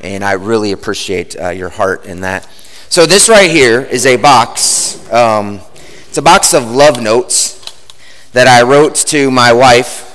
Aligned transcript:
And 0.00 0.24
I 0.24 0.32
really 0.32 0.72
appreciate 0.72 1.40
uh, 1.40 1.48
your 1.48 1.68
heart 1.68 2.06
in 2.06 2.20
that. 2.20 2.48
So, 2.88 3.04
this 3.04 3.28
right 3.28 3.50
here 3.50 3.80
is 3.80 4.06
a 4.06 4.16
box. 4.16 5.10
Um, 5.12 5.60
it's 6.08 6.18
a 6.18 6.22
box 6.22 6.54
of 6.54 6.70
love 6.70 7.02
notes 7.02 7.54
that 8.32 8.46
I 8.46 8.62
wrote 8.62 8.94
to 8.94 9.30
my 9.30 9.52
wife 9.52 10.08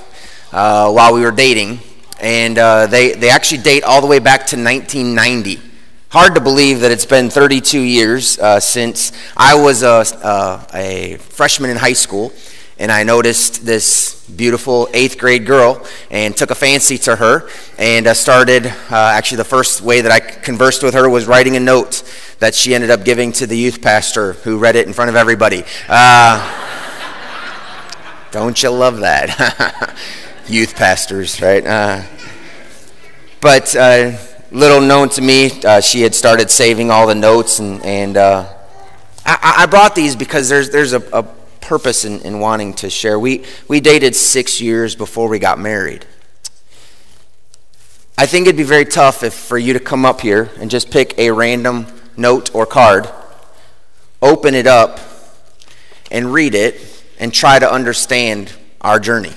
uh, 0.54 0.92
while 0.92 1.14
we 1.14 1.22
were 1.22 1.32
dating. 1.32 1.80
And 2.22 2.58
uh, 2.58 2.88
they, 2.88 3.14
they 3.14 3.30
actually 3.30 3.62
date 3.62 3.84
all 3.84 4.00
the 4.00 4.08
way 4.08 4.20
back 4.20 4.48
to 4.48 4.56
1990. 4.56 5.60
Hard 6.10 6.36
to 6.36 6.42
believe 6.42 6.80
that 6.82 6.92
it's 6.92 7.06
been 7.06 7.30
32 7.30 7.80
years 7.80 8.38
uh, 8.40 8.60
since 8.60 9.12
I 9.36 9.56
was 9.56 9.84
a, 9.84 10.06
uh, 10.24 10.66
a 10.74 11.18
freshman 11.18 11.72
in 11.72 11.78
high 11.78 11.94
school 11.94 12.32
and 12.80 12.92
I 12.92 13.04
noticed 13.04 13.66
this 13.66 14.28
beautiful 14.28 14.90
eighth 14.94 15.18
grade 15.18 15.46
girl 15.46 15.86
and 16.10 16.36
took 16.36 16.50
a 16.50 16.56
fancy 16.56 16.98
to 17.00 17.16
her 17.16 17.50
and 17.78 18.08
uh, 18.08 18.14
started. 18.14 18.66
Uh, 18.66 18.74
actually, 18.90 19.38
the 19.38 19.44
first 19.44 19.82
way 19.82 20.02
that 20.02 20.12
I 20.12 20.20
conversed 20.20 20.84
with 20.84 20.94
her 20.94 21.08
was 21.08 21.28
writing 21.28 21.56
a 21.56 21.60
note 21.60 22.04
that 22.40 22.56
she 22.56 22.74
ended 22.74 22.90
up 22.90 23.06
giving 23.06 23.32
to 23.34 23.48
the 23.48 23.58
youth 23.58 23.82
pastor 23.82 24.34
who 24.34 24.58
read 24.58 24.76
it 24.76 24.88
in 24.88 24.94
front 24.94 25.10
of 25.10 25.16
everybody. 25.16 25.64
Uh, 25.88 26.60
don't 28.32 28.62
you 28.64 28.70
love 28.72 29.02
that? 29.02 29.96
youth 30.48 30.76
pastors, 30.76 31.42
right? 31.42 31.66
Uh, 31.66 32.04
but 33.40 33.76
uh, 33.76 34.18
little 34.52 34.82
known 34.82 35.10
to 35.10 35.22
me, 35.22 35.52
uh, 35.64 35.80
she 35.80 36.02
had 36.02 36.16
started 36.16 36.50
saving 36.50 36.90
all 36.90 37.06
the 37.06 37.16
notes, 37.16 37.60
and, 37.60 37.84
and 37.86 38.18
I, 38.18 38.48
I, 39.26 39.66
brought 39.68 39.96
these 39.96 40.16
because 40.16 40.50
there's, 40.50 40.70
there's 40.70 40.94
a, 40.94 41.02
a 41.14 41.24
purpose 41.64 42.06
in, 42.06 42.20
in 42.22 42.40
wanting 42.40 42.74
to 42.76 42.90
share. 42.90 43.18
We, 43.20 43.46
we 43.68 43.80
dated 43.80 44.16
six 44.16 44.62
years 44.62 44.96
before 44.96 45.28
we 45.28 45.40
got 45.40 45.60
married. 45.60 46.06
I 48.18 48.28
think 48.28 48.46
it'd 48.46 48.58
be 48.58 48.64
very 48.64 48.86
tough 48.86 49.24
if 49.24 49.34
for 49.34 49.58
you 49.58 49.74
to 49.74 49.80
come 49.80 50.06
up 50.06 50.22
here 50.22 50.52
and 50.60 50.70
just 50.70 50.92
pick 50.92 51.18
a 51.18 51.32
random 51.32 51.88
note 52.16 52.54
or 52.54 52.66
card, 52.66 53.10
open 54.22 54.54
it 54.54 54.68
up, 54.68 55.00
and 56.12 56.32
read 56.32 56.54
it, 56.54 56.80
and 57.20 57.34
try 57.34 57.58
to 57.58 57.72
understand 57.72 58.54
our 58.82 59.00
journey. 59.00 59.34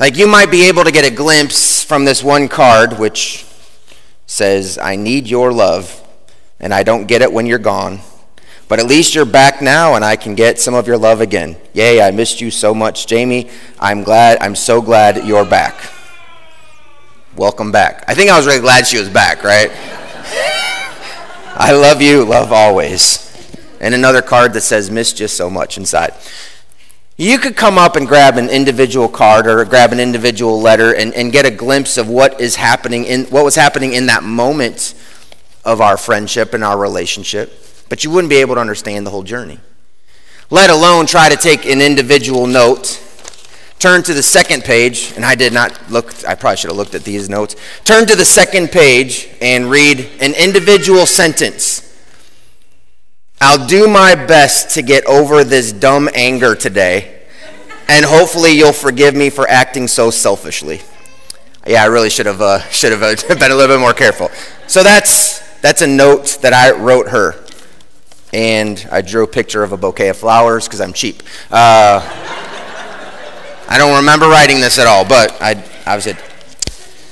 Like 0.00 0.16
you 0.16 0.26
might 0.26 0.50
be 0.50 0.68
able 0.68 0.84
to 0.84 0.92
get 0.92 1.04
a 1.04 1.14
glimpse 1.14 1.84
from 1.84 2.04
this 2.04 2.22
one 2.22 2.48
card, 2.48 2.98
which 2.98 3.44
says, 4.26 4.78
I 4.78 4.96
need 4.96 5.26
your 5.26 5.52
love, 5.52 6.06
and 6.60 6.74
I 6.74 6.82
don't 6.82 7.06
get 7.06 7.22
it 7.22 7.32
when 7.32 7.46
you're 7.46 7.58
gone. 7.58 8.00
But 8.68 8.80
at 8.80 8.86
least 8.86 9.14
you're 9.14 9.24
back 9.24 9.62
now 9.62 9.94
and 9.94 10.04
I 10.04 10.16
can 10.16 10.34
get 10.34 10.60
some 10.60 10.74
of 10.74 10.86
your 10.86 10.98
love 10.98 11.22
again. 11.22 11.56
Yay, 11.72 12.02
I 12.02 12.10
missed 12.10 12.42
you 12.42 12.50
so 12.50 12.74
much, 12.74 13.06
Jamie. 13.06 13.48
I'm 13.80 14.02
glad, 14.02 14.38
I'm 14.42 14.54
so 14.54 14.82
glad 14.82 15.26
you're 15.26 15.46
back. 15.46 15.90
Welcome 17.34 17.72
back. 17.72 18.04
I 18.06 18.14
think 18.14 18.30
I 18.30 18.36
was 18.36 18.46
really 18.46 18.60
glad 18.60 18.86
she 18.86 18.98
was 18.98 19.08
back, 19.08 19.42
right? 19.42 19.70
I 21.60 21.72
love 21.72 22.02
you, 22.02 22.24
love 22.26 22.52
always. 22.52 23.24
And 23.80 23.94
another 23.94 24.20
card 24.20 24.52
that 24.52 24.60
says, 24.60 24.90
missed 24.90 25.18
you 25.18 25.28
so 25.28 25.48
much 25.48 25.78
inside. 25.78 26.12
You 27.16 27.38
could 27.38 27.56
come 27.56 27.78
up 27.78 27.96
and 27.96 28.06
grab 28.06 28.36
an 28.36 28.50
individual 28.50 29.08
card 29.08 29.46
or 29.46 29.64
grab 29.64 29.92
an 29.92 29.98
individual 29.98 30.60
letter 30.60 30.94
and, 30.94 31.14
and 31.14 31.32
get 31.32 31.46
a 31.46 31.50
glimpse 31.50 31.96
of 31.96 32.08
what 32.08 32.38
is 32.38 32.56
happening 32.56 33.04
in 33.06 33.24
what 33.26 33.44
was 33.44 33.54
happening 33.54 33.94
in 33.94 34.06
that 34.06 34.22
moment 34.22 34.94
of 35.64 35.80
our 35.80 35.96
friendship 35.96 36.54
and 36.54 36.62
our 36.62 36.78
relationship 36.78 37.64
but 37.88 38.04
you 38.04 38.10
wouldn't 38.10 38.30
be 38.30 38.36
able 38.36 38.54
to 38.54 38.60
understand 38.60 39.06
the 39.06 39.10
whole 39.10 39.22
journey. 39.22 39.58
Let 40.50 40.70
alone 40.70 41.06
try 41.06 41.28
to 41.28 41.36
take 41.36 41.66
an 41.66 41.80
individual 41.80 42.46
note, 42.46 43.02
turn 43.78 44.02
to 44.04 44.14
the 44.14 44.22
second 44.22 44.64
page, 44.64 45.12
and 45.14 45.24
I 45.24 45.34
did 45.34 45.52
not 45.52 45.90
look, 45.90 46.26
I 46.26 46.34
probably 46.34 46.56
should 46.56 46.70
have 46.70 46.76
looked 46.76 46.94
at 46.94 47.04
these 47.04 47.28
notes. 47.28 47.54
Turn 47.84 48.06
to 48.06 48.16
the 48.16 48.24
second 48.24 48.70
page 48.70 49.28
and 49.40 49.70
read 49.70 50.08
an 50.20 50.34
individual 50.34 51.04
sentence. 51.04 51.84
I'll 53.40 53.66
do 53.66 53.86
my 53.86 54.14
best 54.14 54.70
to 54.70 54.82
get 54.82 55.06
over 55.06 55.44
this 55.44 55.72
dumb 55.72 56.08
anger 56.14 56.54
today, 56.54 57.22
and 57.88 58.04
hopefully 58.04 58.50
you'll 58.50 58.72
forgive 58.72 59.14
me 59.14 59.30
for 59.30 59.48
acting 59.48 59.86
so 59.86 60.10
selfishly. 60.10 60.80
Yeah, 61.66 61.82
I 61.82 61.86
really 61.86 62.10
should 62.10 62.26
have 62.26 62.40
uh, 62.40 62.60
should 62.70 62.92
have 62.92 63.02
uh, 63.02 63.34
been 63.34 63.52
a 63.52 63.54
little 63.54 63.76
bit 63.76 63.80
more 63.80 63.92
careful. 63.92 64.30
So 64.66 64.82
that's 64.82 65.40
that's 65.60 65.82
a 65.82 65.86
note 65.86 66.38
that 66.40 66.52
I 66.52 66.72
wrote 66.72 67.08
her 67.08 67.44
and 68.32 68.86
I 68.90 69.02
drew 69.02 69.24
a 69.24 69.26
picture 69.26 69.62
of 69.62 69.72
a 69.72 69.76
bouquet 69.76 70.08
of 70.08 70.16
flowers 70.16 70.66
because 70.66 70.80
I'm 70.80 70.92
cheap. 70.92 71.22
Uh, 71.50 72.00
I 73.68 73.76
don't 73.78 73.96
remember 73.96 74.28
writing 74.28 74.60
this 74.60 74.78
at 74.78 74.86
all, 74.86 75.04
but 75.04 75.36
I, 75.40 75.62
I 75.86 75.98
said 75.98 76.18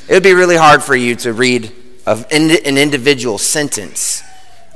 it 0.08 0.12
would 0.14 0.22
be 0.22 0.32
really 0.34 0.56
hard 0.56 0.82
for 0.82 0.94
you 0.94 1.16
to 1.16 1.32
read 1.32 1.72
an 2.06 2.78
individual 2.78 3.38
sentence 3.38 4.22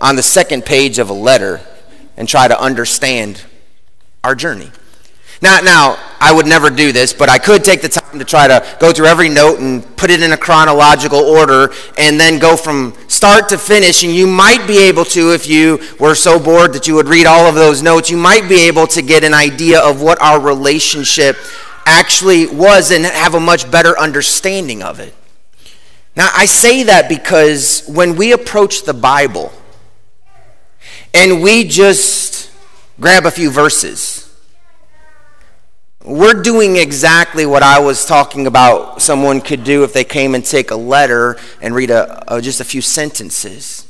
on 0.01 0.17
the 0.17 0.23
second 0.23 0.65
page 0.65 0.99
of 0.99 1.11
a 1.11 1.15
letter 1.15 1.61
and 2.17 2.29
try 2.29 2.49
to 2.49 2.61
understand 2.61 3.43
our 4.25 4.35
journey. 4.35 4.71
Now, 5.43 5.61
now, 5.61 5.99
I 6.21 6.33
would 6.33 6.47
never 6.47 6.69
do 6.69 6.93
this, 6.93 7.15
but 7.15 7.31
I 7.31 7.39
could 7.39 7.65
take 7.65 7.81
the 7.81 7.89
time 7.89 8.19
to 8.19 8.27
try 8.27 8.47
to 8.47 8.77
go 8.79 8.93
through 8.93 9.07
every 9.07 9.31
note 9.31 9.59
and 9.59 9.97
put 9.97 10.11
it 10.11 10.23
in 10.23 10.33
a 10.33 10.37
chronological 10.37 11.19
order 11.19 11.73
and 11.97 12.21
then 12.21 12.39
go 12.39 12.57
from 12.57 12.95
start 13.09 13.49
to 13.49 13.57
finish. 13.57 14.05
And 14.05 14.15
you 14.15 14.27
might 14.27 14.67
be 14.67 14.79
able 14.83 15.07
to, 15.07 15.33
if 15.33 15.49
you 15.49 15.81
were 15.99 16.15
so 16.15 16.39
bored 16.39 16.75
that 16.75 16.87
you 16.87 16.95
would 16.95 17.09
read 17.09 17.27
all 17.27 17.47
of 17.47 17.55
those 17.55 17.83
notes, 17.83 18.11
you 18.11 18.19
might 18.19 18.51
be 18.51 18.67
able 18.69 18.87
to 18.89 19.01
get 19.01 19.25
an 19.25 19.33
idea 19.33 19.81
of 19.81 20.03
what 20.03 20.21
our 20.21 20.39
relationship 20.39 21.39
actually 21.87 22.47
was 22.47 22.91
and 22.91 23.07
have 23.07 23.35
a 23.35 23.41
much 23.41 23.71
better 23.71 23.99
understanding 23.99 24.83
of 24.83 25.01
it. 25.01 25.15
Now, 26.17 26.29
I 26.35 26.45
say 26.45 26.83
that 26.83 27.09
because 27.09 27.83
when 27.89 28.17
we 28.17 28.33
approach 28.33 28.83
the 28.83 28.93
Bible 28.93 29.53
and 31.15 31.43
we 31.43 31.65
just 31.65 32.51
grab 33.01 33.25
a 33.25 33.31
few 33.31 33.51
verses, 33.51 34.20
we're 36.05 36.41
doing 36.43 36.77
exactly 36.77 37.45
what 37.45 37.63
I 37.63 37.79
was 37.79 38.07
talking 38.07 38.47
about 38.47 39.03
someone 39.03 39.41
could 39.41 39.65
do 39.65 39.85
if 39.85 39.93
they 39.93 40.05
came 40.05 40.35
and 40.35 40.45
take 40.45 40.71
a 40.71 40.77
letter 40.77 41.37
and 41.61 41.75
read 41.75 41.91
a, 41.91 42.35
a, 42.35 42.41
just 42.41 42.61
a 42.61 42.65
few 42.65 42.81
sentences. 42.81 43.87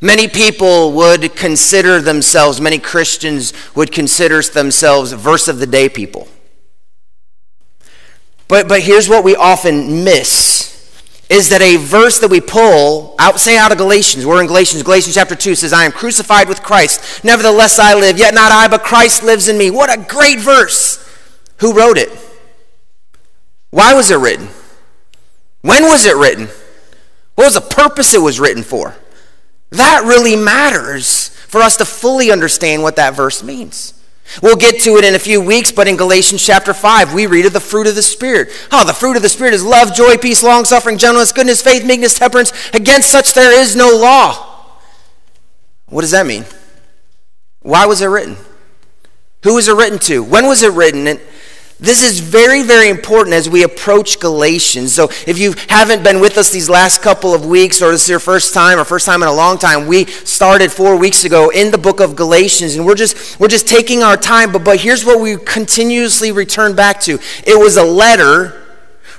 Many 0.00 0.28
people 0.28 0.92
would 0.92 1.34
consider 1.34 2.00
themselves, 2.00 2.60
many 2.60 2.78
Christians 2.78 3.52
would 3.74 3.90
consider 3.90 4.40
themselves 4.42 5.12
verse 5.12 5.48
of 5.48 5.58
the 5.58 5.66
day 5.66 5.88
people. 5.88 6.28
But, 8.46 8.68
but 8.68 8.82
here's 8.82 9.08
what 9.08 9.24
we 9.24 9.34
often 9.34 10.04
miss 10.04 10.66
is 11.28 11.48
that 11.48 11.60
a 11.60 11.74
verse 11.74 12.20
that 12.20 12.30
we 12.30 12.40
pull 12.40 13.16
out, 13.18 13.40
say 13.40 13.58
out 13.58 13.72
of 13.72 13.78
Galatians, 13.78 14.24
we're 14.24 14.40
in 14.40 14.46
Galatians, 14.46 14.84
Galatians 14.84 15.16
chapter 15.16 15.34
2 15.34 15.56
says, 15.56 15.72
I 15.72 15.84
am 15.84 15.90
crucified 15.90 16.48
with 16.48 16.62
Christ. 16.62 17.24
Nevertheless 17.24 17.80
I 17.80 17.94
live, 17.94 18.16
yet 18.16 18.32
not 18.32 18.52
I, 18.52 18.68
but 18.68 18.84
Christ 18.84 19.24
lives 19.24 19.48
in 19.48 19.58
me. 19.58 19.72
What 19.72 19.92
a 19.92 20.00
great 20.00 20.38
verse. 20.38 21.05
Who 21.58 21.72
wrote 21.72 21.98
it? 21.98 22.10
Why 23.70 23.94
was 23.94 24.10
it 24.10 24.18
written? 24.18 24.48
When 25.62 25.84
was 25.84 26.06
it 26.06 26.16
written? 26.16 26.48
What 27.34 27.44
was 27.44 27.54
the 27.54 27.60
purpose 27.60 28.14
it 28.14 28.22
was 28.22 28.40
written 28.40 28.62
for? 28.62 28.96
That 29.70 30.04
really 30.04 30.36
matters 30.36 31.28
for 31.28 31.60
us 31.60 31.76
to 31.78 31.84
fully 31.84 32.30
understand 32.30 32.82
what 32.82 32.96
that 32.96 33.14
verse 33.14 33.42
means. 33.42 33.92
We'll 34.42 34.56
get 34.56 34.80
to 34.82 34.96
it 34.96 35.04
in 35.04 35.14
a 35.14 35.18
few 35.18 35.40
weeks, 35.40 35.70
but 35.70 35.86
in 35.86 35.96
Galatians 35.96 36.44
chapter 36.44 36.74
5, 36.74 37.14
we 37.14 37.26
read 37.26 37.46
of 37.46 37.52
the 37.52 37.60
fruit 37.60 37.86
of 37.86 37.94
the 37.94 38.02
Spirit. 38.02 38.48
Oh, 38.72 38.84
the 38.84 38.92
fruit 38.92 39.16
of 39.16 39.22
the 39.22 39.28
Spirit 39.28 39.54
is 39.54 39.64
love, 39.64 39.94
joy, 39.94 40.16
peace, 40.16 40.42
long 40.42 40.64
suffering, 40.64 40.98
gentleness, 40.98 41.32
goodness, 41.32 41.62
faith, 41.62 41.84
meekness, 41.84 42.18
temperance. 42.18 42.52
Against 42.74 43.10
such 43.10 43.34
there 43.34 43.52
is 43.52 43.76
no 43.76 43.96
law. 43.96 44.74
What 45.88 46.00
does 46.00 46.10
that 46.10 46.26
mean? 46.26 46.44
Why 47.60 47.86
was 47.86 48.00
it 48.00 48.06
written? 48.06 48.36
Who 49.44 49.54
was 49.54 49.68
it 49.68 49.76
written 49.76 49.98
to? 50.00 50.24
When 50.24 50.46
was 50.46 50.62
it 50.62 50.72
written? 50.72 51.06
And 51.06 51.20
this 51.78 52.02
is 52.02 52.20
very, 52.20 52.62
very 52.62 52.88
important 52.88 53.34
as 53.34 53.50
we 53.50 53.62
approach 53.62 54.18
Galatians. 54.18 54.94
So, 54.94 55.08
if 55.26 55.38
you 55.38 55.54
haven't 55.68 56.02
been 56.02 56.20
with 56.20 56.38
us 56.38 56.50
these 56.50 56.70
last 56.70 57.02
couple 57.02 57.34
of 57.34 57.44
weeks, 57.44 57.82
or 57.82 57.90
this 57.90 58.04
is 58.04 58.08
your 58.08 58.18
first 58.18 58.54
time, 58.54 58.78
or 58.78 58.84
first 58.84 59.04
time 59.04 59.22
in 59.22 59.28
a 59.28 59.32
long 59.32 59.58
time, 59.58 59.86
we 59.86 60.06
started 60.06 60.72
four 60.72 60.96
weeks 60.96 61.24
ago 61.24 61.50
in 61.50 61.70
the 61.70 61.78
book 61.78 62.00
of 62.00 62.16
Galatians, 62.16 62.76
and 62.76 62.86
we're 62.86 62.94
just 62.94 63.38
we're 63.38 63.48
just 63.48 63.68
taking 63.68 64.02
our 64.02 64.16
time. 64.16 64.52
But 64.52 64.64
but 64.64 64.80
here's 64.80 65.04
what 65.04 65.20
we 65.20 65.36
continuously 65.36 66.32
return 66.32 66.74
back 66.74 67.00
to: 67.02 67.18
it 67.46 67.58
was 67.58 67.76
a 67.76 67.84
letter 67.84 68.65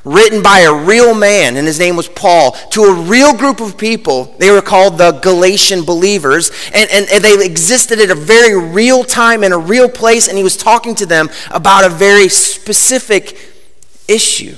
written 0.08 0.42
by 0.42 0.60
a 0.62 0.74
real 0.74 1.14
man, 1.14 1.58
and 1.58 1.68
his 1.68 1.80
name 1.80 1.96
was 1.96 2.08
Paul, 2.08 2.52
to 2.72 2.84
a 2.84 2.94
real 2.94 3.34
group 3.34 3.60
of 3.60 3.78
people. 3.78 4.36
They 4.40 4.50
were 4.50 4.62
called 4.62 4.98
the 4.98 5.12
Galatian 5.12 5.84
believers, 5.84 6.52
and, 6.74 6.90
and, 6.90 7.08
and, 7.12 7.24
they 7.24 7.46
existed 7.46 8.00
at 8.00 8.10
a 8.10 8.16
very 8.16 8.58
real 8.58 9.04
time 9.04 9.44
in 9.44 9.52
a 9.52 9.58
real 9.58 9.90
place, 9.90 10.28
and 10.28 10.38
he 10.38 10.44
was 10.44 10.56
talking 10.56 10.96
to 10.96 11.06
them 11.06 11.30
about 11.52 11.86
a 11.86 11.90
very 11.90 12.30
specific 12.30 13.38
issue. 14.08 14.56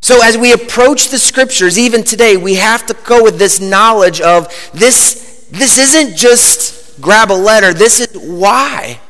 So, 0.00 0.22
as 0.22 0.36
we 0.36 0.52
approach 0.52 1.08
the 1.08 1.18
scriptures, 1.18 1.78
even 1.78 2.04
today, 2.04 2.36
we 2.36 2.54
have 2.54 2.86
to 2.86 2.94
go 3.04 3.22
with 3.22 3.38
this 3.38 3.60
knowledge 3.60 4.20
of 4.20 4.48
this, 4.72 5.46
this 5.50 5.78
isn't 5.78 6.16
just 6.16 7.00
grab 7.00 7.30
a 7.30 7.34
letter, 7.34 7.72
this 7.72 8.00
is 8.00 8.16
why, 8.16 9.00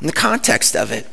in 0.00 0.06
the 0.06 0.12
context 0.12 0.76
of 0.76 0.92
it. 0.92 1.06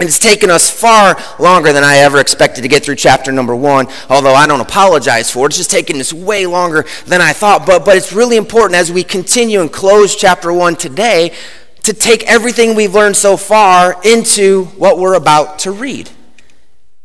It's 0.00 0.18
taken 0.18 0.50
us 0.50 0.70
far 0.70 1.18
longer 1.38 1.74
than 1.74 1.84
I 1.84 1.98
ever 1.98 2.20
expected 2.20 2.62
to 2.62 2.68
get 2.68 2.82
through 2.82 2.96
chapter 2.96 3.30
number 3.30 3.54
one, 3.54 3.86
although 4.08 4.34
I 4.34 4.46
don't 4.46 4.60
apologize 4.60 5.30
for 5.30 5.44
it. 5.44 5.50
It's 5.50 5.58
just 5.58 5.70
taken 5.70 6.00
us 6.00 6.12
way 6.12 6.46
longer 6.46 6.86
than 7.04 7.20
I 7.20 7.34
thought. 7.34 7.66
But, 7.66 7.84
but 7.84 7.96
it's 7.98 8.12
really 8.12 8.38
important 8.38 8.76
as 8.76 8.90
we 8.90 9.04
continue 9.04 9.60
and 9.60 9.70
close 9.70 10.16
chapter 10.16 10.52
one 10.52 10.76
today 10.76 11.34
to 11.82 11.92
take 11.92 12.22
everything 12.24 12.74
we've 12.74 12.94
learned 12.94 13.16
so 13.16 13.36
far 13.36 14.00
into 14.02 14.64
what 14.76 14.98
we're 14.98 15.14
about 15.14 15.58
to 15.60 15.70
read. 15.70 16.10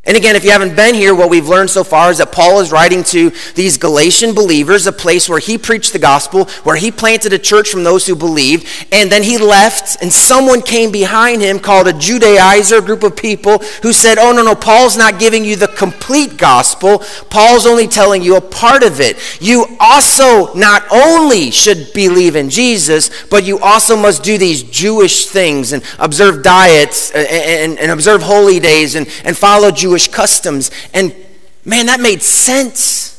And 0.08 0.16
again, 0.16 0.36
if 0.36 0.44
you 0.44 0.52
haven't 0.52 0.76
been 0.76 0.94
here, 0.94 1.16
what 1.16 1.32
we've 1.32 1.48
learned 1.48 1.72
so 1.72 1.84
far 1.84 2.12
is 2.12 2.20
that 2.20 2.32
Paul 2.32 2.60
is 2.60 2.72
writing 2.72 3.04
to 3.06 3.32
these 3.56 3.80
Galatian 3.80 4.36
believers, 4.36 4.86
a 4.86 4.92
place 4.92 5.28
where 5.28 5.40
he 5.40 5.58
preached 5.58 5.94
the 5.94 6.00
gospel, 6.00 6.46
where 6.64 6.76
he 6.76 6.92
planted 6.92 7.34
a 7.34 7.40
church 7.40 7.70
from 7.70 7.84
those 7.84 8.06
who 8.06 8.16
believed, 8.16 8.68
and 8.92 9.12
then 9.12 9.24
he 9.24 9.40
left, 9.40 10.00
and 10.04 10.14
someone 10.14 10.62
came 10.62 10.92
behind 10.92 11.42
him 11.42 11.60
called 11.60 11.88
a 11.88 11.94
Judaizer 11.94 12.86
group 12.86 13.02
of 13.02 13.16
people 13.16 13.58
who 13.82 13.92
said, 13.92 14.20
Oh, 14.20 14.32
no, 14.32 14.44
no, 14.44 14.54
Paul's 14.54 14.96
not 14.96 15.20
giving 15.20 15.44
you 15.44 15.56
the 15.56 15.70
complete 15.70 16.38
gospel. 16.38 17.00
Paul's 17.32 17.66
only 17.66 17.88
telling 17.88 18.22
you 18.22 18.36
a 18.36 18.42
part 18.42 18.84
of 18.84 19.00
it. 19.00 19.18
You 19.42 19.66
also 19.80 20.54
not 20.54 20.84
only 20.92 21.50
should 21.50 21.92
believe 21.96 22.36
in 22.36 22.52
Jesus, 22.52 23.10
but 23.26 23.44
you 23.44 23.58
also 23.58 23.96
must 23.96 24.24
do 24.24 24.38
these 24.38 24.62
Jewish 24.62 25.26
things 25.26 25.74
and 25.74 25.84
observe 25.98 26.44
diets 26.44 27.12
uh, 27.16 27.18
and, 27.18 27.72
and, 27.72 27.80
and 27.80 27.92
observe 27.92 28.22
holy 28.22 28.60
days 28.60 28.94
and, 28.94 29.08
and 29.24 29.36
follow 29.36 29.72
Jewish 29.72 29.95
Jewish 29.96 30.10
customs. 30.10 30.72
And 30.94 31.16
man, 31.64 31.86
that 31.86 32.02
made 32.02 32.22
sense. 32.22 33.14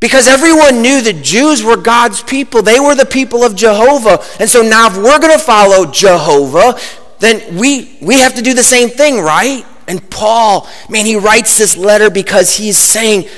Because 0.00 0.26
everyone 0.26 0.82
knew 0.82 1.00
the 1.00 1.12
Jews 1.12 1.62
were 1.62 1.76
God's 1.76 2.20
people. 2.22 2.62
They 2.62 2.80
were 2.80 2.96
the 2.96 3.06
people 3.06 3.44
of 3.44 3.54
Jehovah. 3.54 4.18
And 4.40 4.50
so 4.50 4.62
now 4.62 4.88
if 4.88 4.96
we're 4.96 5.20
going 5.20 5.38
to 5.38 5.44
follow 5.44 5.86
Jehovah, 5.90 6.78
then 7.20 7.56
we, 7.56 7.96
we 8.02 8.18
have 8.18 8.34
to 8.34 8.42
do 8.42 8.54
the 8.54 8.62
same 8.64 8.88
thing, 8.88 9.20
right? 9.20 9.64
And 9.86 10.08
Paul, 10.10 10.68
man, 10.88 11.06
he 11.06 11.14
writes 11.14 11.56
this 11.58 11.76
letter 11.76 12.10
because 12.10 12.56
he's 12.56 12.78
saying, 12.78 13.28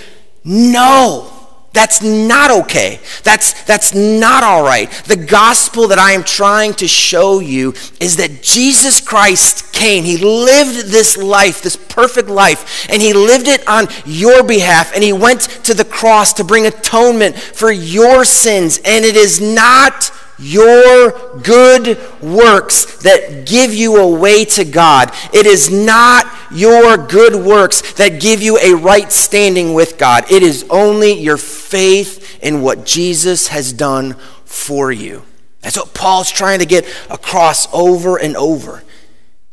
no. 0.45 1.31
That's 1.73 2.03
not 2.03 2.51
okay. 2.51 2.99
That's, 3.23 3.63
that's 3.63 3.95
not 3.95 4.43
all 4.43 4.65
right. 4.65 4.91
The 5.07 5.17
gospel 5.17 5.87
that 5.89 6.01
I 6.01 6.13
am 6.13 6.25
trying 6.25 6.75
to 6.75 6.89
show 6.89 7.39
you 7.39 7.75
is 8.01 8.17
that 8.17 8.43
Jesus 8.43 9.01
Christ 9.01 9.73
came. 9.73 10.03
He 10.03 10.17
lived 10.17 10.91
this 10.91 11.17
life, 11.17 11.63
this 11.63 11.77
perfect 11.77 12.29
life, 12.29 12.89
and 12.91 13.01
He 13.01 13.13
lived 13.13 13.47
it 13.47 13.67
on 13.69 13.87
your 14.05 14.43
behalf. 14.43 14.93
And 14.95 15.05
He 15.05 15.13
went 15.13 15.43
to 15.65 15.73
the 15.73 15.85
cross 15.85 16.33
to 16.35 16.45
bring 16.45 16.67
atonement 16.67 17.39
for 17.39 17.71
your 17.71 18.25
sins. 18.25 18.81
And 18.85 19.05
it 19.05 19.15
is 19.15 19.41
not 19.41 20.11
your 20.41 21.39
good 21.41 21.99
works 22.23 23.03
that 23.03 23.47
give 23.47 23.75
you 23.75 23.97
a 23.97 24.19
way 24.19 24.45
to 24.45 24.65
God. 24.65 25.13
It 25.33 25.47
is 25.47 25.71
not 25.71 26.27
your 26.51 26.97
good 26.97 27.45
works 27.45 27.95
that 27.95 28.21
give 28.21 28.43
you 28.43 28.59
a 28.59 28.75
right 28.75 29.11
standing 29.13 29.75
with 29.75 29.99
God. 29.99 30.31
It 30.31 30.43
is 30.43 30.67
only 30.71 31.13
your 31.13 31.37
faith 31.37 32.39
in 32.43 32.63
what 32.63 32.87
Jesus 32.87 33.49
has 33.49 33.73
done 33.73 34.15
for 34.45 34.91
you. 34.91 35.23
That's 35.61 35.77
what 35.77 35.95
Paul's 35.95 36.31
trying 36.31 36.61
to 36.61 36.67
get 36.67 36.87
across 37.11 37.73
over 37.75 38.17
and 38.19 38.37
over. 38.37 38.83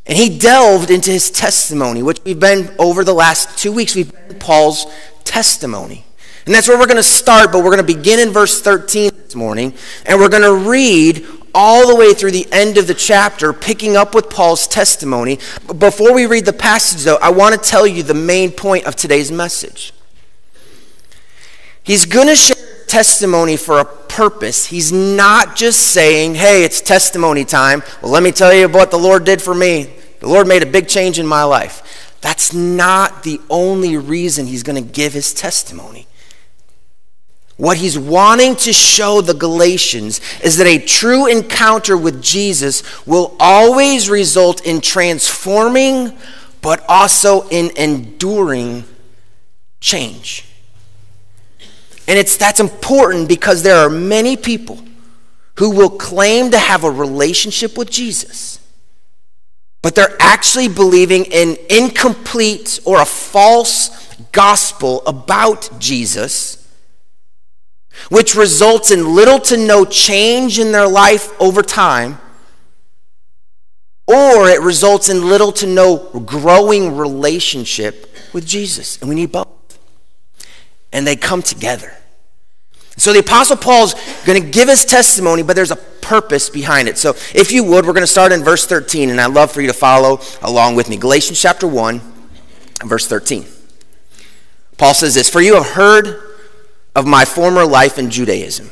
And 0.05 0.17
he 0.17 0.37
delved 0.37 0.89
into 0.89 1.11
his 1.11 1.29
testimony, 1.29 2.01
which 2.01 2.19
we've 2.23 2.39
been 2.39 2.73
over 2.79 3.03
the 3.03 3.13
last 3.13 3.57
two 3.57 3.73
weeks. 3.73 3.93
We've 3.93 4.11
been 4.29 4.39
Paul's 4.39 4.85
testimony. 5.25 6.06
And 6.47 6.55
that's 6.55 6.69
where 6.69 6.79
we're 6.79 6.85
going 6.85 6.95
to 6.95 7.03
start, 7.03 7.51
but 7.51 7.57
we're 7.57 7.75
going 7.75 7.85
to 7.85 7.95
begin 7.95 8.19
in 8.19 8.31
verse 8.31 8.61
13 8.61 9.11
this 9.13 9.35
morning, 9.35 9.73
and 10.05 10.17
we're 10.17 10.29
going 10.29 10.43
to 10.43 10.69
read 10.69 11.25
all 11.53 11.85
the 11.89 11.95
way 11.95 12.13
through 12.13 12.31
the 12.31 12.47
end 12.53 12.77
of 12.77 12.87
the 12.87 12.93
chapter, 12.93 13.51
picking 13.51 13.97
up 13.97 14.15
with 14.15 14.29
Paul's 14.29 14.65
testimony. 14.65 15.39
Before 15.77 16.13
we 16.13 16.25
read 16.25 16.45
the 16.45 16.53
passage, 16.53 17.03
though, 17.03 17.17
I 17.17 17.31
want 17.31 17.53
to 17.53 17.69
tell 17.69 17.85
you 17.85 18.01
the 18.01 18.13
main 18.13 18.51
point 18.51 18.85
of 18.85 18.95
today's 18.95 19.29
message. 19.29 19.91
He's 21.83 22.05
going 22.05 22.27
to 22.27 22.35
share 22.37 22.55
testimony 22.87 23.57
for 23.57 23.79
a 23.79 23.85
purpose. 23.85 24.67
He's 24.67 24.93
not 24.93 25.57
just 25.57 25.81
saying, 25.87 26.35
hey, 26.35 26.63
it's 26.63 26.79
testimony 26.79 27.43
time. 27.43 27.83
Well, 28.01 28.13
let 28.13 28.23
me 28.23 28.31
tell 28.31 28.53
you 28.53 28.69
what 28.69 28.89
the 28.89 28.97
Lord 28.97 29.25
did 29.25 29.41
for 29.41 29.53
me. 29.53 29.93
The 30.21 30.29
Lord 30.29 30.47
made 30.47 30.63
a 30.63 30.65
big 30.65 30.87
change 30.87 31.19
in 31.19 31.27
my 31.27 31.43
life. 31.43 32.15
That's 32.21 32.53
not 32.53 33.23
the 33.23 33.41
only 33.49 33.97
reason 33.97 34.45
he's 34.45 34.63
going 34.63 34.81
to 34.81 34.89
give 34.89 35.11
his 35.11 35.33
testimony. 35.33 36.07
What 37.57 37.77
he's 37.77 37.97
wanting 37.97 38.55
to 38.57 38.71
show 38.71 39.21
the 39.21 39.33
Galatians 39.33 40.21
is 40.43 40.57
that 40.57 40.67
a 40.67 40.77
true 40.77 41.25
encounter 41.25 41.97
with 41.97 42.21
Jesus 42.21 42.83
will 43.07 43.35
always 43.39 44.11
result 44.11 44.65
in 44.65 44.79
transforming, 44.79 46.15
but 46.61 46.85
also 46.87 47.47
in 47.49 47.71
enduring 47.75 48.83
change. 49.79 50.45
And 52.07 52.17
it's 52.17 52.37
that's 52.37 52.59
important 52.59 53.27
because 53.27 53.63
there 53.63 53.77
are 53.77 53.89
many 53.89 54.37
people 54.37 54.77
who 55.55 55.71
will 55.71 55.89
claim 55.89 56.51
to 56.51 56.59
have 56.59 56.83
a 56.83 56.91
relationship 56.91 57.75
with 57.75 57.89
Jesus, 57.89 58.59
but 59.81 59.95
they're 59.95 60.15
actually 60.19 60.67
believing 60.67 61.25
in 61.25 61.57
incomplete 61.71 62.79
or 62.85 63.01
a 63.01 63.05
false 63.05 63.89
gospel 64.31 65.01
about 65.07 65.71
Jesus 65.79 66.66
which 68.09 68.35
results 68.35 68.91
in 68.91 69.15
little 69.15 69.39
to 69.39 69.57
no 69.57 69.85
change 69.85 70.59
in 70.59 70.71
their 70.71 70.87
life 70.87 71.29
over 71.41 71.61
time, 71.61 72.19
or 74.07 74.49
it 74.49 74.61
results 74.61 75.09
in 75.09 75.27
little 75.27 75.51
to 75.51 75.67
no 75.67 75.97
growing 76.25 76.95
relationship 76.95 78.15
with 78.33 78.45
Jesus. 78.45 78.97
And 78.99 79.09
we 79.09 79.15
need 79.15 79.31
both. 79.31 79.47
And 80.93 81.05
they 81.05 81.15
come 81.15 81.41
together. 81.41 81.93
So 82.95 83.13
the 83.13 83.19
Apostle 83.19 83.57
Paul's 83.57 83.93
going 84.25 84.41
to 84.41 84.49
give 84.49 84.69
his 84.69 84.83
testimony, 84.83 85.43
but 85.43 85.55
there's 85.55 85.71
a 85.71 85.75
purpose 85.75 86.49
behind 86.49 86.87
it. 86.87 86.97
So 86.97 87.11
if 87.35 87.51
you 87.51 87.63
would, 87.65 87.85
we're 87.85 87.93
going 87.93 88.01
to 88.01 88.07
start 88.07 88.31
in 88.31 88.43
verse 88.43 88.65
13, 88.65 89.09
and 89.09 89.21
I'd 89.21 89.33
love 89.33 89.51
for 89.51 89.61
you 89.61 89.67
to 89.67 89.73
follow 89.73 90.21
along 90.41 90.75
with 90.75 90.89
me. 90.89 90.97
Galatians 90.97 91.39
chapter 91.39 91.67
1, 91.67 92.01
verse 92.85 93.07
13. 93.07 93.45
Paul 94.77 94.93
says 94.93 95.15
this 95.15 95.29
For 95.29 95.41
you 95.41 95.55
have 95.55 95.67
heard 95.67 96.26
of 96.97 97.05
my 97.05 97.23
former 97.23 97.63
life 97.63 97.99
in 97.99 98.09
Judaism. 98.09 98.71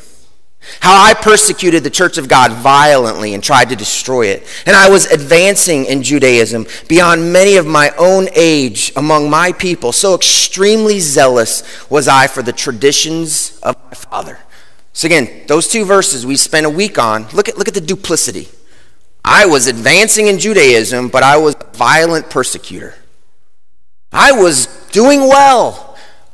How 0.80 0.96
I 1.00 1.14
persecuted 1.14 1.84
the 1.84 1.92
church 1.92 2.18
of 2.18 2.28
God 2.28 2.52
violently 2.54 3.36
and 3.36 3.44
tried 3.44 3.70
to 3.70 3.76
destroy 3.76 4.26
it. 4.26 4.48
And 4.66 4.76
I 4.76 4.90
was 4.90 5.06
advancing 5.06 5.86
in 5.86 6.02
Judaism 6.02 6.66
beyond 6.90 7.32
many 7.32 7.58
of 7.58 7.68
my 7.68 7.92
own 8.00 8.28
age 8.34 8.92
among 8.96 9.30
my 9.30 9.52
people. 9.52 9.92
So 9.92 10.16
extremely 10.16 11.00
zealous 11.00 11.88
was 11.88 12.08
I 12.08 12.26
for 12.26 12.42
the 12.42 12.52
traditions 12.52 13.60
of 13.60 13.76
my 13.86 13.94
father. 13.94 14.40
So 14.92 15.06
again, 15.06 15.46
those 15.46 15.68
two 15.68 15.86
verses 15.86 16.26
we 16.26 16.36
spent 16.36 16.66
a 16.66 16.70
week 16.70 16.98
on. 16.98 17.28
Look 17.30 17.48
at, 17.48 17.60
look 17.60 17.68
at 17.68 17.76
the 17.76 17.82
duplicity. 17.82 18.48
I 19.24 19.46
was 19.46 19.68
advancing 19.68 20.26
in 20.26 20.40
Judaism, 20.40 21.10
but 21.10 21.22
I 21.22 21.38
was 21.38 21.56
a 21.62 21.78
violent 21.78 22.32
persecutor. 22.32 22.96
I 24.12 24.32
was 24.32 24.66
doing 24.92 25.20
well 25.20 25.85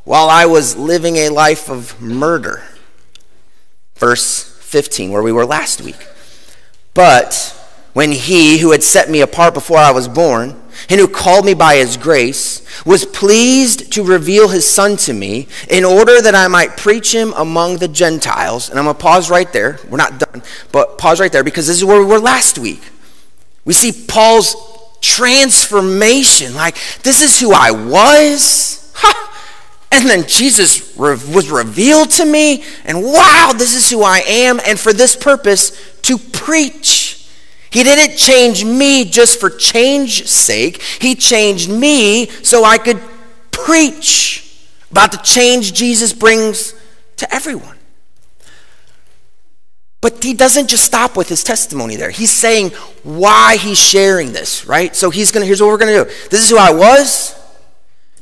while 0.03 0.29
I 0.29 0.45
was 0.45 0.75
living 0.75 1.17
a 1.17 1.29
life 1.29 1.69
of 1.69 2.01
murder. 2.01 2.63
Verse 3.95 4.43
15, 4.43 5.11
where 5.11 5.21
we 5.21 5.31
were 5.31 5.45
last 5.45 5.81
week. 5.81 6.07
But 6.93 7.57
when 7.93 8.11
he 8.11 8.59
who 8.59 8.71
had 8.71 8.83
set 8.83 9.09
me 9.09 9.21
apart 9.21 9.53
before 9.53 9.77
I 9.77 9.91
was 9.91 10.07
born, 10.07 10.61
and 10.89 10.99
who 10.99 11.07
called 11.07 11.45
me 11.45 11.53
by 11.53 11.75
his 11.75 11.97
grace, 11.97 12.61
was 12.85 13.05
pleased 13.05 13.91
to 13.93 14.03
reveal 14.03 14.47
his 14.47 14.67
son 14.67 14.97
to 14.97 15.13
me 15.13 15.47
in 15.69 15.85
order 15.85 16.21
that 16.21 16.35
I 16.35 16.47
might 16.47 16.77
preach 16.77 17.13
him 17.13 17.33
among 17.33 17.77
the 17.77 17.87
Gentiles. 17.87 18.69
And 18.69 18.79
I'm 18.79 18.85
going 18.85 18.95
to 18.95 19.01
pause 19.01 19.29
right 19.29 19.51
there. 19.53 19.79
We're 19.89 19.97
not 19.97 20.19
done, 20.19 20.41
but 20.71 20.97
pause 20.97 21.19
right 21.19 21.31
there 21.31 21.43
because 21.43 21.67
this 21.67 21.77
is 21.77 21.85
where 21.85 21.99
we 21.99 22.05
were 22.05 22.19
last 22.19 22.57
week. 22.57 22.81
We 23.65 23.73
see 23.73 23.91
Paul's 24.07 24.55
transformation. 25.01 26.55
Like, 26.55 26.75
this 27.03 27.21
is 27.21 27.39
who 27.39 27.53
I 27.53 27.71
was. 27.71 28.80
And 29.91 30.07
then 30.07 30.25
Jesus 30.25 30.95
was 30.95 31.49
revealed 31.51 32.11
to 32.11 32.25
me, 32.25 32.63
and 32.85 33.03
wow, 33.03 33.51
this 33.55 33.75
is 33.75 33.89
who 33.89 34.03
I 34.03 34.19
am, 34.19 34.59
and 34.65 34.79
for 34.79 34.93
this 34.93 35.15
purpose, 35.15 35.99
to 36.03 36.17
preach. 36.17 37.29
He 37.71 37.83
didn't 37.83 38.17
change 38.17 38.63
me 38.63 39.05
just 39.05 39.39
for 39.39 39.49
change's 39.49 40.31
sake. 40.31 40.81
He 40.81 41.15
changed 41.15 41.69
me 41.69 42.27
so 42.27 42.63
I 42.63 42.77
could 42.77 43.01
preach 43.51 44.67
about 44.91 45.11
the 45.11 45.17
change 45.19 45.73
Jesus 45.73 46.13
brings 46.13 46.73
to 47.17 47.33
everyone. 47.33 47.77
But 50.01 50.23
he 50.23 50.33
doesn't 50.33 50.67
just 50.67 50.83
stop 50.83 51.15
with 51.15 51.29
his 51.29 51.43
testimony 51.43 51.95
there. 51.95 52.09
He's 52.09 52.31
saying 52.31 52.71
why 53.03 53.57
he's 53.57 53.77
sharing 53.77 54.33
this, 54.33 54.65
right? 54.65 54.95
So 54.95 55.11
he's 55.11 55.31
to, 55.31 55.45
here's 55.45 55.61
what 55.61 55.67
we're 55.67 55.77
to 56.05 56.05
do. 56.05 56.29
This 56.29 56.43
is 56.43 56.49
who 56.49 56.57
I 56.57 56.71
was. 56.71 57.39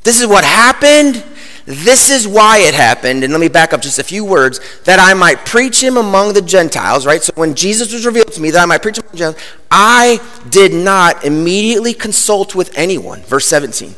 This 0.02 0.20
is 0.20 0.26
what 0.26 0.44
happened. 0.44 1.24
This 1.72 2.10
is 2.10 2.26
why 2.26 2.58
it 2.58 2.74
happened, 2.74 3.22
and 3.22 3.32
let 3.32 3.38
me 3.38 3.46
back 3.46 3.72
up 3.72 3.80
just 3.80 4.00
a 4.00 4.02
few 4.02 4.24
words, 4.24 4.58
that 4.86 4.98
I 4.98 5.14
might 5.14 5.46
preach 5.46 5.80
him 5.80 5.96
among 5.96 6.32
the 6.32 6.42
Gentiles, 6.42 7.06
right? 7.06 7.22
So 7.22 7.32
when 7.36 7.54
Jesus 7.54 7.92
was 7.92 8.04
revealed 8.04 8.32
to 8.32 8.40
me, 8.40 8.50
that 8.50 8.60
I 8.60 8.66
might 8.66 8.82
preach 8.82 8.98
among 8.98 9.12
the 9.12 9.16
Gentiles, 9.16 9.44
I 9.70 10.20
did 10.48 10.74
not 10.74 11.24
immediately 11.24 11.94
consult 11.94 12.56
with 12.56 12.76
anyone. 12.76 13.20
Verse 13.22 13.46
17. 13.46 13.94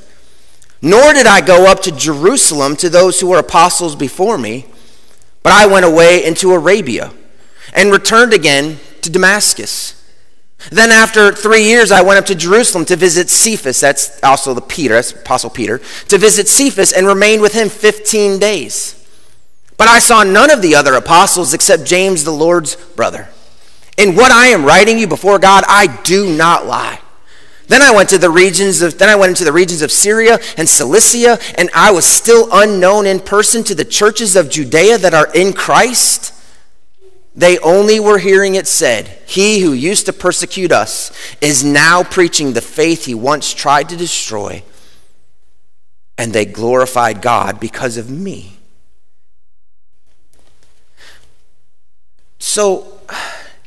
Nor 0.83 1.14
did 1.14 1.26
I 1.26 1.41
go 1.41 1.64
up 1.67 1.81
to 1.85 1.93
Jerusalem 1.93 2.76
to 2.76 2.91
those 2.91 3.21
who 3.21 3.29
were 3.29 3.38
apostles 3.38 3.97
before 3.97 4.37
me, 4.37 4.67
but 5.43 5.55
I 5.55 5.64
went 5.64 5.87
away 5.87 6.23
into 6.23 6.52
Arabia 6.52 7.11
and 7.73 7.91
returned 7.91 8.35
again 8.35 8.81
to 9.00 9.09
Damascus. 9.09 10.02
Then, 10.71 10.90
after 10.90 11.33
three 11.33 11.64
years, 11.64 11.90
I 11.90 12.02
went 12.02 12.19
up 12.19 12.26
to 12.26 12.35
Jerusalem 12.35 12.85
to 12.87 12.97
visit 12.97 13.31
Cephas. 13.31 13.81
That's 13.81 14.23
also 14.23 14.54
the 14.54 14.61
Peter, 14.61 14.95
that's 14.95 15.12
Apostle 15.12 15.50
Peter, 15.50 15.78
to 16.09 16.19
visit 16.19 16.49
Cephas 16.49 16.92
and 16.92 17.07
remained 17.07 17.42
with 17.42 17.52
him 17.52 17.69
15 17.69 18.38
days. 18.38 18.99
But 19.76 19.88
I 19.88 19.99
saw 19.99 20.23
none 20.23 20.50
of 20.50 20.62
the 20.62 20.75
other 20.76 20.95
apostles 20.95 21.54
except 21.54 21.85
James, 21.85 22.25
the 22.25 22.31
Lord's 22.31 22.76
brother. 22.76 23.28
In 23.97 24.14
what 24.14 24.31
I 24.31 24.47
am 24.49 24.64
writing 24.64 24.99
you 24.99 25.07
before 25.07 25.38
God, 25.38 25.64
I 25.66 26.00
do 26.02 26.35
not 26.37 26.66
lie. 26.66 27.00
Then 27.69 27.83
I 27.83 27.90
went 27.90 28.09
to 28.11 28.19
the 28.19 28.31
regions 28.31 28.83
of 28.83 28.99
then 28.99 29.09
I 29.09 29.16
went 29.16 29.31
into 29.31 29.45
the 29.45 29.52
regions 29.52 29.83
of 29.83 29.90
Syria 29.90 30.38
and 30.57 30.69
Cilicia, 30.69 31.38
and 31.57 31.71
I 31.75 31.90
was 31.90 32.04
still 32.04 32.49
unknown 32.52 33.07
in 33.07 33.21
person 33.21 33.64
to 33.64 33.75
the 33.75 33.85
churches 33.85 34.37
of 34.37 34.50
Judea 34.50 34.99
that 34.99 35.14
are 35.14 35.33
in 35.35 35.52
Christ. 35.52 36.32
They 37.35 37.59
only 37.59 37.99
were 37.99 38.19
hearing 38.19 38.57
it 38.57 38.67
said, 38.67 39.09
He 39.27 39.61
who 39.61 39.73
used 39.73 40.07
to 40.07 40.12
persecute 40.12 40.71
us 40.71 41.12
is 41.41 41.65
now 41.65 42.03
preaching 42.03 42.53
the 42.53 42.61
faith 42.61 43.07
he 43.07 43.15
once 43.15 43.55
tried 43.55 43.89
to 43.89 43.97
destroy. 43.97 44.62
And 46.19 46.33
they 46.33 46.45
glorified 46.45 47.23
God 47.23 47.59
because 47.59 47.97
of 47.97 48.11
me. 48.11 48.59
So, 52.39 53.01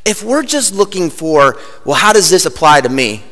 if 0.06 0.22
we're 0.22 0.44
just 0.44 0.76
looking 0.76 1.10
for, 1.10 1.58
well, 1.84 1.96
how 1.96 2.14
does 2.14 2.30
this 2.30 2.46
apply 2.46 2.82
to 2.82 2.90
me? 2.90 3.24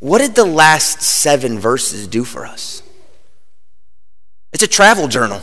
What 0.00 0.18
did 0.18 0.34
the 0.34 0.46
last 0.46 1.02
seven 1.02 1.58
verses 1.58 2.06
do 2.06 2.24
for 2.24 2.46
us? 2.46 2.82
It's 4.52 4.62
a 4.62 4.68
travel 4.68 5.08
journal. 5.08 5.42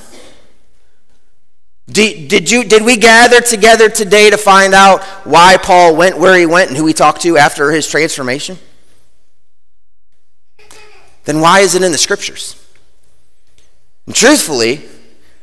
Did, 1.88 2.28
did, 2.28 2.50
you, 2.50 2.64
did 2.64 2.84
we 2.84 2.98
gather 2.98 3.42
together 3.42 3.90
today 3.90 4.30
to 4.32 4.38
find 4.38 4.74
out 4.74 5.04
why 5.24 5.58
Paul 5.58 5.96
went 5.96 6.18
where 6.18 6.38
he 6.38 6.46
went 6.46 6.70
and 6.70 6.78
who 6.78 6.86
he 6.88 6.94
talked 6.94 7.22
to 7.22 7.38
after 7.38 7.72
his 7.72 7.88
transformation? 7.88 8.58
Then 11.26 11.42
why 11.42 11.60
is 11.60 11.76
it 11.76 11.84
in 11.84 11.92
the 11.92 11.98
scriptures? 11.98 12.62
And 14.08 14.16
truthfully, 14.16 14.84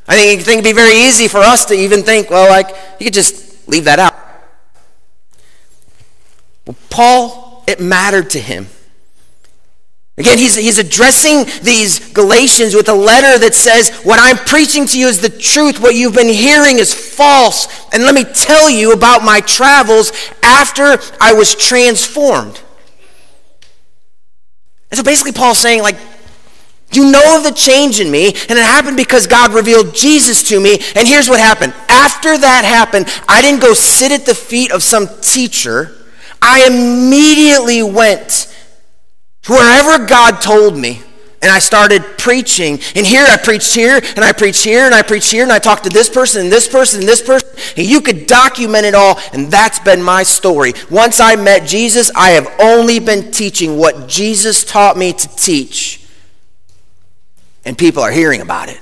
I 0.07 0.15
think, 0.15 0.41
it'd 0.41 0.63
be 0.63 0.73
very 0.73 0.95
easy 0.95 1.27
for 1.27 1.39
us 1.39 1.65
to 1.65 1.73
even 1.73 2.03
think, 2.03 2.29
well, 2.29 2.49
like, 2.49 2.75
you 2.99 3.05
could 3.05 3.13
just 3.13 3.67
leave 3.69 3.85
that 3.85 3.99
out. 3.99 4.15
Well, 6.65 6.75
Paul, 6.89 7.63
it 7.67 7.79
mattered 7.79 8.29
to 8.31 8.39
him 8.39 8.67
Again, 10.15 10.37
he's, 10.37 10.55
he's 10.55 10.77
addressing 10.77 11.45
these 11.63 12.13
Galatians 12.13 12.75
with 12.75 12.87
a 12.87 12.93
letter 12.93 13.39
that 13.39 13.55
says, 13.55 13.89
What 14.03 14.19
I'm 14.21 14.37
preaching 14.37 14.85
to 14.87 14.99
you 14.99 15.07
is 15.07 15.21
the 15.21 15.29
truth. 15.29 15.79
What 15.79 15.95
you've 15.95 16.13
been 16.13 16.27
hearing 16.27 16.77
is 16.77 16.93
false. 16.93 17.67
And 17.91 18.03
let 18.03 18.13
me 18.13 18.23
tell 18.23 18.69
you 18.69 18.93
about 18.93 19.23
my 19.23 19.39
travels 19.39 20.11
after 20.43 20.99
I 21.19 21.33
was 21.33 21.55
transformed. 21.55 22.61
And 24.91 24.99
so 24.99 25.03
basically, 25.03 25.31
Paul's 25.31 25.57
saying, 25.57 25.81
like, 25.81 25.97
you 26.91 27.11
know 27.11 27.37
of 27.37 27.43
the 27.43 27.51
change 27.51 27.99
in 27.99 28.11
me, 28.11 28.27
and 28.27 28.51
it 28.51 28.63
happened 28.63 28.97
because 28.97 29.25
God 29.25 29.51
revealed 29.51 29.95
Jesus 29.95 30.43
to 30.49 30.59
me. 30.59 30.77
And 30.95 31.07
here's 31.07 31.27
what 31.27 31.39
happened. 31.39 31.73
After 31.89 32.37
that 32.37 32.63
happened, 32.65 33.07
I 33.27 33.41
didn't 33.41 33.61
go 33.61 33.73
sit 33.73 34.11
at 34.11 34.27
the 34.27 34.35
feet 34.35 34.71
of 34.71 34.83
some 34.83 35.07
teacher. 35.21 35.91
I 36.39 36.67
immediately 36.67 37.81
went 37.81 38.52
Wherever 39.47 40.05
God 40.05 40.41
told 40.41 40.77
me, 40.77 41.01
and 41.43 41.51
I 41.51 41.59
started 41.59 42.03
preaching. 42.17 42.79
And 42.95 43.05
here 43.05 43.25
I 43.27 43.35
preached 43.35 43.75
here, 43.75 43.99
and 44.15 44.23
I 44.23 44.31
preached 44.31 44.63
here, 44.63 44.85
and 44.85 44.95
I 44.95 45.01
preached 45.01 45.29
here, 45.29 45.43
and 45.43 45.51
I 45.51 45.59
talked 45.59 45.83
to 45.83 45.89
this 45.89 46.09
person, 46.09 46.43
and 46.43 46.51
this 46.51 46.69
person, 46.69 47.01
and 47.01 47.09
this 47.09 47.21
person. 47.21 47.49
And 47.75 47.85
you 47.85 47.99
could 47.99 48.27
document 48.27 48.85
it 48.85 48.95
all, 48.95 49.19
and 49.33 49.51
that's 49.51 49.77
been 49.79 50.01
my 50.01 50.23
story. 50.23 50.73
Once 50.89 51.19
I 51.19 51.35
met 51.35 51.67
Jesus, 51.67 52.09
I 52.15 52.29
have 52.29 52.47
only 52.61 52.99
been 52.99 53.29
teaching 53.29 53.77
what 53.77 54.07
Jesus 54.07 54.63
taught 54.63 54.95
me 54.95 55.11
to 55.11 55.35
teach. 55.35 56.07
And 57.65 57.77
people 57.77 58.01
are 58.01 58.11
hearing 58.11 58.39
about 58.39 58.69
it. 58.69 58.79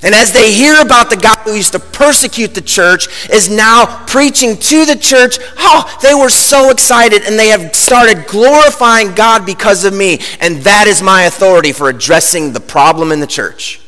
And 0.00 0.14
as 0.14 0.32
they 0.32 0.52
hear 0.52 0.80
about 0.80 1.10
the 1.10 1.16
guy 1.16 1.34
who 1.42 1.54
used 1.54 1.72
to 1.72 1.80
persecute 1.80 2.54
the 2.54 2.62
church 2.62 3.08
is 3.30 3.50
now 3.50 4.06
preaching 4.06 4.56
to 4.56 4.84
the 4.84 4.94
church, 4.94 5.38
oh, 5.58 5.98
they 6.02 6.14
were 6.14 6.30
so 6.30 6.70
excited 6.70 7.24
and 7.24 7.36
they 7.36 7.48
have 7.48 7.74
started 7.74 8.26
glorifying 8.28 9.14
God 9.14 9.44
because 9.44 9.84
of 9.84 9.92
me. 9.92 10.20
And 10.40 10.58
that 10.58 10.86
is 10.86 11.02
my 11.02 11.22
authority 11.24 11.72
for 11.72 11.88
addressing 11.88 12.52
the 12.52 12.60
problem 12.60 13.10
in 13.10 13.18
the 13.18 13.26
church. 13.26 13.80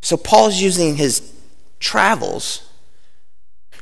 So 0.00 0.16
Paul's 0.16 0.60
using 0.60 0.96
his 0.96 1.32
travels 1.80 2.66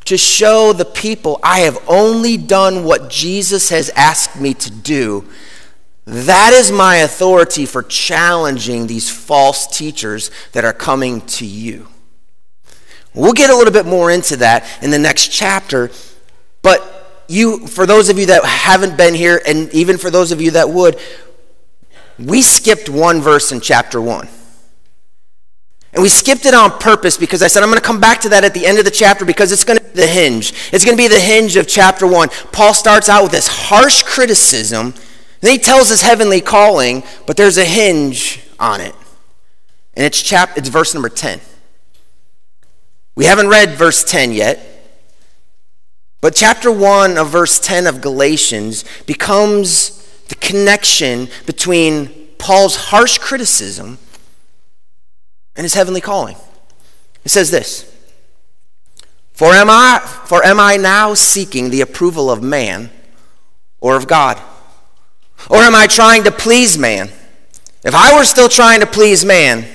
to 0.07 0.17
show 0.17 0.73
the 0.73 0.85
people 0.85 1.38
I 1.43 1.61
have 1.61 1.79
only 1.88 2.37
done 2.37 2.83
what 2.83 3.11
Jesus 3.11 3.69
has 3.69 3.91
asked 3.91 4.41
me 4.41 4.55
to 4.55 4.71
do 4.71 5.29
that 6.04 6.52
is 6.52 6.73
my 6.73 6.97
authority 6.97 7.64
for 7.64 7.82
challenging 7.82 8.87
these 8.87 9.09
false 9.09 9.66
teachers 9.66 10.30
that 10.52 10.64
are 10.64 10.73
coming 10.73 11.21
to 11.23 11.47
you. 11.47 11.88
We'll 13.14 13.35
get 13.35 13.50
a 13.50 13.56
little 13.56 13.73
bit 13.73 13.87
more 13.87 14.11
into 14.11 14.37
that 14.37 14.66
in 14.82 14.90
the 14.90 14.99
next 14.99 15.28
chapter, 15.28 15.90
but 16.62 17.25
you 17.28 17.66
for 17.66 17.87
those 17.87 18.09
of 18.09 18.18
you 18.18 18.26
that 18.26 18.44
haven't 18.44 18.97
been 18.97 19.14
here 19.14 19.40
and 19.47 19.73
even 19.73 19.97
for 19.97 20.11
those 20.11 20.32
of 20.32 20.40
you 20.40 20.52
that 20.52 20.71
would, 20.71 20.99
we 22.18 22.42
skipped 22.42 22.88
one 22.88 23.21
verse 23.21 23.52
in 23.52 23.61
chapter 23.61 24.00
1. 24.00 24.28
And 25.94 26.02
we 26.02 26.09
skipped 26.09 26.47
it 26.47 26.54
on 26.54 26.78
purpose 26.78 27.18
because 27.18 27.42
I 27.42 27.49
said 27.49 27.62
I'm 27.62 27.68
going 27.68 27.80
to 27.80 27.87
come 27.87 28.00
back 28.00 28.21
to 28.23 28.30
that 28.30 28.44
at 28.44 28.54
the 28.54 28.66
end 28.66 28.78
of 28.78 28.85
the 28.85 28.90
chapter 28.90 29.25
because 29.25 29.52
it's 29.52 29.64
going 29.64 29.78
to 29.78 29.85
be 29.85 29.90
the 29.90 30.06
hinge. 30.06 30.52
It's 30.73 30.85
going 30.85 30.97
to 30.97 31.02
be 31.02 31.09
the 31.09 31.21
hinge 31.21 31.56
of 31.56 31.68
chapter 31.68 32.06
1. 32.06 32.30
Paul 32.50 32.73
starts 32.73 33.09
out 33.11 33.23
with 33.23 33.32
this 33.32 33.47
harsh 33.47 34.02
criticism 34.02 34.94
then 35.43 35.53
he 35.53 35.59
tells 35.59 35.89
his 35.89 36.03
heavenly 36.03 36.41
calling, 36.41 37.03
but 37.27 37.37
there's 37.37 37.59
a 37.59 37.65
hinge 37.65 38.41
on 38.61 38.81
it. 38.81 38.95
And 39.95 40.07
it's 40.07 40.23
chap 40.23 40.57
it's 40.57 40.69
verse 40.69 40.95
number 40.95 41.09
10. 41.09 41.41
We 43.17 43.27
haven't 43.27 43.49
read 43.49 43.71
verse 43.71 44.05
10 44.05 44.33
yet. 44.33 44.69
But 46.21 46.37
chapter 46.37 46.71
1 46.71 47.19
of 47.19 47.29
verse 47.29 47.59
10 47.59 47.89
of 47.89 48.01
Galatians 48.01 48.85
becomes 49.05 49.99
the 50.29 50.37
connection 50.37 51.29
between 51.45 52.29
Paul's 52.39 52.77
harsh 52.77 53.19
criticism 53.19 53.99
and 55.57 55.65
his 55.65 55.75
heavenly 55.75 56.01
calling. 56.01 56.37
It 57.25 57.31
says 57.31 57.51
this 57.51 57.93
For 59.33 59.53
am 59.53 59.69
I, 59.69 60.01
for 60.27 60.45
am 60.45 60.61
I 60.61 60.77
now 60.77 61.15
seeking 61.15 61.71
the 61.71 61.81
approval 61.81 62.31
of 62.31 62.43
man 62.43 62.91
or 63.81 63.97
of 63.97 64.07
God? 64.07 64.41
Or 65.51 65.59
am 65.59 65.75
I 65.75 65.87
trying 65.87 66.25
to 66.25 66.31
please 66.31 66.79
man? 66.79 67.11
If 67.85 67.95
I 67.95 68.17
were 68.17 68.25
still 68.25 68.49
trying 68.49 68.81
to 68.81 68.87
please 68.87 69.25
man, 69.25 69.67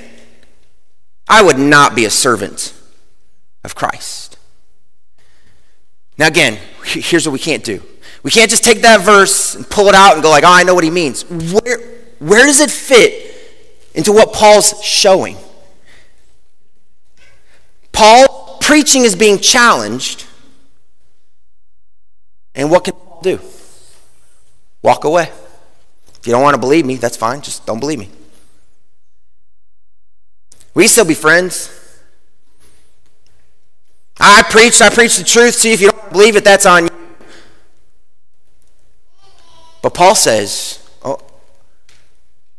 I 1.28 1.44
would 1.44 1.60
not 1.60 1.96
be 1.96 2.06
a 2.06 2.10
servant 2.10 2.74
of 3.64 3.76
Christ. 3.76 4.38
Now, 6.18 6.28
again, 6.28 6.58
here's 6.86 7.28
what 7.28 7.34
we 7.34 7.40
can't 7.40 7.64
do. 7.64 7.84
We 8.24 8.32
can't 8.32 8.50
just 8.50 8.64
take 8.64 8.82
that 8.82 9.02
verse 9.02 9.56
and 9.56 9.70
pull 9.70 9.88
it 9.88 9.96
out 9.96 10.14
and 10.14 10.24
go 10.24 10.30
like, 10.30 10.44
oh, 10.44 10.52
I 10.52 10.64
know 10.64 10.74
what 10.74 10.84
he 10.84 10.90
means. 10.90 11.24
Where, 11.30 11.80
where 12.20 12.46
does 12.46 12.60
it 12.60 12.72
fit 12.72 13.36
into 13.94 14.12
what 14.12 14.34
Paul's 14.34 14.82
showing? 14.84 15.38
Paul 17.92 18.58
preaching 18.62 19.04
is 19.04 19.16
being 19.16 19.40
challenged. 19.40 20.26
And 22.56 22.72
what 22.72 22.86
can 22.86 22.94
Paul 22.94 23.22
do? 23.22 23.40
Walk 24.82 25.04
away. 25.04 25.32
You 26.28 26.34
don't 26.34 26.44
want 26.44 26.56
to 26.56 26.60
believe 26.60 26.86
me, 26.86 26.96
that's 26.98 27.16
fine. 27.16 27.40
Just 27.40 27.66
don't 27.66 27.80
believe 27.80 28.00
me. 28.00 28.10
We 30.74 30.86
still 30.88 31.06
be 31.06 31.14
friends. 31.14 31.72
I 34.20 34.44
preached, 34.50 34.82
I 34.82 34.90
preached 34.90 35.20
the 35.20 35.24
truth. 35.24 35.56
See, 35.56 35.72
if 35.72 35.80
you 35.80 35.90
don't 35.90 36.12
believe 36.12 36.36
it, 36.36 36.44
that's 36.44 36.66
on 36.66 36.84
you. 36.84 36.90
But 39.82 39.94
Paul 39.94 40.16
says, 40.16 40.86
oh, 41.02 41.18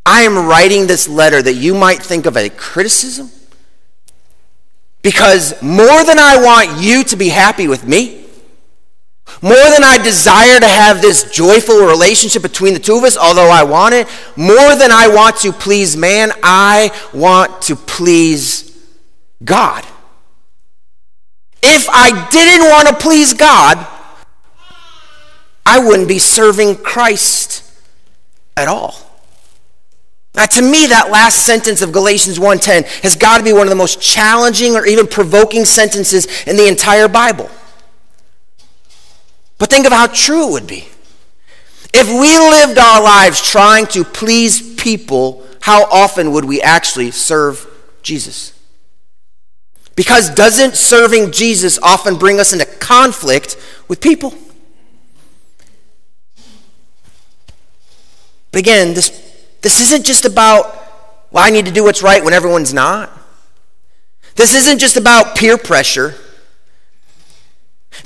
I 0.06 0.22
am 0.22 0.46
writing 0.46 0.86
this 0.86 1.06
letter 1.06 1.42
that 1.42 1.52
you 1.52 1.74
might 1.74 2.02
think 2.02 2.24
of 2.24 2.38
a 2.38 2.48
criticism 2.48 3.30
because 5.02 5.60
more 5.60 6.04
than 6.04 6.18
I 6.18 6.42
want 6.42 6.82
you 6.82 7.04
to 7.04 7.16
be 7.16 7.28
happy 7.28 7.68
with 7.68 7.86
me, 7.86 8.17
More 9.40 9.52
than 9.52 9.84
I 9.84 10.00
desire 10.02 10.58
to 10.58 10.66
have 10.66 11.00
this 11.00 11.30
joyful 11.30 11.86
relationship 11.86 12.42
between 12.42 12.74
the 12.74 12.80
two 12.80 12.96
of 12.96 13.04
us, 13.04 13.16
although 13.16 13.50
I 13.50 13.62
want 13.62 13.94
it, 13.94 14.08
more 14.36 14.74
than 14.74 14.90
I 14.90 15.08
want 15.08 15.36
to 15.38 15.52
please 15.52 15.96
man, 15.96 16.32
I 16.42 16.90
want 17.14 17.62
to 17.62 17.76
please 17.76 18.76
God. 19.44 19.84
If 21.62 21.88
I 21.88 22.28
didn't 22.30 22.68
want 22.68 22.88
to 22.88 22.94
please 22.94 23.34
God, 23.34 23.86
I 25.64 25.78
wouldn't 25.78 26.08
be 26.08 26.18
serving 26.18 26.76
Christ 26.76 27.62
at 28.56 28.68
all. 28.68 28.94
Now, 30.34 30.46
to 30.46 30.62
me, 30.62 30.86
that 30.86 31.10
last 31.10 31.44
sentence 31.46 31.82
of 31.82 31.92
Galatians 31.92 32.38
1.10 32.38 33.02
has 33.02 33.16
got 33.16 33.38
to 33.38 33.44
be 33.44 33.52
one 33.52 33.62
of 33.62 33.70
the 33.70 33.76
most 33.76 34.00
challenging 34.00 34.76
or 34.76 34.86
even 34.86 35.06
provoking 35.06 35.64
sentences 35.64 36.26
in 36.46 36.56
the 36.56 36.68
entire 36.68 37.08
Bible. 37.08 37.50
But 39.58 39.70
think 39.70 39.86
of 39.86 39.92
how 39.92 40.06
true 40.06 40.48
it 40.48 40.52
would 40.52 40.66
be. 40.66 40.88
If 41.92 42.08
we 42.08 42.38
lived 42.38 42.78
our 42.78 43.02
lives 43.02 43.42
trying 43.42 43.86
to 43.88 44.04
please 44.04 44.74
people, 44.76 45.44
how 45.60 45.84
often 45.84 46.32
would 46.32 46.44
we 46.44 46.62
actually 46.62 47.10
serve 47.10 47.66
Jesus? 48.02 48.58
Because 49.96 50.30
doesn't 50.30 50.76
serving 50.76 51.32
Jesus 51.32 51.78
often 51.82 52.16
bring 52.16 52.38
us 52.38 52.52
into 52.52 52.66
conflict 52.66 53.56
with 53.88 54.00
people? 54.00 54.32
But 58.52 58.60
again, 58.60 58.94
this, 58.94 59.10
this 59.60 59.80
isn't 59.80 60.06
just 60.06 60.24
about, 60.24 60.66
well, 61.30 61.44
I 61.44 61.50
need 61.50 61.66
to 61.66 61.72
do 61.72 61.82
what's 61.84 62.02
right 62.02 62.24
when 62.24 62.32
everyone's 62.32 62.72
not. 62.72 63.10
This 64.36 64.54
isn't 64.54 64.78
just 64.78 64.96
about 64.96 65.36
peer 65.36 65.58
pressure. 65.58 66.14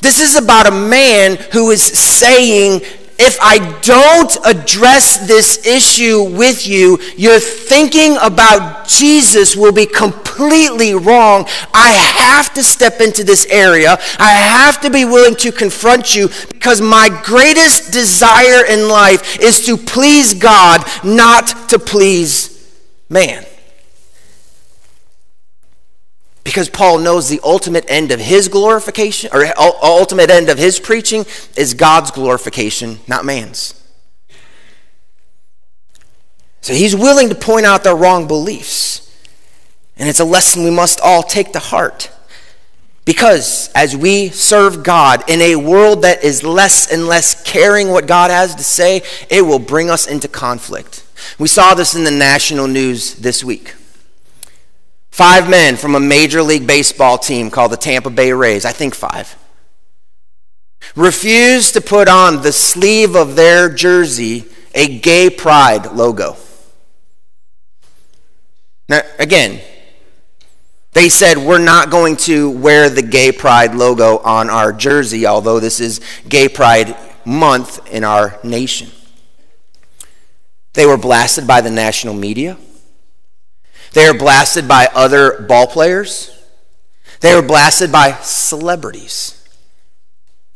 This 0.03 0.21
is 0.21 0.35
about 0.35 0.67
a 0.67 0.73
man 0.73 1.37
who 1.53 1.71
is 1.71 1.81
saying, 1.81 2.81
if 3.21 3.39
I 3.41 3.59
don't 3.83 4.37
address 4.45 5.29
this 5.29 5.65
issue 5.65 6.25
with 6.25 6.67
you, 6.67 6.99
your 7.17 7.39
thinking 7.39 8.17
about 8.21 8.89
Jesus 8.89 9.55
will 9.55 9.71
be 9.71 9.87
completely 9.87 10.95
wrong. 10.95 11.47
I 11.73 11.93
have 11.93 12.53
to 12.55 12.65
step 12.65 13.01
into 13.01 13.23
this 13.23 13.47
area. 13.47 13.97
I 14.19 14.31
have 14.33 14.81
to 14.81 14.91
be 14.91 15.05
willing 15.05 15.37
to 15.37 15.53
confront 15.53 16.17
you 16.17 16.31
because 16.49 16.81
my 16.81 17.09
greatest 17.23 17.93
desire 17.93 18.67
in 18.67 18.89
life 18.89 19.39
is 19.39 19.65
to 19.67 19.77
please 19.77 20.35
God, 20.35 20.85
not 21.05 21.69
to 21.69 21.79
please 21.79 22.53
man. 23.09 23.47
Because 26.45 26.69
Paul 26.69 26.99
knows 26.99 27.29
the 27.29 27.41
ultimate 27.45 27.85
end 27.89 28.11
of 28.11 28.19
his 28.19 28.49
glorification, 28.49 29.31
or 29.33 29.47
ultimate 29.57 30.31
end 30.31 30.49
of 30.49 30.59
his 30.59 30.81
preaching, 30.81 31.25
is 31.57 31.75
God's 31.75 32.11
glorification, 32.11 32.99
not 33.07 33.25
man's. 33.25 33.81
So 36.63 36.73
he's 36.73 36.97
willing 36.97 37.29
to 37.29 37.35
point 37.35 37.67
out 37.67 37.85
their 37.85 37.97
wrong 37.97 38.27
beliefs. 38.27 39.01
And 39.97 40.09
it's 40.09 40.21
a 40.21 40.25
lesson 40.25 40.65
we 40.65 40.71
must 40.71 41.01
all 41.01 41.23
take 41.23 41.53
to 41.53 41.59
heart. 41.59 42.11
Because 43.05 43.71
as 43.75 43.97
we 43.97 44.29
serve 44.29 44.85
God 44.85 45.29
in 45.29 45.41
a 45.41 45.57
world 45.57 46.03
that 46.03 46.23
is 46.23 46.45
less 46.45 46.91
and 46.91 47.07
less 47.07 47.43
caring 47.43 47.89
what 47.89 48.07
God 48.07 48.31
has 48.31 48.55
to 48.55 48.65
say, 48.65 49.03
it 49.29 49.43
will 49.43 49.59
bring 49.59 49.91
us 49.91 50.07
into 50.07 50.29
conflict. 50.29 51.05
We 51.39 51.49
saw 51.49 51.75
this 51.75 51.95
in 51.97 52.05
the 52.05 52.13
national 52.13 52.69
news 52.69 53.15
this 53.15 53.43
week. 53.43 53.75
Five 55.12 55.50
men 55.50 55.76
from 55.76 55.95
a 55.95 56.00
Major 56.00 56.42
League 56.42 56.66
Baseball 56.66 57.19
team 57.19 57.50
called 57.50 57.71
the 57.71 57.76
Tampa 57.76 58.09
Bay 58.09 58.33
Rays, 58.33 58.64
I 58.64 58.73
think 58.73 58.95
five, 58.95 59.37
refused 60.97 61.75
to 61.75 61.83
put 61.83 62.09
on 62.09 62.40
the 62.40 62.50
sleeve 62.50 63.14
of 63.14 63.37
their 63.37 63.69
jersey 63.69 64.47
a 64.75 64.99
gay 64.99 65.28
pride 65.28 65.92
logo. 65.92 66.37
Now, 68.88 69.02
again, 69.19 69.61
they 70.92 71.11
said, 71.11 71.37
We're 71.37 71.59
not 71.59 71.90
going 71.90 72.16
to 72.16 72.50
wear 72.50 72.88
the 72.88 73.02
gay 73.02 73.33
pride 73.33 73.75
logo 73.75 74.16
on 74.16 74.49
our 74.49 74.73
jersey, 74.73 75.26
although 75.26 75.61
this 75.61 75.78
is 75.78 76.00
gay 76.26 76.49
pride 76.49 76.97
month 77.26 77.87
in 77.92 78.02
our 78.02 78.40
nation. 78.42 78.90
They 80.73 80.87
were 80.87 80.97
blasted 80.97 81.47
by 81.47 81.61
the 81.61 81.71
national 81.71 82.14
media. 82.14 82.57
They 83.93 84.07
are 84.07 84.17
blasted 84.17 84.67
by 84.67 84.89
other 84.95 85.43
ball 85.43 85.67
players. 85.67 86.31
They 87.21 87.33
are 87.33 87.43
blasted 87.43 87.93
by 87.93 88.12
celebrities. 88.23 89.38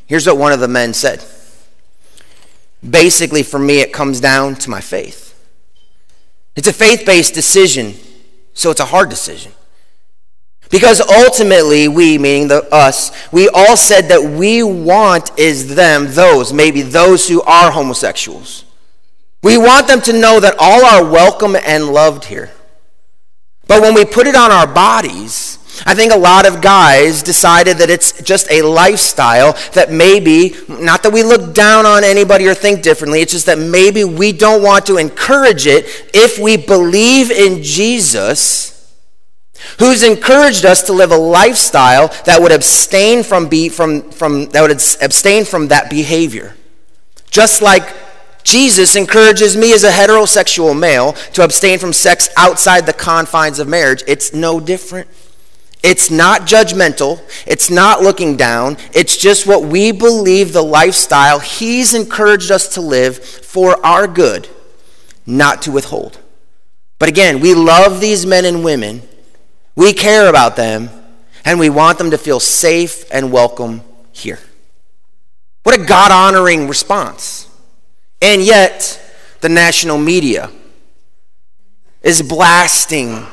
Here's 0.07 0.27
what 0.27 0.39
one 0.39 0.53
of 0.53 0.61
the 0.61 0.69
men 0.69 0.95
said. 0.95 1.23
Basically, 2.89 3.43
for 3.43 3.59
me, 3.59 3.81
it 3.81 3.93
comes 3.93 4.21
down 4.21 4.55
to 4.57 4.71
my 4.71 4.81
faith. 4.81 5.35
It's 6.55 6.69
a 6.69 6.73
faith 6.73 7.05
based 7.05 7.35
decision, 7.35 7.95
so 8.55 8.71
it's 8.71 8.81
a 8.81 8.87
hard 8.87 9.11
decision. 9.11 9.53
Because 10.71 11.01
ultimately, 11.01 11.87
we, 11.87 12.19
meaning 12.19 12.49
the 12.49 12.67
us, 12.75 13.13
we 13.33 13.49
all 13.49 13.77
said 13.77 14.09
that 14.09 14.23
we 14.23 14.63
want 14.63 15.39
is 15.39 15.75
them, 15.75 16.07
those, 16.09 16.53
maybe 16.53 16.83
those 16.83 17.29
who 17.29 17.43
are 17.43 17.71
homosexuals. 17.71 18.65
We 19.43 19.59
want 19.59 19.87
them 19.87 20.01
to 20.03 20.13
know 20.13 20.41
that 20.41 20.57
all 20.59 20.85
are 20.85 21.09
welcome 21.09 21.55
and 21.55 21.89
loved 21.91 22.25
here. 22.25 22.51
But 23.69 23.83
when 23.83 23.95
we 23.95 24.05
put 24.05 24.27
it 24.27 24.37
on 24.37 24.51
our 24.51 24.67
bodies, 24.67 25.59
I 25.85 25.95
think 25.95 26.13
a 26.13 26.19
lot 26.19 26.47
of 26.47 26.63
guys 26.63 27.23
decided 27.23 27.79
that 27.79 27.91
it's 27.91 28.23
just 28.23 28.51
a 28.51 28.63
lifestyle 28.63 29.53
that 29.75 29.91
maybe, 29.91 30.55
not 30.69 31.03
that 31.03 31.13
we 31.13 31.23
look 31.23 31.53
down 31.53 31.85
on 31.85 32.03
anybody 32.03 32.47
or 32.47 32.55
think 32.55 32.83
differently, 32.83 33.21
it's 33.21 33.33
just 33.33 33.47
that 33.47 33.59
maybe 33.59 34.03
we 34.05 34.33
don't 34.33 34.63
want 34.63 34.87
to 34.87 34.97
encourage 34.97 35.67
it 35.67 35.85
if 36.15 36.39
we 36.39 36.57
believe 36.57 37.31
in 37.31 37.63
Jesus, 37.63 38.73
who's 39.79 40.03
encouraged 40.03 40.65
us 40.65 40.83
to 40.85 40.93
live 40.93 41.11
a 41.11 41.17
lifestyle 41.17 42.09
that 42.25 42.41
would 42.41 42.53
abstain 42.53 43.23
from, 43.23 43.49
be, 43.49 43.69
from, 43.69 44.11
from, 44.11 44.47
that 44.51 44.63
would 44.63 44.71
abstain 44.71 45.45
from 45.45 45.69
that 45.69 45.91
behavior. 45.91 46.55
Just 47.31 47.61
like 47.61 47.95
Jesus 48.47 48.95
encourages 48.95 49.57
me 49.57 49.73
as 49.73 49.83
a 49.83 49.91
heterosexual 49.91 50.79
male 50.79 51.15
to 51.33 51.43
abstain 51.43 51.81
from 51.81 51.93
sex 51.93 52.29
outside 52.37 52.87
the 52.87 52.93
confines 52.93 53.59
of 53.59 53.67
marriage. 53.67 54.05
It's 54.07 54.33
no 54.33 54.61
different. 54.61 55.09
It's 55.83 56.13
not 56.13 56.43
judgmental. 56.43 57.21
It's 57.45 57.71
not 57.71 58.03
looking 58.03 58.37
down. 58.37 58.77
It's 58.95 59.17
just 59.17 59.49
what 59.49 59.65
we 59.65 59.91
believe 59.91 60.53
the 60.53 60.63
lifestyle 60.63 61.41
He's 61.41 61.93
encouraged 61.93 62.53
us 62.53 62.69
to 62.75 62.81
live 62.81 63.19
for 63.19 63.85
our 63.85 64.07
good, 64.07 64.49
not 65.27 65.61
to 65.63 65.73
withhold. 65.73 66.21
But 67.01 67.09
again, 67.09 67.41
we 67.41 67.53
love 67.53 68.01
these 68.01 68.25
men 68.25 68.45
and 68.45 68.63
women. 68.63 69.03
We 69.75 69.93
care 69.93 70.29
about 70.31 70.55
them, 70.55 70.89
and 71.45 71.59
we 71.59 71.69
want 71.69 71.99
them 71.99 72.13
to 72.13 72.19
feel 72.19 72.39
safe 72.39 73.13
and 73.13 73.33
welcome 73.33 73.83
here. 74.13 74.39
What 75.65 75.77
a 75.77 75.85
God 75.85 76.13
honoring 76.13 76.69
response. 76.69 77.46
And 78.21 78.43
yet, 78.43 79.01
the 79.41 79.49
national 79.49 79.99
media 79.99 80.51
is 82.03 82.23
blasting 82.23 83.27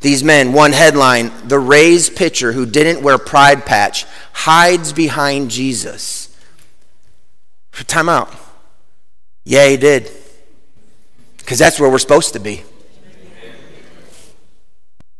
these 0.00 0.22
men. 0.22 0.52
One 0.52 0.72
headline 0.72 1.32
The 1.48 1.58
Rays 1.58 2.10
pitcher 2.10 2.52
who 2.52 2.66
didn't 2.66 3.02
wear 3.02 3.18
pride 3.18 3.64
patch 3.64 4.04
hides 4.32 4.92
behind 4.92 5.50
Jesus. 5.50 6.28
Time 7.86 8.08
out. 8.08 8.32
Yeah, 9.44 9.68
he 9.68 9.76
did. 9.76 10.10
Because 11.38 11.58
that's 11.58 11.80
where 11.80 11.90
we're 11.90 11.98
supposed 11.98 12.34
to 12.34 12.38
be. 12.38 12.62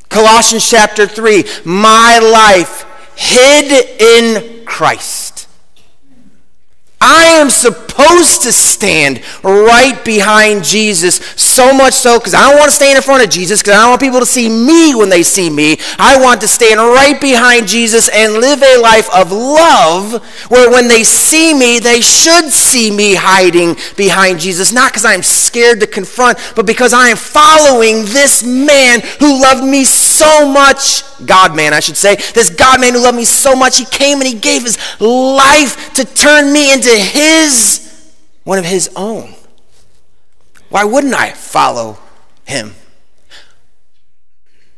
Colossians 0.09 0.69
chapter 0.69 1.07
3 1.07 1.45
My 1.65 2.19
life 2.19 2.85
hid 3.17 3.73
in 4.01 4.65
Christ. 4.65 5.49
I 7.01 7.25
am 7.25 7.51
supposed 7.51 7.92
to 8.43 8.53
stand 8.53 9.23
right 9.43 10.03
behind 10.05 10.65
Jesus, 10.65 11.17
so 11.37 11.73
much 11.73 11.95
so 11.95 12.19
because 12.19 12.35
I 12.35 12.49
don't 12.49 12.59
want 12.59 12.71
to 12.71 12.77
stand 12.77 12.97
in 12.97 13.03
front 13.03 13.23
of 13.25 13.31
Jesus 13.31 13.61
because 13.61 13.75
I 13.75 13.83
don't 13.83 13.91
want 13.91 14.03
people 14.03 14.21
to 14.21 14.27
see 14.27 14.49
me 14.49 14.95
when 14.95 15.09
they 15.09 15.23
see 15.23 15.51
me. 15.51 15.77
I 15.99 16.21
want 16.21 16.41
to 16.43 16.49
stand 16.49 16.81
right 16.81 17.21
behind 17.21 17.69
Jesus 17.69 18.09
and 18.09 18.35
live 18.35 18.63
a 18.63 18.81
life 18.81 19.09
of 19.15 19.31
love 19.31 20.23
where 20.51 20.71
when 20.71 20.89
they 20.89 21.05
see 21.05 21.55
me, 21.55 21.79
they 21.79 22.01
should 22.01 22.51
see 22.51 22.91
me 22.91 23.15
hiding 23.15 23.77
behind 23.97 24.41
Jesus. 24.41 24.73
Not 24.73 24.93
because 24.93 25.05
I'm 25.05 25.23
scared 25.23 25.81
to 25.81 25.87
confront, 25.87 26.39
but 26.57 26.67
because 26.67 26.93
I 26.93 27.09
am 27.09 27.17
following 27.17 28.05
this 28.07 28.43
man 28.43 29.01
who 29.21 29.41
loved 29.41 29.65
me 29.65 29.85
so 29.85 30.51
much. 30.51 31.03
God 31.25 31.55
man, 31.55 31.73
I 31.73 31.81
should 31.81 31.97
say. 31.97 32.17
This 32.17 32.51
God 32.51 32.81
man 32.81 32.95
who 32.95 33.03
loved 33.03 33.17
me 33.17 33.25
so 33.25 33.55
much, 33.55 33.79
he 33.79 33.85
came 33.85 34.19
and 34.19 34.27
he 34.27 34.35
gave 34.35 34.63
his 34.63 34.79
life 35.01 35.95
to 35.95 36.05
turn 36.05 36.53
me 36.53 36.73
into 36.73 36.91
his, 36.91 37.92
one 38.45 38.59
of 38.59 38.65
his 38.65 38.91
own. 38.97 39.35
Why 40.69 40.85
wouldn't 40.85 41.15
I 41.15 41.31
follow 41.31 41.99
him? 42.45 42.75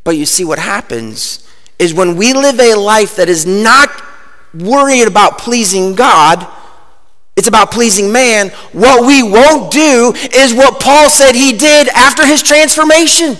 But 0.03 0.16
you 0.16 0.27
see, 0.27 0.44
what 0.44 0.59
happens 0.59 1.48
is 1.79 1.94
when 1.94 2.16
we 2.16 2.33
live 2.33 2.61
a 2.61 2.74
life 2.74 3.16
that 3.16 3.29
is 3.29 3.46
not 3.46 3.90
worried 4.53 5.07
about 5.07 5.38
pleasing 5.38 5.94
God, 5.94 6.46
it's 7.37 7.48
about 7.48 7.72
pleasing 7.72 8.12
man. 8.12 8.50
What 8.72 9.07
we 9.07 9.22
won't 9.22 9.72
do 9.72 10.12
is 10.33 10.55
what 10.55 10.79
Paul 10.81 11.11
said 11.11 11.35
he 11.35 11.53
did 11.53 11.88
after 11.88 12.24
his 12.24 12.42
transformation. 12.42 13.37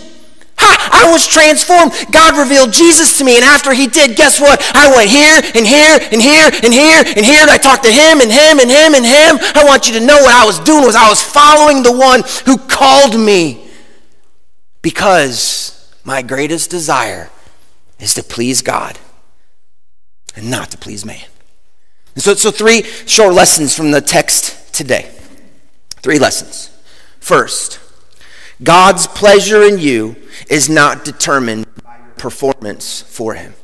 Ha! 0.59 1.05
I 1.05 1.11
was 1.13 1.27
transformed. 1.27 1.93
God 2.13 2.39
revealed 2.39 2.73
Jesus 2.73 3.19
to 3.19 3.25
me, 3.25 3.37
and 3.37 3.45
after 3.45 3.73
he 3.73 3.87
did, 3.87 4.17
guess 4.17 4.41
what? 4.41 4.61
I 4.75 4.95
went 4.95 5.11
here 5.11 5.41
and 5.55 5.67
here 5.67 5.99
and 6.13 6.21
here 6.23 6.51
and 6.63 6.73
here 6.73 7.03
and 7.05 7.25
here, 7.25 7.43
and 7.43 7.51
I 7.51 7.59
talked 7.59 7.85
to 7.85 7.93
him 7.93 8.21
and 8.21 8.31
him 8.31 8.61
and 8.61 8.71
him 8.71 8.95
and 8.95 9.05
him. 9.05 9.39
I 9.55 9.65
want 9.67 9.89
you 9.89 9.99
to 9.99 10.05
know 10.05 10.17
what 10.17 10.35
I 10.35 10.45
was 10.45 10.59
doing 10.61 10.85
was 10.85 10.97
I 10.97 11.09
was 11.09 11.23
following 11.23 11.83
the 11.83 11.93
one 11.93 12.23
who 12.47 12.59
called 12.59 13.19
me 13.19 13.69
because 14.83 15.93
my 16.05 16.23
greatest 16.23 16.71
desire 16.71 17.31
is 17.99 18.15
to 18.15 18.23
please 18.23 18.63
God 18.63 18.99
and 20.37 20.51
not 20.51 20.71
to 20.71 20.79
please 20.79 21.05
man. 21.05 21.25
And 22.15 22.23
so, 22.23 22.35
so 22.35 22.51
three 22.51 22.83
short 22.83 23.35
lessons 23.35 23.75
from 23.75 23.91
the 23.91 24.01
text 24.01 24.75
today. 24.75 25.11
Three 25.97 26.19
lessons. 26.19 26.71
First, 27.19 27.81
God's 28.63 29.07
pleasure 29.07 29.63
in 29.63 29.79
you 29.79 30.17
is 30.49 30.69
not 30.69 31.05
determined 31.05 31.67
by 31.83 31.99
your 31.99 32.15
performance 32.17 33.03
for 33.03 33.35
Him. 33.35 33.55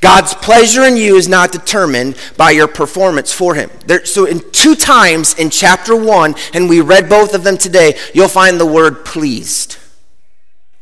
God's 0.00 0.34
pleasure 0.34 0.84
in 0.84 0.98
you 0.98 1.16
is 1.16 1.28
not 1.28 1.50
determined 1.50 2.16
by 2.36 2.50
your 2.50 2.68
performance 2.68 3.32
for 3.32 3.54
Him. 3.54 3.70
There, 3.86 4.04
so, 4.04 4.26
in 4.26 4.42
two 4.52 4.74
times 4.74 5.34
in 5.34 5.48
chapter 5.48 5.96
one, 5.96 6.34
and 6.52 6.68
we 6.68 6.80
read 6.80 7.08
both 7.08 7.34
of 7.34 7.42
them 7.42 7.56
today, 7.56 7.98
you'll 8.12 8.28
find 8.28 8.60
the 8.60 8.66
word 8.66 9.04
pleased. 9.04 9.78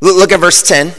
Look 0.01 0.33
at 0.33 0.41
verse 0.41 0.63
10. 0.65 0.93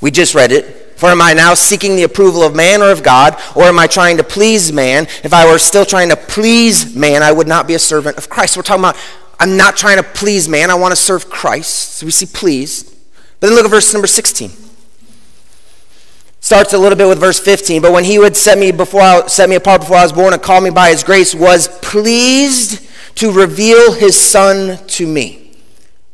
We 0.00 0.10
just 0.10 0.34
read 0.34 0.50
it. 0.50 0.82
For 0.96 1.10
am 1.10 1.20
I 1.20 1.34
now 1.34 1.54
seeking 1.54 1.94
the 1.94 2.04
approval 2.04 2.42
of 2.42 2.56
man 2.56 2.82
or 2.82 2.90
of 2.90 3.02
God, 3.02 3.40
or 3.54 3.64
am 3.64 3.78
I 3.78 3.86
trying 3.86 4.16
to 4.16 4.24
please 4.24 4.72
man? 4.72 5.04
If 5.22 5.34
I 5.34 5.50
were 5.50 5.58
still 5.58 5.84
trying 5.84 6.08
to 6.08 6.16
please 6.16 6.96
man, 6.96 7.22
I 7.22 7.30
would 7.32 7.46
not 7.46 7.68
be 7.68 7.74
a 7.74 7.78
servant 7.78 8.16
of 8.16 8.28
Christ. 8.30 8.56
We're 8.56 8.62
talking 8.62 8.82
about 8.82 8.96
I'm 9.38 9.56
not 9.56 9.76
trying 9.76 9.98
to 9.98 10.02
please 10.02 10.48
man, 10.48 10.70
I 10.70 10.74
want 10.74 10.92
to 10.92 10.96
serve 10.96 11.28
Christ. 11.28 11.96
So 11.96 12.06
we 12.06 12.12
see 12.12 12.26
pleased. 12.26 12.94
But 13.40 13.48
then 13.48 13.56
look 13.56 13.64
at 13.64 13.70
verse 13.70 13.92
number 13.92 14.06
16. 14.06 14.50
Starts 16.40 16.72
a 16.72 16.78
little 16.78 16.96
bit 16.96 17.08
with 17.08 17.18
verse 17.18 17.38
15. 17.40 17.82
But 17.82 17.92
when 17.92 18.04
he 18.04 18.18
would 18.18 18.36
set 18.36 18.56
me 18.56 18.70
before 18.70 19.00
I, 19.00 19.26
set 19.26 19.48
me 19.48 19.56
apart 19.56 19.80
before 19.82 19.96
I 19.96 20.02
was 20.04 20.12
born 20.12 20.32
and 20.32 20.42
call 20.42 20.60
me 20.60 20.70
by 20.70 20.90
his 20.90 21.02
grace, 21.02 21.34
was 21.34 21.68
pleased 21.80 22.88
to 23.16 23.32
reveal 23.32 23.92
his 23.92 24.18
son 24.18 24.78
to 24.86 25.06
me. 25.06 25.58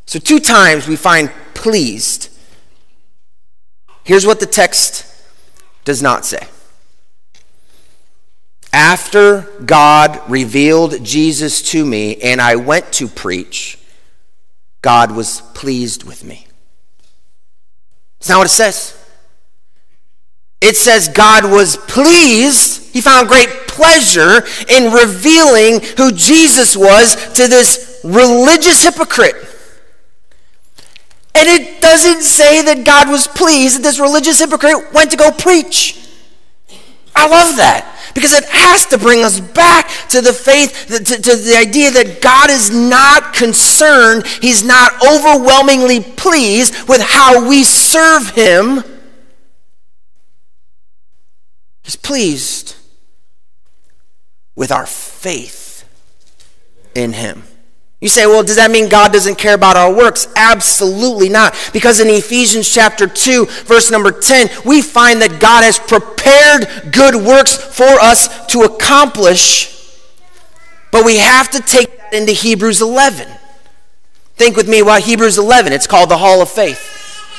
So 0.07 0.19
two 0.19 0.41
times 0.41 0.89
we 0.89 0.97
find 0.97 1.31
pleased. 1.55 2.29
Here's 4.05 4.27
what 4.27 4.41
the 4.41 4.47
text 4.47 5.07
does 5.85 6.03
not 6.03 6.25
say. 6.25 6.47
After 8.73 9.43
God 9.65 10.21
revealed 10.31 11.05
Jesus 11.05 11.61
to 11.73 11.85
me 11.85 12.17
and 12.17 12.41
I 12.41 12.57
went 12.57 12.91
to 12.95 13.07
preach, 13.07 13.79
God 14.81 15.13
was 15.13 15.43
pleased 15.55 16.05
with 16.05 16.25
me. 16.25 16.47
That's 18.19 18.31
not 18.31 18.39
what 18.39 18.47
it 18.47 18.51
says. 18.51 18.99
It 20.63 20.77
says 20.77 21.09
God 21.09 21.45
was 21.45 21.77
pleased. 21.77 22.95
He 22.95 23.01
found 23.01 23.29
great 23.29 23.49
pleasure 23.67 24.45
in 24.69 24.93
revealing 24.93 25.81
who 25.97 26.13
Jesus 26.13 26.77
was 26.77 27.15
to 27.35 27.49
this 27.49 28.01
religious 28.05 28.83
hypocrite. 28.83 29.35
And 31.35 31.49
it 31.49 31.81
doesn't 31.81 32.23
say 32.23 32.63
that 32.63 32.85
God 32.85 33.09
was 33.09 33.27
pleased 33.27 33.79
that 33.79 33.83
this 33.83 33.99
religious 33.99 34.39
hypocrite 34.39 34.93
went 34.93 35.11
to 35.11 35.17
go 35.17 35.31
preach. 35.31 35.99
I 37.15 37.29
love 37.29 37.57
that 37.57 37.92
because 38.14 38.33
it 38.33 38.44
has 38.48 38.87
to 38.87 38.98
bring 38.98 39.25
us 39.25 39.40
back 39.40 39.88
to 40.09 40.20
the 40.20 40.33
faith, 40.33 40.87
to, 40.88 40.98
to, 40.98 41.37
the 41.37 41.57
idea 41.59 41.90
that 41.90 42.20
God 42.20 42.51
is 42.51 42.70
not 42.70 43.35
concerned, 43.35 44.27
He's 44.27 44.64
not 44.64 44.92
overwhelmingly 45.07 46.01
pleased 46.01 46.88
with 46.88 47.01
how 47.01 47.48
we 47.48 47.64
serve 47.64 48.31
Him. 48.31 48.85
He's 51.83 51.96
pleased 51.96 52.77
with 54.55 54.70
our 54.70 54.87
faith 54.87 55.88
in 56.94 57.12
Him. 57.12 57.44
You 58.03 58.09
say, 58.09 58.27
well, 58.27 58.43
does 58.43 58.57
that 58.57 58.73
mean 58.73 58.88
God 58.88 59.12
doesn't 59.12 59.37
care 59.37 59.55
about 59.55 59.77
our 59.77 59.95
works? 59.95 60.27
Absolutely 60.35 61.29
not. 61.29 61.55
Because 61.73 62.01
in 62.01 62.09
Ephesians 62.09 62.69
chapter 62.69 63.07
2, 63.07 63.47
verse 63.47 63.93
number 63.93 64.11
10, 64.11 64.51
we 64.65 64.83
find 64.83 65.23
that 65.23 65.41
God 65.41 65.62
has 65.62 65.79
prepared 65.79 66.93
good 66.93 67.15
works 67.15 67.57
for 67.57 67.85
us 67.85 68.45
to 68.47 68.62
accomplish, 68.62 69.97
but 70.91 71.05
we 71.05 71.19
have 71.19 71.49
to 71.53 71.61
take 71.61 71.97
that 71.97 72.12
into 72.12 72.33
Hebrews 72.33 72.83
11. 72.83 73.29
Think 74.35 74.57
with 74.57 74.69
me 74.69 74.81
about 74.81 75.03
Hebrews 75.03 75.38
11. 75.38 75.73
It's 75.73 75.87
called 75.87 76.11
the 76.11 76.19
Hall 76.19 76.43
of 76.43 76.51
Faith. 76.51 76.88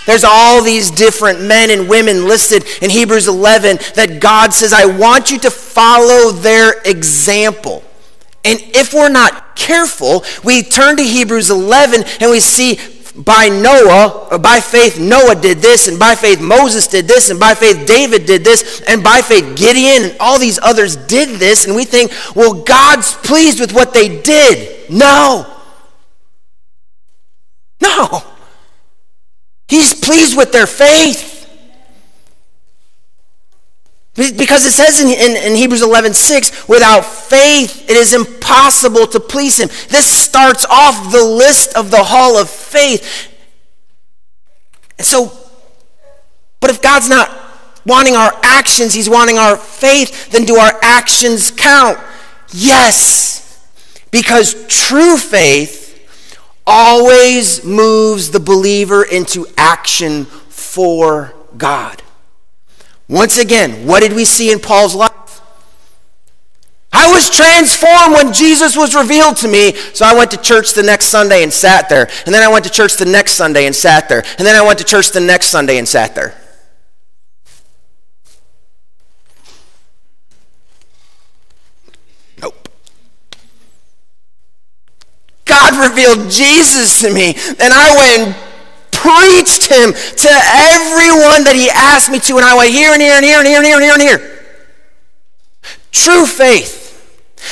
There's 0.06 0.23
all 0.23 0.63
these 0.63 0.89
different 0.91 1.41
men 1.41 1.71
and 1.71 1.89
women 1.89 2.26
listed 2.26 2.63
in 2.82 2.89
Hebrews 2.89 3.28
11 3.28 3.80
that 3.95 4.21
God 4.21 4.54
says, 4.54 4.71
I 4.71 4.86
want 4.86 5.30
you 5.30 5.39
to 5.39 5.52
follow 5.52 6.32
their 6.32 6.82
example. 6.86 7.84
And 8.43 8.60
if 8.75 8.93
we're 8.93 9.10
not 9.10 9.56
careful, 9.56 10.23
we 10.43 10.63
turn 10.63 10.97
to 10.97 11.03
Hebrews 11.03 11.49
11 11.49 12.03
and 12.19 12.32
we 12.32 12.39
see 12.39 12.79
by 13.15 13.47
Noah, 13.47 14.27
or 14.32 14.39
by 14.39 14.60
faith, 14.60 14.99
Noah 14.99 15.36
did 15.36 15.60
this, 15.60 15.88
and 15.88 15.99
by 15.99 16.15
faith, 16.15 16.41
Moses 16.41 16.88
did 16.88 17.08
this, 17.08 17.29
and 17.29 17.39
by 17.39 17.53
faith, 17.53 17.86
David 17.86 18.25
did 18.25 18.43
this, 18.43 18.82
and 18.88 19.03
by 19.03 19.21
faith, 19.21 19.56
Gideon 19.56 20.10
and 20.10 20.17
all 20.19 20.39
these 20.39 20.58
others 20.60 20.95
did 20.95 21.39
this, 21.39 21.65
and 21.65 21.75
we 21.75 21.86
think, 21.86 22.12
well, 22.36 22.63
God's 22.63 23.13
pleased 23.13 23.60
with 23.60 23.71
what 23.71 23.93
they 23.93 24.21
did. 24.21 24.89
No. 24.89 25.45
No. 27.82 28.23
He's 29.67 29.93
pleased 29.93 30.36
with 30.36 30.51
their 30.51 30.67
faith. 30.67 31.33
Because 34.15 34.63
it 34.65 34.73
says 34.73 35.02
in, 35.02 35.08
in, 35.08 35.36
in, 35.36 35.56
Hebrews 35.56 35.82
11 35.82 36.13
6, 36.13 36.67
without 36.67 37.02
faith 37.02 37.89
it 37.89 37.97
is 37.97 38.13
impossible 38.13 39.08
to 39.08 39.19
please 39.19 39.60
him. 39.60 39.69
This 39.89 40.06
starts 40.06 40.65
off 40.69 41.12
the 41.12 41.23
list 41.23 41.76
of 41.76 41.89
the 41.89 42.04
hall 42.04 42.38
of 42.38 42.47
faith. 42.47 43.30
And 44.99 45.08
so, 45.08 45.32
but 46.60 46.69
if 46.69 46.80
God's 46.80 47.10
not 47.10 47.32
wanting 47.88 48.15
our 48.15 48.32
actions, 48.43 48.93
he's 48.93 49.10
wanting 49.10 49.39
our 49.39 49.58
faith, 49.58 50.30
then 50.30 50.45
do 50.45 50.58
our 50.58 50.78
actions 50.84 51.49
count? 51.49 51.97
Yes. 52.52 53.67
Because 54.12 54.67
true 54.67 55.17
faith 55.17 55.82
always 56.67 57.65
moves 57.65 58.30
the 58.30 58.39
believer 58.39 59.04
into 59.04 59.47
action 59.58 60.26
for 60.26 61.34
God. 61.58 62.03
Once 63.13 63.38
again, 63.38 63.86
what 63.86 63.99
did 63.99 64.12
we 64.12 64.26
see 64.26 64.52
in 64.52 64.60
Paul's 64.60 64.95
life? 64.95 65.39
I 66.91 67.12
was 67.12 67.30
transformed 67.30 68.15
when 68.15 68.34
Jesus 68.34 68.76
was 68.76 68.95
revealed 68.95 69.38
to 69.38 69.47
me. 69.47 69.73
So 69.93 70.04
I 70.04 70.15
went 70.15 70.32
to 70.32 70.38
church 70.38 70.73
the 70.73 70.82
next 70.82 71.10
Sunday 71.10 71.43
and 71.43 71.54
sat 71.54 71.89
there. 71.89 72.10
And 72.26 72.34
then 72.34 72.41
I 72.41 72.52
went 72.52 72.65
to 72.65 72.71
church 72.71 72.95
the 72.95 73.06
next 73.06 73.34
Sunday 73.34 73.67
and 73.67 73.76
sat 73.76 74.10
there. 74.10 74.23
And 74.39 74.47
then 74.47 74.56
I 74.56 74.65
went 74.65 74.80
to 74.80 74.84
church 74.84 75.12
the 75.12 75.19
next 75.19 75.49
Sunday 75.49 75.78
and 75.78 75.88
sat 75.88 76.15
there. 76.15 76.34
Nope. 82.41 82.67
God 85.45 85.88
revealed 85.88 86.32
Jesus 86.32 86.99
to 87.02 87.13
me. 87.13 87.36
And 87.60 87.71
I 87.71 87.95
went 87.95 88.53
preached 89.04 89.68
him 89.68 89.92
to 89.92 90.32
everyone 90.72 91.44
that 91.44 91.56
he 91.60 91.70
asked 91.70 92.10
me 92.10 92.20
to, 92.20 92.38
and 92.38 92.46
I 92.46 92.56
went 92.56 92.72
here 92.72 92.94
and 92.94 93.02
here 93.02 93.20
and 93.20 93.26
here 93.26 93.39
and 93.39 93.48
here 93.48 93.58
and 93.58 93.66
here 93.68 93.76
and 93.76 93.84
here 93.84 93.94
and 93.94 94.02
here. 94.02 94.20
True 95.92 96.26
faith. 96.26 96.80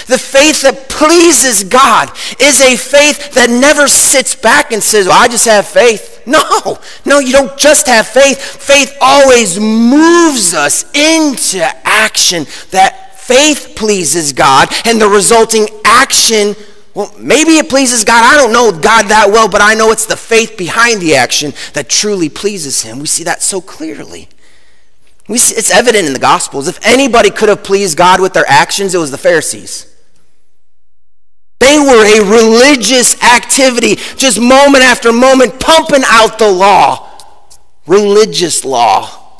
The 0.07 0.17
faith 0.17 0.61
that 0.61 0.87
pleases 0.87 1.65
God 1.65 2.09
is 2.39 2.61
a 2.61 2.77
faith 2.77 3.33
that 3.33 3.49
never 3.49 3.89
sits 3.89 4.35
back 4.35 4.71
and 4.71 4.81
says, 4.81 5.07
well, 5.07 5.21
I 5.21 5.27
just 5.27 5.45
have 5.45 5.67
faith. 5.67 6.23
No, 6.25 6.79
no, 7.05 7.19
you 7.19 7.33
don't 7.33 7.57
just 7.57 7.87
have 7.87 8.07
faith. 8.07 8.39
Faith 8.39 8.95
always 9.01 9.59
moves 9.59 10.53
us 10.53 10.85
into 10.95 11.61
action. 11.83 12.45
That 12.69 13.19
faith 13.19 13.73
pleases 13.75 14.31
God, 14.31 14.69
and 14.85 15.01
the 15.01 15.09
resulting 15.09 15.67
action 15.83 16.55
well, 16.93 17.13
maybe 17.17 17.51
it 17.51 17.69
pleases 17.69 18.03
God. 18.03 18.23
I 18.23 18.35
don't 18.35 18.51
know 18.51 18.71
God 18.71 19.07
that 19.07 19.29
well, 19.31 19.47
but 19.47 19.61
I 19.61 19.75
know 19.75 19.91
it's 19.91 20.05
the 20.05 20.17
faith 20.17 20.57
behind 20.57 21.01
the 21.01 21.15
action 21.15 21.53
that 21.73 21.89
truly 21.89 22.27
pleases 22.27 22.81
Him. 22.81 22.99
We 22.99 23.07
see 23.07 23.23
that 23.23 23.41
so 23.41 23.61
clearly. 23.61 24.27
We 25.27 25.37
see, 25.37 25.55
it's 25.55 25.71
evident 25.71 26.07
in 26.07 26.13
the 26.13 26.19
Gospels. 26.19 26.67
If 26.67 26.85
anybody 26.85 27.29
could 27.29 27.47
have 27.47 27.63
pleased 27.63 27.97
God 27.97 28.19
with 28.19 28.33
their 28.33 28.49
actions, 28.49 28.93
it 28.93 28.97
was 28.97 29.11
the 29.11 29.17
Pharisees. 29.17 29.87
They 31.59 31.77
were 31.77 32.03
a 32.03 32.19
religious 32.29 33.21
activity, 33.23 33.95
just 34.17 34.41
moment 34.41 34.83
after 34.83 35.13
moment, 35.13 35.59
pumping 35.59 36.01
out 36.05 36.39
the 36.39 36.51
law, 36.51 37.07
religious 37.87 38.65
law. 38.65 39.37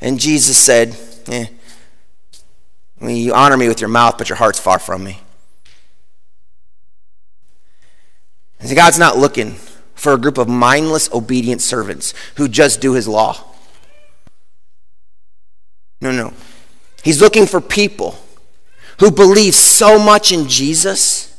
And 0.00 0.18
Jesus 0.18 0.56
said, 0.56 0.96
eh, 1.26 1.46
I 3.00 3.04
mean, 3.04 3.16
you 3.16 3.34
honor 3.34 3.56
me 3.56 3.68
with 3.68 3.80
your 3.80 3.90
mouth, 3.90 4.16
but 4.16 4.28
your 4.28 4.36
heart's 4.36 4.60
far 4.60 4.78
from 4.78 5.04
me. 5.04 5.20
And 8.60 8.74
God's 8.74 8.98
not 8.98 9.16
looking 9.16 9.56
for 9.94 10.12
a 10.12 10.18
group 10.18 10.38
of 10.38 10.48
mindless, 10.48 11.12
obedient 11.12 11.60
servants 11.60 12.14
who 12.36 12.48
just 12.48 12.80
do 12.80 12.92
his 12.92 13.08
law. 13.08 13.44
No, 16.00 16.12
no. 16.12 16.32
He's 17.02 17.20
looking 17.20 17.46
for 17.46 17.60
people 17.60 18.18
who 18.98 19.10
believe 19.10 19.54
so 19.54 19.98
much 19.98 20.32
in 20.32 20.48
Jesus, 20.48 21.32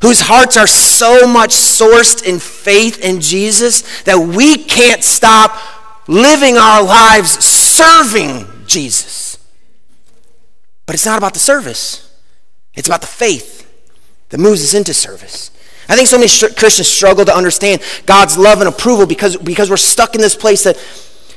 whose 0.00 0.20
hearts 0.22 0.56
are 0.56 0.66
so 0.66 1.26
much 1.26 1.50
sourced 1.50 2.24
in 2.24 2.38
faith 2.38 2.98
in 3.02 3.20
Jesus 3.20 4.02
that 4.02 4.18
we 4.18 4.56
can't 4.56 5.04
stop 5.04 5.56
living 6.08 6.56
our 6.56 6.82
lives 6.82 7.32
serving 7.44 8.46
Jesus. 8.66 9.38
But 10.86 10.94
it's 10.94 11.06
not 11.06 11.18
about 11.18 11.34
the 11.34 11.40
service, 11.40 12.14
it's 12.74 12.88
about 12.88 13.00
the 13.00 13.06
faith 13.06 13.60
that 14.30 14.38
moves 14.38 14.62
us 14.62 14.74
into 14.74 14.94
service. 14.94 15.50
I 15.88 15.96
think 15.96 16.08
so 16.08 16.16
many 16.16 16.28
Christians 16.54 16.88
struggle 16.88 17.24
to 17.24 17.34
understand 17.34 17.82
God's 18.06 18.38
love 18.38 18.60
and 18.60 18.68
approval 18.68 19.06
because, 19.06 19.36
because 19.36 19.68
we're 19.68 19.76
stuck 19.76 20.14
in 20.14 20.20
this 20.20 20.36
place 20.36 20.64
that 20.64 20.76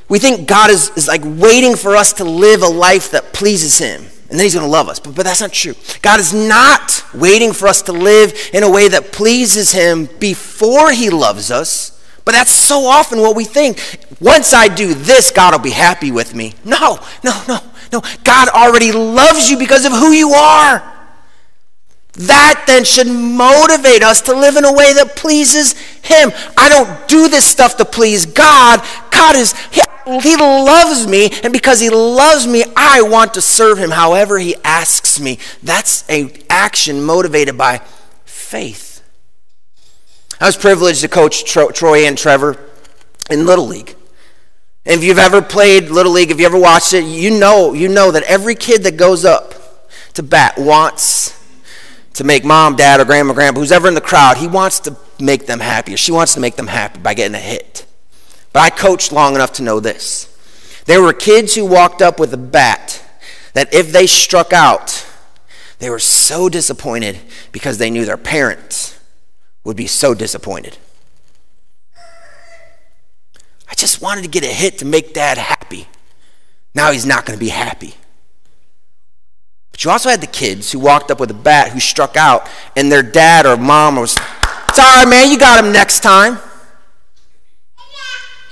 we 0.07 0.19
think 0.19 0.47
God 0.47 0.69
is, 0.69 0.91
is 0.95 1.07
like 1.07 1.21
waiting 1.23 1.75
for 1.75 1.95
us 1.95 2.13
to 2.13 2.23
live 2.23 2.61
a 2.61 2.67
life 2.67 3.11
that 3.11 3.33
pleases 3.33 3.77
Him. 3.79 4.05
And 4.29 4.39
then 4.39 4.45
He's 4.45 4.53
going 4.53 4.65
to 4.65 4.71
love 4.71 4.87
us. 4.87 4.99
But, 4.99 5.15
but 5.15 5.25
that's 5.25 5.41
not 5.41 5.51
true. 5.51 5.73
God 6.01 6.19
is 6.19 6.33
not 6.33 7.03
waiting 7.13 7.53
for 7.53 7.67
us 7.67 7.81
to 7.83 7.91
live 7.91 8.33
in 8.53 8.63
a 8.63 8.69
way 8.69 8.87
that 8.87 9.11
pleases 9.11 9.71
Him 9.71 10.07
before 10.19 10.91
He 10.91 11.09
loves 11.09 11.51
us. 11.51 11.91
But 12.23 12.33
that's 12.33 12.51
so 12.51 12.85
often 12.85 13.19
what 13.19 13.35
we 13.35 13.45
think. 13.45 13.79
Once 14.19 14.53
I 14.53 14.67
do 14.67 14.93
this, 14.93 15.31
God 15.31 15.53
will 15.53 15.59
be 15.59 15.69
happy 15.69 16.11
with 16.11 16.33
me. 16.33 16.53
No, 16.63 16.99
no, 17.23 17.43
no, 17.47 17.59
no. 17.91 18.01
God 18.23 18.49
already 18.49 18.91
loves 18.91 19.49
you 19.49 19.59
because 19.59 19.85
of 19.85 19.91
who 19.91 20.11
you 20.11 20.31
are. 20.31 20.94
That 22.17 22.63
then 22.65 22.85
should 22.85 23.07
motivate 23.07 24.01
us 24.01 24.21
to 24.21 24.33
live 24.33 24.55
in 24.55 24.63
a 24.63 24.71
way 24.71 24.93
that 24.93 25.15
pleases 25.15 25.73
Him. 26.01 26.31
I 26.55 26.69
don't 26.69 27.07
do 27.07 27.27
this 27.27 27.45
stuff 27.45 27.75
to 27.77 27.85
please 27.85 28.25
God. 28.25 28.81
God 29.11 29.35
is, 29.35 29.53
He, 29.71 29.81
he 30.21 30.37
loves 30.37 31.07
me, 31.07 31.29
and 31.43 31.51
because 31.51 31.81
He 31.81 31.89
loves 31.89 32.47
me, 32.47 32.63
I 32.75 33.01
want 33.01 33.33
to 33.33 33.41
serve 33.41 33.77
Him 33.77 33.91
however 33.91 34.39
He 34.39 34.55
asks 34.63 35.19
me. 35.19 35.39
That's 35.61 36.07
an 36.09 36.31
action 36.49 37.03
motivated 37.03 37.57
by 37.57 37.81
faith. 38.23 39.03
I 40.39 40.45
was 40.45 40.55
privileged 40.55 41.01
to 41.01 41.09
coach 41.09 41.43
Troy 41.43 42.05
and 42.05 42.17
Trevor 42.17 42.57
in 43.29 43.45
Little 43.45 43.67
League. 43.67 43.95
If 44.85 45.03
you've 45.03 45.17
ever 45.17 45.41
played 45.41 45.89
Little 45.89 46.11
League, 46.13 46.31
if 46.31 46.39
you 46.39 46.45
ever 46.45 46.59
watched 46.59 46.93
it, 46.93 47.03
you 47.03 47.31
know, 47.31 47.73
you 47.73 47.89
know 47.89 48.11
that 48.11 48.23
every 48.23 48.55
kid 48.55 48.83
that 48.83 48.95
goes 48.95 49.25
up 49.25 49.55
to 50.13 50.23
bat 50.23 50.57
wants 50.57 51.33
to 52.15 52.23
make 52.23 52.43
mom, 52.43 52.75
dad, 52.75 52.99
or 52.99 53.05
grandma, 53.05 53.33
grandpa, 53.33 53.59
who's 53.59 53.71
ever 53.71 53.87
in 53.87 53.93
the 53.93 54.01
crowd, 54.01 54.37
he 54.37 54.47
wants 54.47 54.79
to 54.81 54.97
make 55.19 55.45
them 55.45 55.59
happy, 55.59 55.95
she 55.95 56.11
wants 56.11 56.33
to 56.33 56.39
make 56.39 56.55
them 56.55 56.67
happy 56.67 56.99
by 56.99 57.13
getting 57.13 57.35
a 57.35 57.39
hit. 57.39 57.85
But 58.53 58.61
I 58.61 58.69
coached 58.69 59.11
long 59.11 59.35
enough 59.35 59.53
to 59.53 59.63
know 59.63 59.79
this. 59.79 60.31
There 60.85 61.01
were 61.01 61.13
kids 61.13 61.55
who 61.55 61.65
walked 61.65 62.01
up 62.01 62.19
with 62.19 62.33
a 62.33 62.37
bat 62.37 63.03
that 63.53 63.73
if 63.73 63.91
they 63.91 64.07
struck 64.07 64.53
out, 64.53 65.05
they 65.79 65.89
were 65.89 65.99
so 65.99 66.47
disappointed 66.47 67.19
because 67.51 67.77
they 67.77 67.89
knew 67.89 68.05
their 68.05 68.17
parents 68.17 68.97
would 69.65 69.75
be 69.75 69.87
so 69.87 70.13
disappointed. 70.13 70.77
I 73.67 73.73
just 73.75 74.01
wanted 74.01 74.21
to 74.21 74.29
get 74.29 74.43
a 74.43 74.47
hit 74.47 74.77
to 74.77 74.85
make 74.85 75.13
dad 75.13 75.37
happy. 75.37 75.87
Now 76.73 76.91
he's 76.91 77.05
not 77.05 77.25
going 77.25 77.37
to 77.37 77.43
be 77.43 77.49
happy. 77.49 77.95
But 79.75 79.83
you 79.83 79.91
also 79.91 80.07
had 80.07 80.21
the 80.21 80.27
kids 80.27 80.71
who 80.71 80.79
walked 80.79 81.11
up 81.11 81.19
with 81.19 81.29
a 81.31 81.33
bat 81.33 81.73
who 81.73 81.81
struck 81.81 82.15
out, 82.15 82.47
and 82.77 82.89
their 82.89 83.03
dad 83.03 83.45
or 83.45 83.57
mom 83.57 83.97
was, 83.97 84.15
right, 84.77 85.05
man, 85.05 85.29
you 85.29 85.37
got 85.37 85.61
him 85.61 85.73
next 85.73 85.99
time. 85.99 86.39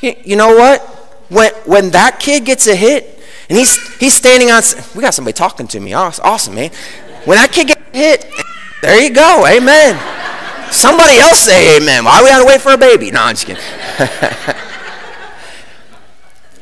You 0.02 0.36
know 0.36 0.54
what? 0.54 0.82
When, 1.30 1.54
when 1.66 1.92
that 1.92 2.20
kid 2.20 2.44
gets 2.44 2.68
a 2.68 2.76
hit, 2.76 3.24
and 3.48 3.58
he's, 3.58 3.98
he's 4.00 4.14
standing 4.14 4.52
on, 4.52 4.64
we 4.96 5.02
got 5.02 5.14
somebody 5.14 5.32
talking 5.32 5.66
to 5.68 5.80
me. 5.80 5.94
Awesome, 5.94 6.56
man. 6.56 6.72
When 7.24 7.38
that 7.38 7.54
kid 7.54 7.68
gets 7.68 7.82
hit, 7.94 8.30
there 8.82 9.02
you 9.02 9.12
go. 9.12 9.48
Amen. 9.48 9.98
Somebody 10.74 11.20
else 11.20 11.40
say 11.40 11.78
amen. 11.78 12.04
Why 12.04 12.22
we 12.22 12.32
on 12.32 12.42
to 12.42 12.46
wait 12.46 12.60
for 12.60 12.74
a 12.74 12.78
baby? 12.78 13.12
No, 13.12 13.22
I'm 13.22 13.36
just 13.36 13.46
kidding. 13.46 13.64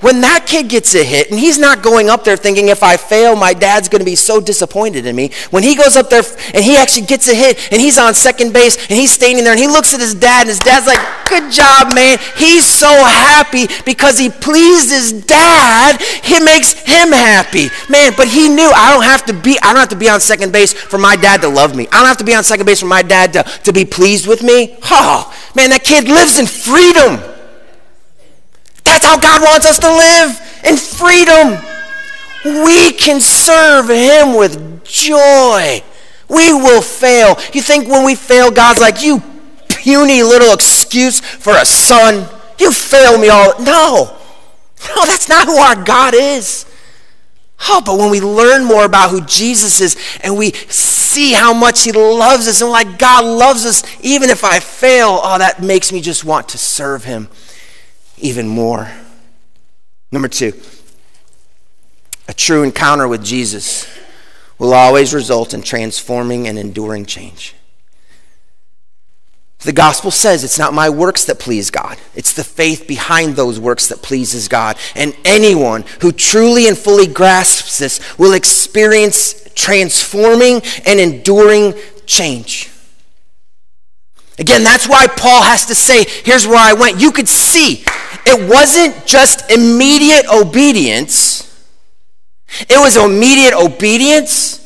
when 0.02 0.22
that 0.22 0.46
kid 0.48 0.68
gets 0.68 0.94
a 0.96 1.04
hit, 1.04 1.30
and 1.32 1.40
he's 1.40 1.58
not 1.58 1.82
going 1.82 2.10
up 2.10 2.24
there 2.24 2.38
thinking, 2.38 2.68
if 2.68 2.84
I 2.84 2.98
fail, 2.98 3.36
my 3.36 3.54
dad's 3.54 3.88
going 3.88 4.00
to 4.00 4.06
be 4.06 4.16
so 4.16 4.42
disappointed 4.42 5.06
in 5.06 5.16
me. 5.16 5.32
When 5.52 5.64
he 5.64 5.76
goes 5.76 5.96
up 5.96 6.10
there 6.10 6.24
and 6.54 6.64
he 6.64 6.76
actually 6.76 7.06
gets 7.06 7.28
a 7.28 7.36
hit, 7.36 7.72
and 7.72 7.80
he's 7.80 7.98
on 7.98 8.14
second 8.14 8.54
base, 8.54 8.78
and 8.90 8.98
he's 8.98 9.12
standing 9.12 9.44
there, 9.44 9.54
and 9.54 9.62
he 9.62 9.68
looks 9.68 9.94
at 9.94 10.00
his 10.00 10.16
dad, 10.16 10.42
and 10.42 10.50
his 10.50 10.60
dad's 10.60 10.88
like, 10.88 11.00
good 11.30 11.52
job, 11.52 11.94
man. 11.94 12.18
He's 12.38 12.66
so 12.66 12.90
happy 12.90 13.68
because 13.86 14.18
he 14.18 14.30
pleased 14.30 14.90
his 14.90 15.14
dad. 15.14 16.02
He 16.02 16.40
makes 16.40 16.74
him 16.74 17.12
happy. 17.12 17.70
Man, 17.90 18.14
but 18.18 18.28
he 18.28 18.50
knew 18.50 18.70
I 18.76 18.92
don't 18.94 19.04
have 19.04 19.26
to 19.26 19.34
be, 19.34 19.58
I 19.62 19.72
don't 19.72 19.80
have 19.80 19.90
to 19.90 19.96
be 19.96 20.10
on 20.10 20.20
second 20.20 20.52
base 20.52 20.74
for 20.74 20.98
my 20.98 21.16
dad 21.16 21.42
to 21.42 21.48
love 21.48 21.76
me. 21.76 21.88
I 21.92 22.00
don't 22.00 22.08
have 22.08 22.18
to 22.18 22.26
be 22.26 22.36
on 22.36 22.44
second 22.44 22.66
base 22.66 22.80
for 22.80 22.88
my 22.88 23.02
dad 23.02 23.34
to, 23.34 23.44
to 23.44 23.72
be 23.72 23.86
pleased 23.86 24.28
with 24.28 24.44
me. 24.44 24.78
Oh, 24.84 25.34
man, 25.56 25.70
that 25.70 25.84
kid 25.84 26.08
lives 26.08 26.38
in 26.38 26.48
freedom. 26.48 27.41
That's 28.84 29.06
how 29.06 29.20
God 29.20 29.42
wants 29.42 29.66
us 29.66 29.80
to 29.80 29.88
live 29.88 30.42
in 30.66 30.78
freedom. 30.78 31.64
We 32.66 32.92
can 32.94 33.22
serve 33.22 33.90
Him 33.90 34.36
with 34.36 34.84
joy. 34.84 35.84
We 36.28 36.54
will 36.54 36.82
fail. 36.82 37.38
You 37.54 37.62
think 37.62 37.88
when 37.88 38.06
we 38.06 38.16
fail, 38.16 38.52
God's 38.52 38.80
like, 38.80 39.04
you 39.04 39.22
puny 39.68 40.24
little 40.24 40.54
excuse 40.54 41.20
for 41.20 41.54
a 41.54 41.66
son? 41.66 42.28
You 42.60 42.72
fail 42.72 43.18
me 43.18 43.30
all. 43.30 43.54
No. 43.62 44.18
No, 44.88 45.06
that's 45.06 45.30
not 45.30 45.48
who 45.48 45.58
our 45.58 45.84
God 45.84 46.14
is. 46.16 46.66
Oh, 47.70 47.82
but 47.86 48.00
when 48.00 48.10
we 48.10 48.22
learn 48.22 48.64
more 48.66 48.86
about 48.86 49.12
who 49.12 49.22
Jesus 49.22 49.82
is 49.82 49.96
and 50.24 50.36
we 50.36 50.52
see 50.52 51.34
how 51.34 51.54
much 51.54 51.84
He 51.84 51.92
loves 51.92 52.48
us 52.48 52.62
and 52.62 52.72
like 52.72 52.98
God 52.98 53.24
loves 53.24 53.66
us, 53.66 53.84
even 54.02 54.32
if 54.32 54.44
I 54.44 54.60
fail, 54.60 55.20
oh, 55.22 55.38
that 55.38 55.62
makes 55.62 55.92
me 55.92 56.02
just 56.02 56.26
want 56.26 56.50
to 56.50 56.58
serve 56.58 57.04
Him 57.04 57.28
even 58.22 58.48
more. 58.48 58.92
Number 60.12 60.28
two, 60.28 60.54
a 62.28 62.34
true 62.34 62.64
encounter 62.64 63.08
with 63.08 63.24
Jesus 63.24 63.88
will 64.58 64.74
always 64.74 65.14
result 65.14 65.54
in 65.54 65.62
transforming 65.62 66.48
and 66.48 66.58
enduring 66.58 67.06
change. 67.06 67.56
The 69.60 69.72
gospel 69.72 70.10
says 70.10 70.44
it's 70.44 70.58
not 70.58 70.74
my 70.74 70.90
works 70.90 71.26
that 71.26 71.40
please 71.40 71.70
God. 71.70 72.00
It's 72.16 72.34
the 72.34 72.44
faith 72.44 72.88
behind 72.88 73.36
those 73.36 73.60
works 73.60 73.88
that 73.90 74.02
pleases 74.02 74.48
God. 74.48 74.76
And 74.96 75.16
anyone 75.24 75.84
who 76.02 76.12
truly 76.12 76.68
and 76.68 76.78
fully 76.78 77.06
grasps 77.06 77.78
this 77.78 78.18
will 78.18 78.34
experience 78.34 79.48
transforming 79.54 80.62
and 80.86 81.00
enduring 81.00 81.76
change. 82.08 82.71
Again, 84.42 84.64
that's 84.64 84.90
why 84.90 85.06
Paul 85.06 85.44
has 85.44 85.68
to 85.68 85.76
say, 85.76 86.04
here's 86.04 86.48
where 86.48 86.58
I 86.58 86.74
went. 86.74 87.00
You 87.00 87.12
could 87.12 87.30
see 87.30 87.86
it 88.26 88.50
wasn't 88.50 89.06
just 89.06 89.52
immediate 89.52 90.26
obedience, 90.34 91.48
it 92.62 92.80
was 92.80 92.98
immediate 92.98 93.54
obedience, 93.54 94.58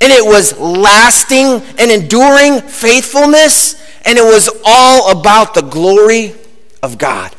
and 0.00 0.12
it 0.12 0.24
was 0.24 0.58
lasting 0.58 1.62
and 1.78 1.92
enduring 1.92 2.62
faithfulness, 2.62 3.80
and 4.04 4.18
it 4.18 4.24
was 4.24 4.50
all 4.64 5.16
about 5.16 5.54
the 5.54 5.62
glory 5.62 6.34
of 6.82 6.98
God. 6.98 7.32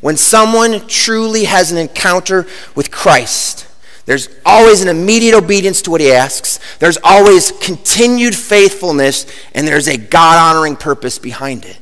When 0.00 0.16
someone 0.16 0.88
truly 0.88 1.44
has 1.44 1.70
an 1.70 1.78
encounter 1.78 2.48
with 2.74 2.90
Christ, 2.90 3.68
there's 4.04 4.28
always 4.44 4.82
an 4.82 4.88
immediate 4.88 5.34
obedience 5.34 5.82
to 5.82 5.90
what 5.90 6.00
he 6.00 6.10
asks. 6.12 6.58
There's 6.78 6.98
always 7.04 7.52
continued 7.52 8.34
faithfulness, 8.34 9.26
and 9.54 9.66
there's 9.66 9.86
a 9.88 9.96
God 9.96 10.38
honoring 10.38 10.76
purpose 10.76 11.18
behind 11.18 11.64
it. 11.64 11.78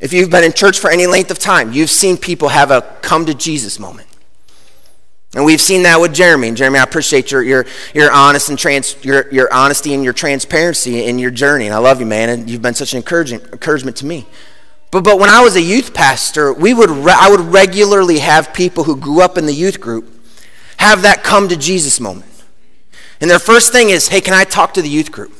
If 0.00 0.12
you've 0.12 0.30
been 0.30 0.44
in 0.44 0.52
church 0.52 0.78
for 0.78 0.90
any 0.90 1.06
length 1.06 1.30
of 1.30 1.38
time, 1.38 1.72
you've 1.72 1.90
seen 1.90 2.16
people 2.16 2.48
have 2.48 2.70
a 2.70 2.82
come 3.02 3.26
to 3.26 3.34
Jesus 3.34 3.78
moment. 3.78 4.08
And 5.34 5.44
we've 5.44 5.60
seen 5.60 5.82
that 5.82 6.00
with 6.00 6.14
Jeremy. 6.14 6.52
Jeremy, 6.52 6.78
I 6.78 6.82
appreciate 6.82 7.30
your, 7.30 7.42
your, 7.42 7.66
your, 7.92 8.10
honest 8.10 8.48
and 8.48 8.58
trans, 8.58 8.96
your, 9.04 9.30
your 9.30 9.52
honesty 9.52 9.92
and 9.92 10.02
your 10.02 10.14
transparency 10.14 11.04
in 11.04 11.18
your 11.18 11.30
journey. 11.30 11.66
And 11.66 11.74
I 11.74 11.78
love 11.78 12.00
you, 12.00 12.06
man. 12.06 12.30
And 12.30 12.48
you've 12.48 12.62
been 12.62 12.74
such 12.74 12.94
an 12.94 12.98
encouragement, 12.98 13.44
encouragement 13.52 13.98
to 13.98 14.06
me. 14.06 14.26
But, 14.90 15.04
but 15.04 15.18
when 15.18 15.28
I 15.28 15.42
was 15.42 15.56
a 15.56 15.60
youth 15.60 15.92
pastor, 15.92 16.54
we 16.54 16.72
would 16.72 16.88
re- 16.88 17.14
I 17.14 17.28
would 17.28 17.40
regularly 17.40 18.20
have 18.20 18.54
people 18.54 18.84
who 18.84 18.96
grew 18.96 19.20
up 19.20 19.36
in 19.36 19.44
the 19.44 19.52
youth 19.52 19.78
group 19.78 20.15
have 20.86 21.02
that 21.02 21.22
come 21.22 21.48
to 21.48 21.56
Jesus 21.56 22.00
moment. 22.00 22.32
And 23.20 23.30
their 23.30 23.38
first 23.38 23.72
thing 23.72 23.90
is, 23.90 24.08
hey, 24.08 24.20
can 24.20 24.34
I 24.34 24.44
talk 24.44 24.74
to 24.74 24.82
the 24.82 24.88
youth 24.88 25.12
group? 25.12 25.32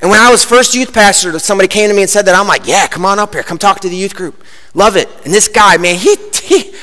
And 0.00 0.10
when 0.10 0.20
I 0.20 0.30
was 0.30 0.44
first 0.44 0.74
youth 0.74 0.92
pastor, 0.92 1.38
somebody 1.38 1.68
came 1.68 1.88
to 1.88 1.94
me 1.94 2.02
and 2.02 2.10
said 2.10 2.26
that, 2.26 2.34
I'm 2.34 2.46
like, 2.46 2.66
yeah, 2.66 2.86
come 2.86 3.04
on 3.04 3.18
up 3.18 3.32
here, 3.32 3.42
come 3.42 3.58
talk 3.58 3.80
to 3.80 3.88
the 3.88 3.96
youth 3.96 4.14
group. 4.14 4.44
Love 4.74 4.96
it. 4.96 5.08
And 5.24 5.32
this 5.32 5.48
guy, 5.48 5.76
man, 5.78 5.96
he, 5.96 6.16
he, 6.42 6.74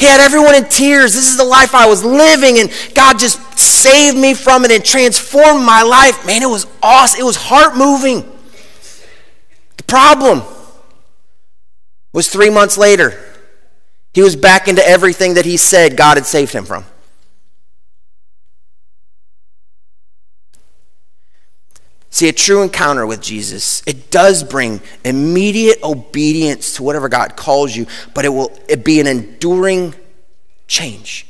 He 0.00 0.06
had 0.06 0.18
everyone 0.18 0.54
in 0.54 0.64
tears. 0.64 1.12
This 1.12 1.28
is 1.28 1.36
the 1.36 1.44
life 1.44 1.74
I 1.74 1.86
was 1.86 2.02
living, 2.02 2.58
and 2.58 2.72
God 2.94 3.18
just 3.18 3.58
saved 3.58 4.16
me 4.16 4.32
from 4.32 4.64
it 4.64 4.70
and 4.70 4.82
transformed 4.82 5.62
my 5.62 5.82
life. 5.82 6.24
Man, 6.24 6.42
it 6.42 6.48
was 6.48 6.66
awesome. 6.82 7.20
It 7.20 7.24
was 7.24 7.36
heart 7.36 7.76
moving. 7.76 8.22
The 9.76 9.82
problem 9.82 10.40
was 12.14 12.30
three 12.30 12.48
months 12.48 12.78
later, 12.78 13.22
he 14.12 14.22
was 14.22 14.36
back 14.36 14.68
into 14.68 14.86
everything 14.86 15.34
that 15.34 15.44
he 15.44 15.56
said 15.56 15.96
God 15.96 16.16
had 16.16 16.26
saved 16.26 16.52
him 16.52 16.64
from. 16.64 16.84
See, 22.12 22.28
a 22.28 22.32
true 22.32 22.62
encounter 22.62 23.06
with 23.06 23.22
Jesus, 23.22 23.84
it 23.86 24.10
does 24.10 24.42
bring 24.42 24.80
immediate 25.04 25.78
obedience 25.84 26.74
to 26.74 26.82
whatever 26.82 27.08
God 27.08 27.36
calls 27.36 27.74
you, 27.76 27.86
but 28.14 28.24
it 28.24 28.30
will 28.30 28.52
it 28.68 28.84
be 28.84 28.98
an 28.98 29.06
enduring 29.06 29.94
change. 30.66 31.26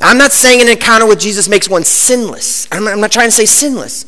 I'm 0.00 0.18
not 0.18 0.32
saying 0.32 0.60
an 0.60 0.68
encounter 0.68 1.06
with 1.06 1.18
Jesus 1.18 1.48
makes 1.48 1.68
one 1.68 1.84
sinless. 1.84 2.68
I'm 2.70 2.84
not, 2.84 2.92
I'm 2.92 3.00
not 3.00 3.10
trying 3.10 3.28
to 3.28 3.32
say 3.32 3.46
sinless. 3.46 4.04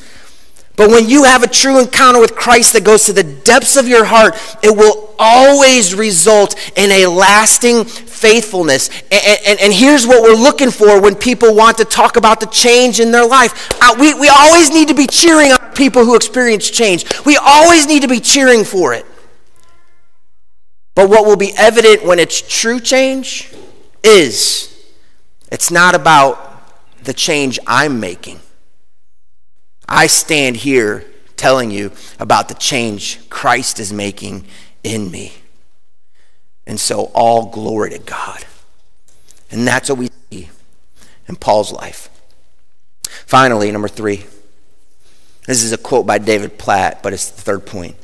But 0.77 0.91
when 0.91 1.09
you 1.09 1.25
have 1.25 1.43
a 1.43 1.49
true 1.49 1.81
encounter 1.81 2.21
with 2.21 2.37
Christ 2.37 2.75
that 2.75 2.85
goes 2.85 3.05
to 3.07 3.13
the 3.13 3.25
depths 3.25 3.77
of 3.77 3.89
your 3.89 4.05
heart, 4.05 4.35
it 4.63 4.77
will 4.77 5.10
always 5.21 5.95
result 5.95 6.57
in 6.77 6.91
a 6.91 7.07
lasting 7.07 7.85
faithfulness. 7.85 8.89
And, 9.13 9.39
and, 9.47 9.61
and 9.61 9.73
here's 9.73 10.07
what 10.07 10.23
we're 10.23 10.35
looking 10.35 10.71
for 10.71 11.01
when 11.01 11.15
people 11.15 11.55
want 11.55 11.77
to 11.79 11.85
talk 11.85 12.17
about 12.17 12.41
the 12.41 12.47
change 12.47 12.99
in 12.99 13.13
their 13.13 13.27
life. 13.27 13.69
Uh, 13.81 13.95
we, 14.01 14.15
we 14.15 14.29
always 14.29 14.71
need 14.71 14.89
to 14.89 14.95
be 14.95 15.07
cheering 15.07 15.53
on 15.53 15.59
people 15.75 16.05
who 16.05 16.17
experience 16.17 16.71
change, 16.71 17.05
we 17.25 17.37
always 17.37 17.87
need 17.87 18.03
to 18.03 18.09
be 18.09 18.21
cheering 18.21 18.65
for 18.65 18.95
it. 18.95 19.07
But 20.95 21.09
what 21.09 21.25
will 21.25 21.37
be 21.37 21.53
evident 21.57 22.05
when 22.05 22.19
it's 22.19 22.43
true 22.43 22.81
change 22.81 23.53
is 24.03 24.67
it's 25.53 25.71
not 25.71 25.95
about 25.95 26.47
the 27.05 27.13
change 27.13 27.59
I'm 27.67 28.01
making. 28.01 28.41
I 29.89 30.07
stand 30.07 30.57
here 30.57 31.05
telling 31.37 31.71
you 31.71 31.91
about 32.19 32.49
the 32.49 32.55
change 32.55 33.29
Christ 33.31 33.81
is 33.81 33.93
making 33.93 34.45
in 34.83 35.11
me. 35.11 35.35
And 36.67 36.79
so, 36.79 37.11
all 37.15 37.47
glory 37.47 37.91
to 37.91 37.99
God. 37.99 38.45
And 39.51 39.67
that's 39.67 39.89
what 39.89 39.99
we 39.99 40.09
see 40.31 40.51
in 41.27 41.37
Paul's 41.37 41.73
life. 41.73 42.09
Finally, 43.27 43.71
number 43.73 43.89
three. 43.89 44.27
This 45.47 45.63
is 45.63 45.73
a 45.73 45.79
quote 45.79 46.07
by 46.07 46.19
David 46.19 46.59
Platt, 46.59 47.03
but 47.03 47.13
it's 47.13 47.31
the 47.31 47.41
third 47.41 47.67
point. 47.67 47.97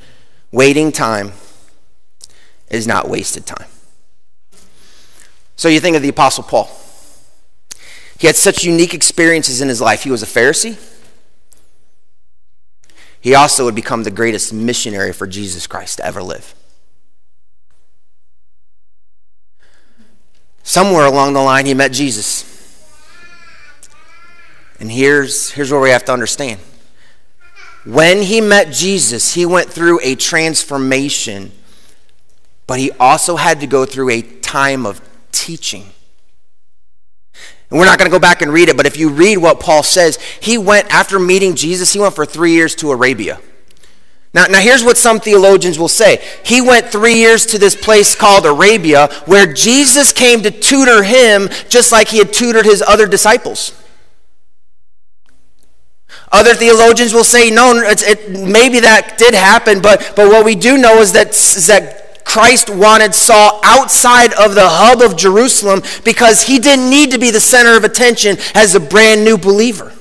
Waiting 0.50 0.90
time 0.90 1.32
is 2.70 2.86
not 2.86 3.08
wasted 3.08 3.46
time. 3.46 3.68
So 5.54 5.68
you 5.68 5.78
think 5.78 5.96
of 5.96 6.02
the 6.02 6.08
Apostle 6.08 6.44
Paul. 6.44 6.68
He 8.18 8.26
had 8.26 8.36
such 8.36 8.64
unique 8.64 8.94
experiences 8.94 9.60
in 9.60 9.68
his 9.68 9.80
life. 9.80 10.02
He 10.02 10.10
was 10.10 10.22
a 10.22 10.26
Pharisee, 10.26 10.78
he 13.26 13.34
also 13.34 13.64
would 13.64 13.74
become 13.74 14.04
the 14.04 14.12
greatest 14.12 14.52
missionary 14.52 15.12
for 15.12 15.26
Jesus 15.26 15.66
Christ 15.66 15.96
to 15.96 16.06
ever 16.06 16.22
live. 16.22 16.54
Somewhere 20.66 21.06
along 21.06 21.32
the 21.32 21.40
line, 21.40 21.64
he 21.64 21.74
met 21.74 21.92
Jesus. 21.92 22.42
And 24.80 24.90
here's, 24.90 25.52
here's 25.52 25.70
where 25.70 25.80
we 25.80 25.90
have 25.90 26.04
to 26.06 26.12
understand. 26.12 26.58
When 27.84 28.20
he 28.20 28.40
met 28.40 28.72
Jesus, 28.72 29.34
he 29.34 29.46
went 29.46 29.70
through 29.70 30.00
a 30.02 30.16
transformation, 30.16 31.52
but 32.66 32.80
he 32.80 32.90
also 32.98 33.36
had 33.36 33.60
to 33.60 33.68
go 33.68 33.84
through 33.84 34.10
a 34.10 34.22
time 34.22 34.86
of 34.86 35.00
teaching. 35.30 35.84
And 37.70 37.78
we're 37.78 37.86
not 37.86 38.00
going 38.00 38.10
to 38.10 38.14
go 38.14 38.20
back 38.20 38.42
and 38.42 38.52
read 38.52 38.68
it, 38.68 38.76
but 38.76 38.86
if 38.86 38.96
you 38.96 39.10
read 39.10 39.36
what 39.38 39.60
Paul 39.60 39.84
says, 39.84 40.18
he 40.40 40.58
went, 40.58 40.92
after 40.92 41.20
meeting 41.20 41.54
Jesus, 41.54 41.92
he 41.92 42.00
went 42.00 42.16
for 42.16 42.26
three 42.26 42.50
years 42.50 42.74
to 42.76 42.90
Arabia. 42.90 43.38
Now, 44.36 44.44
now 44.44 44.60
here's 44.60 44.84
what 44.84 44.98
some 44.98 45.18
theologians 45.18 45.78
will 45.78 45.88
say. 45.88 46.22
He 46.44 46.60
went 46.60 46.88
three 46.88 47.14
years 47.14 47.46
to 47.46 47.58
this 47.58 47.74
place 47.74 48.14
called 48.14 48.44
Arabia 48.44 49.08
where 49.24 49.50
Jesus 49.50 50.12
came 50.12 50.42
to 50.42 50.50
tutor 50.50 51.02
him 51.02 51.48
just 51.70 51.90
like 51.90 52.08
he 52.08 52.18
had 52.18 52.34
tutored 52.34 52.66
his 52.66 52.82
other 52.82 53.06
disciples. 53.06 53.72
Other 56.30 56.52
theologians 56.52 57.14
will 57.14 57.24
say, 57.24 57.50
no, 57.50 57.72
it, 57.82 58.30
maybe 58.30 58.80
that 58.80 59.16
did 59.16 59.32
happen, 59.32 59.80
but, 59.80 60.12
but 60.14 60.28
what 60.28 60.44
we 60.44 60.54
do 60.54 60.76
know 60.76 60.98
is 60.98 61.14
that, 61.14 61.28
is 61.28 61.68
that 61.68 62.22
Christ 62.26 62.68
wanted 62.68 63.14
Saul 63.14 63.58
outside 63.64 64.34
of 64.34 64.54
the 64.54 64.68
hub 64.68 65.00
of 65.00 65.16
Jerusalem 65.16 65.80
because 66.04 66.42
he 66.42 66.58
didn't 66.58 66.90
need 66.90 67.12
to 67.12 67.18
be 67.18 67.30
the 67.30 67.40
center 67.40 67.74
of 67.74 67.84
attention 67.84 68.36
as 68.54 68.74
a 68.74 68.80
brand 68.80 69.24
new 69.24 69.38
believer. 69.38 69.95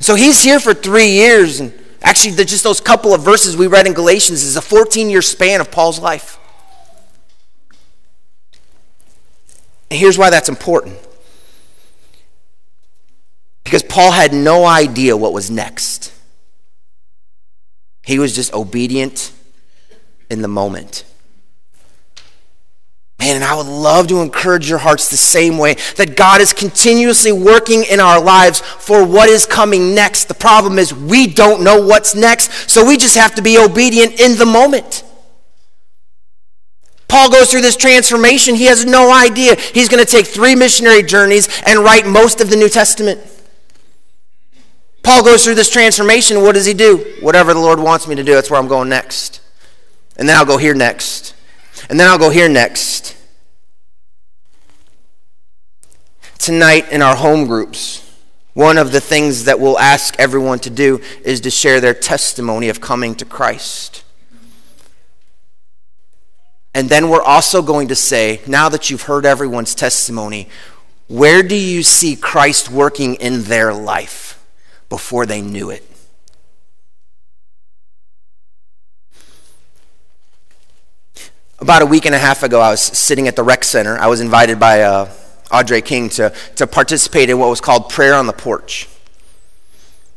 So 0.00 0.14
he's 0.14 0.42
here 0.42 0.60
for 0.60 0.74
three 0.74 1.10
years, 1.10 1.60
and 1.60 1.72
actually, 2.02 2.32
just 2.44 2.64
those 2.64 2.80
couple 2.80 3.12
of 3.14 3.22
verses 3.22 3.56
we 3.56 3.66
read 3.66 3.86
in 3.86 3.94
Galatians 3.94 4.42
is 4.42 4.56
a 4.56 4.62
14 4.62 5.10
year 5.10 5.22
span 5.22 5.60
of 5.60 5.70
Paul's 5.70 5.98
life. 5.98 6.38
And 9.90 9.98
here's 9.98 10.18
why 10.18 10.30
that's 10.30 10.48
important 10.48 10.98
because 13.64 13.82
Paul 13.82 14.12
had 14.12 14.32
no 14.32 14.64
idea 14.64 15.14
what 15.14 15.34
was 15.34 15.50
next. 15.50 16.10
He 18.02 18.18
was 18.18 18.34
just 18.34 18.54
obedient 18.54 19.30
in 20.30 20.40
the 20.40 20.48
moment. 20.48 21.04
Man, 23.18 23.34
and 23.34 23.44
I 23.44 23.56
would 23.56 23.66
love 23.66 24.06
to 24.08 24.20
encourage 24.20 24.68
your 24.68 24.78
hearts 24.78 25.08
the 25.08 25.16
same 25.16 25.58
way 25.58 25.74
that 25.96 26.16
God 26.16 26.40
is 26.40 26.52
continuously 26.52 27.32
working 27.32 27.82
in 27.82 27.98
our 27.98 28.22
lives 28.22 28.60
for 28.60 29.04
what 29.04 29.28
is 29.28 29.44
coming 29.44 29.92
next. 29.92 30.26
The 30.26 30.34
problem 30.34 30.78
is 30.78 30.94
we 30.94 31.26
don't 31.26 31.64
know 31.64 31.84
what's 31.84 32.14
next, 32.14 32.70
so 32.70 32.86
we 32.86 32.96
just 32.96 33.16
have 33.16 33.34
to 33.34 33.42
be 33.42 33.58
obedient 33.58 34.20
in 34.20 34.38
the 34.38 34.46
moment. 34.46 35.02
Paul 37.08 37.30
goes 37.30 37.50
through 37.50 37.62
this 37.62 37.74
transformation. 37.74 38.54
He 38.54 38.66
has 38.66 38.84
no 38.84 39.12
idea. 39.12 39.56
He's 39.56 39.88
going 39.88 40.04
to 40.04 40.10
take 40.10 40.26
three 40.26 40.54
missionary 40.54 41.02
journeys 41.02 41.48
and 41.66 41.80
write 41.80 42.06
most 42.06 42.40
of 42.40 42.50
the 42.50 42.56
New 42.56 42.68
Testament. 42.68 43.20
Paul 45.02 45.24
goes 45.24 45.42
through 45.42 45.54
this 45.54 45.70
transformation. 45.70 46.42
What 46.42 46.52
does 46.52 46.66
he 46.66 46.74
do? 46.74 47.16
Whatever 47.20 47.54
the 47.54 47.60
Lord 47.60 47.80
wants 47.80 48.06
me 48.06 48.14
to 48.14 48.22
do, 48.22 48.34
that's 48.34 48.50
where 48.50 48.60
I'm 48.60 48.68
going 48.68 48.90
next. 48.90 49.40
And 50.18 50.28
then 50.28 50.36
I'll 50.36 50.44
go 50.44 50.58
here 50.58 50.74
next. 50.74 51.34
And 51.88 51.98
then 51.98 52.08
I'll 52.08 52.18
go 52.18 52.30
here 52.30 52.48
next. 52.48 53.16
Tonight 56.38 56.90
in 56.92 57.02
our 57.02 57.16
home 57.16 57.46
groups, 57.46 58.04
one 58.54 58.78
of 58.78 58.92
the 58.92 59.00
things 59.00 59.44
that 59.44 59.60
we'll 59.60 59.78
ask 59.78 60.18
everyone 60.18 60.58
to 60.60 60.70
do 60.70 61.00
is 61.24 61.40
to 61.42 61.50
share 61.50 61.80
their 61.80 61.94
testimony 61.94 62.68
of 62.68 62.80
coming 62.80 63.14
to 63.16 63.24
Christ. 63.24 64.04
And 66.74 66.88
then 66.88 67.08
we're 67.08 67.22
also 67.22 67.62
going 67.62 67.88
to 67.88 67.94
say, 67.94 68.40
now 68.46 68.68
that 68.68 68.90
you've 68.90 69.02
heard 69.02 69.26
everyone's 69.26 69.74
testimony, 69.74 70.48
where 71.08 71.42
do 71.42 71.56
you 71.56 71.82
see 71.82 72.14
Christ 72.14 72.70
working 72.70 73.14
in 73.16 73.44
their 73.44 73.72
life? 73.72 74.28
before 74.88 75.26
they 75.26 75.40
knew 75.40 75.70
it. 75.70 75.87
About 81.60 81.82
a 81.82 81.86
week 81.86 82.06
and 82.06 82.14
a 82.14 82.18
half 82.18 82.44
ago, 82.44 82.60
I 82.60 82.70
was 82.70 82.80
sitting 82.80 83.26
at 83.26 83.34
the 83.34 83.42
rec 83.42 83.64
center. 83.64 83.98
I 83.98 84.06
was 84.06 84.20
invited 84.20 84.60
by 84.60 84.82
uh, 84.82 85.10
Audrey 85.50 85.82
King 85.82 86.08
to, 86.10 86.32
to 86.54 86.68
participate 86.68 87.30
in 87.30 87.38
what 87.40 87.50
was 87.50 87.60
called 87.60 87.90
Prayer 87.90 88.14
on 88.14 88.28
the 88.28 88.32
Porch. 88.32 88.88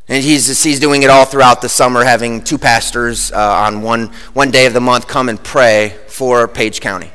And 0.08 0.24
he's, 0.24 0.62
he's 0.62 0.80
doing 0.80 1.02
it 1.02 1.10
all 1.10 1.26
throughout 1.26 1.64
the 1.64 1.70
summer, 1.70 2.04
having 2.04 2.44
two 2.44 2.60
pastors 2.60 3.32
uh, 3.32 3.38
on 3.38 3.82
one, 3.82 4.08
one 4.34 4.52
day 4.52 4.68
of 4.68 4.74
the 4.74 4.82
month 4.82 5.08
come 5.08 5.30
and 5.30 5.44
pray 5.44 5.98
for 6.08 6.48
Page 6.48 6.80
County. 6.80 7.10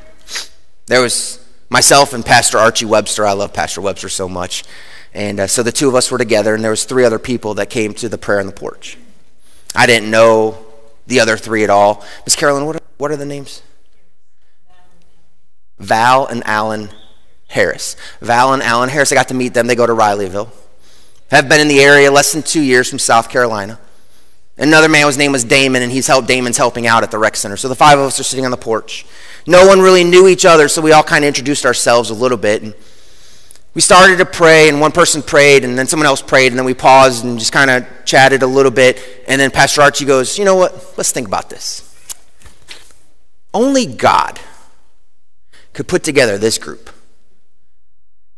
There 0.87 1.01
was 1.01 1.41
myself 1.69 2.13
and 2.13 2.25
Pastor 2.25 2.57
Archie 2.57 2.85
Webster. 2.85 3.25
I 3.25 3.31
love 3.31 3.53
Pastor 3.53 3.79
Webster 3.79 4.09
so 4.09 4.27
much. 4.27 4.65
And 5.13 5.39
uh, 5.39 5.47
so 5.47 5.63
the 5.63 5.71
two 5.71 5.87
of 5.87 5.95
us 5.95 6.11
were 6.11 6.17
together, 6.17 6.53
and 6.53 6.61
there 6.61 6.71
was 6.71 6.83
three 6.83 7.05
other 7.05 7.19
people 7.19 7.53
that 7.53 7.69
came 7.69 7.93
to 7.93 8.09
the 8.09 8.17
prayer 8.17 8.41
on 8.41 8.45
the 8.45 8.51
porch. 8.51 8.97
I 9.73 9.85
didn't 9.85 10.11
know 10.11 10.65
the 11.05 11.21
other 11.21 11.37
three 11.37 11.63
at 11.63 11.69
all. 11.69 12.05
Miss 12.25 12.35
Carolyn, 12.35 12.65
what 12.65 12.75
are, 12.75 12.81
what 12.97 13.09
are 13.09 13.15
the 13.15 13.25
names? 13.25 13.61
Val 15.79 16.25
and 16.25 16.43
Alan 16.45 16.89
Harris. 17.49 17.95
Val 18.21 18.53
and 18.53 18.63
Alan 18.63 18.89
Harris, 18.89 19.11
I 19.11 19.15
got 19.15 19.27
to 19.29 19.33
meet 19.33 19.53
them. 19.53 19.67
They 19.67 19.75
go 19.75 19.85
to 19.85 19.93
Rileyville. 19.93 20.51
Have 21.29 21.49
been 21.49 21.59
in 21.59 21.67
the 21.67 21.81
area 21.81 22.11
less 22.11 22.31
than 22.31 22.41
two 22.41 22.61
years 22.61 22.89
from 22.89 22.99
South 22.99 23.29
Carolina. 23.29 23.79
Another 24.57 24.89
man, 24.89 25.05
his 25.05 25.17
name 25.17 25.31
was 25.31 25.43
Damon, 25.43 25.83
and 25.83 25.91
he's 25.91 26.07
helped, 26.07 26.27
Damon's 26.27 26.57
helping 26.57 26.87
out 26.87 27.03
at 27.03 27.11
the 27.11 27.19
rec 27.19 27.35
center. 27.35 27.57
So 27.57 27.67
the 27.67 27.75
five 27.75 27.99
of 27.99 28.05
us 28.05 28.19
are 28.19 28.23
sitting 28.23 28.45
on 28.45 28.51
the 28.51 28.57
porch. 28.57 29.05
No 29.45 29.67
one 29.67 29.79
really 29.79 30.03
knew 30.03 30.27
each 30.27 30.45
other, 30.45 30.67
so 30.67 30.81
we 30.81 30.93
all 30.93 31.03
kind 31.03 31.23
of 31.23 31.27
introduced 31.27 31.65
ourselves 31.65 32.09
a 32.09 32.15
little 32.15 32.37
bit. 32.37 32.63
And 32.63 32.73
we 33.75 33.81
started 33.81 34.17
to 34.17 34.25
pray, 34.25 34.67
and 34.67 34.81
one 34.81 34.91
person 34.91 35.21
prayed, 35.21 35.63
and 35.63 35.77
then 35.77 35.85
someone 35.85 36.07
else 36.07 36.23
prayed, 36.23 36.47
and 36.47 36.57
then 36.57 36.65
we 36.65 36.73
paused 36.73 37.23
and 37.23 37.37
just 37.37 37.51
kind 37.51 37.69
of 37.69 37.85
chatted 38.05 38.41
a 38.41 38.47
little 38.47 38.71
bit. 38.71 38.99
And 39.27 39.39
then 39.39 39.51
Pastor 39.51 39.81
Archie 39.81 40.05
goes, 40.05 40.39
You 40.39 40.45
know 40.45 40.55
what? 40.55 40.97
Let's 40.97 41.11
think 41.11 41.27
about 41.27 41.51
this. 41.51 41.83
Only 43.53 43.85
God 43.85 44.39
could 45.77 45.87
put 45.87 46.03
together 46.03 46.39
this 46.39 46.57
group. 46.57 46.89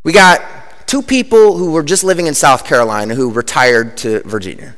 We 0.04 0.12
got 0.12 0.42
two 0.88 1.02
people 1.02 1.58
who 1.58 1.72
were 1.72 1.84
just 1.84 2.04
living 2.04 2.28
in 2.28 2.34
South 2.34 2.66
Carolina 2.66 3.16
who 3.16 3.32
retired 3.32 3.96
to 4.00 4.22
Virginia. 4.24 4.76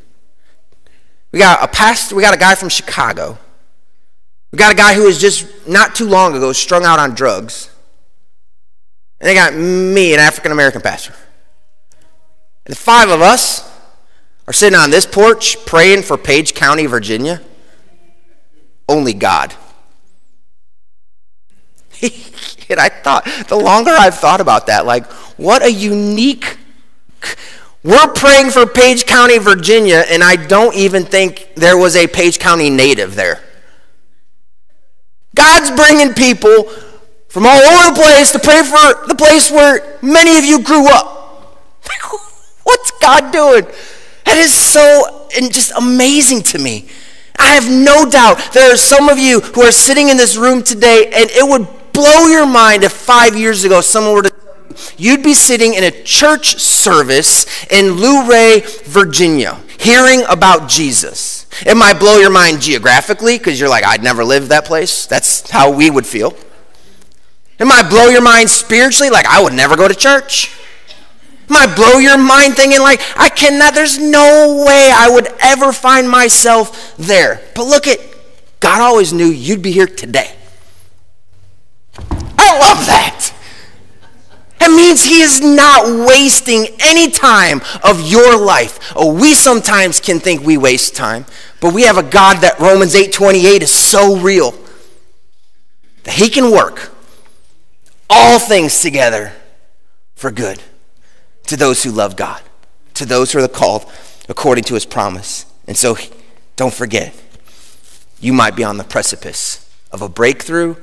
We 1.31 1.39
got 1.39 1.63
a 1.63 1.67
pastor, 1.67 2.15
we 2.15 2.21
got 2.21 2.35
a 2.35 2.37
guy 2.37 2.53
from 2.53 2.69
Chicago. 2.69 3.39
We 4.51 4.57
got 4.57 4.71
a 4.71 4.75
guy 4.75 4.93
who 4.93 5.05
was 5.05 5.19
just 5.19 5.67
not 5.67 5.95
too 5.95 6.05
long 6.05 6.35
ago 6.35 6.53
strung 6.53 6.85
out 6.85 6.99
on 6.99 7.15
drugs. 7.15 7.71
And 9.19 9.27
they 9.27 9.33
got 9.33 9.55
me, 9.55 10.13
an 10.13 10.19
African 10.19 10.51
American 10.51 10.81
pastor. 10.81 11.15
And 12.67 12.73
the 12.73 12.79
five 12.79 13.09
of 13.09 13.21
us 13.21 13.67
are 14.47 14.53
sitting 14.53 14.77
on 14.77 14.91
this 14.91 15.07
porch 15.07 15.65
praying 15.65 16.03
for 16.03 16.15
Page 16.15 16.53
County, 16.53 16.85
Virginia. 16.85 17.41
Only 18.87 19.13
God. 19.13 19.55
and 22.69 22.79
I 22.79 22.89
thought, 22.89 23.25
the 23.47 23.55
longer 23.55 23.91
I've 23.91 24.15
thought 24.15 24.41
about 24.41 24.67
that, 24.67 24.85
like, 24.85 25.05
what 25.37 25.63
a 25.63 25.71
unique. 25.71 26.57
We're 27.83 28.07
praying 28.13 28.51
for 28.51 28.65
Page 28.65 29.05
County, 29.05 29.37
Virginia, 29.37 30.03
and 30.07 30.23
I 30.23 30.35
don't 30.35 30.75
even 30.75 31.03
think 31.03 31.49
there 31.55 31.77
was 31.77 31.95
a 31.95 32.07
Page 32.07 32.39
County 32.39 32.69
native 32.69 33.15
there. 33.15 33.41
God's 35.35 35.71
bringing 35.71 36.13
people 36.13 36.65
from 37.29 37.45
all 37.45 37.61
over 37.61 37.95
the 37.95 38.01
place 38.01 38.31
to 38.31 38.39
pray 38.39 38.61
for 38.61 39.07
the 39.07 39.15
place 39.15 39.49
where 39.49 39.97
many 40.01 40.37
of 40.37 40.43
you 40.43 40.61
grew 40.61 40.87
up. 40.87 41.57
What's 42.63 42.91
God 42.99 43.31
doing? 43.31 43.65
That 44.25 44.37
is 44.37 44.53
so 44.53 45.27
and 45.37 45.51
just 45.53 45.71
amazing 45.77 46.41
to 46.43 46.59
me. 46.59 46.89
I 47.39 47.55
have 47.55 47.69
no 47.69 48.09
doubt 48.09 48.53
there 48.53 48.71
are 48.71 48.77
some 48.77 49.09
of 49.09 49.17
you 49.17 49.39
who 49.39 49.61
are 49.61 49.71
sitting 49.71 50.09
in 50.09 50.17
this 50.17 50.37
room 50.37 50.61
today, 50.61 51.11
and 51.13 51.29
it 51.31 51.47
would 51.47 51.67
blow 51.93 52.27
your 52.27 52.45
mind 52.45 52.83
if 52.83 52.91
five 52.91 53.35
years 53.35 53.63
ago 53.63 53.81
someone 53.81 54.13
were 54.13 54.23
to 54.23 54.31
you'd 54.97 55.23
be 55.23 55.33
sitting 55.33 55.73
in 55.73 55.83
a 55.83 55.91
church 56.03 56.57
service 56.59 57.45
in 57.67 57.97
Luray, 57.97 58.61
Virginia, 58.85 59.59
hearing 59.79 60.23
about 60.29 60.69
Jesus. 60.69 61.45
It 61.65 61.75
might 61.75 61.99
blow 61.99 62.17
your 62.17 62.29
mind 62.29 62.61
geographically 62.61 63.37
because 63.37 63.59
you're 63.59 63.69
like, 63.69 63.85
I'd 63.85 64.03
never 64.03 64.23
lived 64.23 64.49
that 64.49 64.65
place. 64.65 65.05
That's 65.05 65.49
how 65.49 65.71
we 65.71 65.89
would 65.89 66.05
feel. 66.05 66.35
It 67.59 67.65
might 67.65 67.89
blow 67.89 68.07
your 68.07 68.21
mind 68.21 68.49
spiritually, 68.49 69.09
like, 69.09 69.25
I 69.27 69.41
would 69.41 69.53
never 69.53 69.75
go 69.75 69.87
to 69.87 69.93
church. 69.93 70.51
It 71.43 71.49
might 71.49 71.75
blow 71.75 71.99
your 71.99 72.17
mind 72.17 72.55
thinking, 72.55 72.79
like, 72.79 73.01
I 73.15 73.29
cannot, 73.29 73.75
there's 73.75 73.99
no 73.99 74.63
way 74.65 74.91
I 74.91 75.09
would 75.09 75.27
ever 75.39 75.71
find 75.71 76.09
myself 76.09 76.95
there. 76.97 77.41
But 77.53 77.65
look 77.65 77.87
at, 77.87 77.99
God 78.59 78.81
always 78.81 79.13
knew 79.13 79.27
you'd 79.27 79.61
be 79.61 79.71
here 79.71 79.85
today. 79.85 80.35
Love 82.59 82.85
that. 82.85 83.33
It 84.59 84.69
means 84.69 85.03
he 85.03 85.21
is 85.21 85.41
not 85.41 86.07
wasting 86.07 86.67
any 86.79 87.09
time 87.09 87.61
of 87.83 88.01
your 88.01 88.37
life. 88.37 88.93
Oh, 88.95 89.11
we 89.11 89.33
sometimes 89.33 89.99
can 89.99 90.19
think 90.19 90.43
we 90.43 90.55
waste 90.55 90.95
time, 90.95 91.25
but 91.59 91.73
we 91.73 91.83
have 91.83 91.97
a 91.97 92.03
God 92.03 92.41
that 92.41 92.59
Romans 92.59 92.93
8:28 92.93 93.63
is 93.63 93.71
so 93.71 94.17
real 94.17 94.53
that 96.03 96.13
he 96.13 96.29
can 96.29 96.51
work 96.51 96.91
all 98.09 98.37
things 98.37 98.79
together 98.81 99.33
for 100.15 100.29
good 100.29 100.61
to 101.47 101.57
those 101.57 101.83
who 101.83 101.91
love 101.91 102.15
God, 102.15 102.41
to 102.93 103.05
those 103.05 103.31
who 103.31 103.43
are 103.43 103.47
called 103.47 103.85
according 104.29 104.65
to 104.65 104.75
his 104.75 104.85
promise. 104.85 105.45
And 105.67 105.75
so 105.75 105.97
don't 106.55 106.73
forget, 106.73 107.15
you 108.19 108.31
might 108.31 108.55
be 108.55 108.63
on 108.63 108.77
the 108.77 108.83
precipice 108.83 109.67
of 109.91 110.03
a 110.03 110.09
breakthrough 110.09 110.75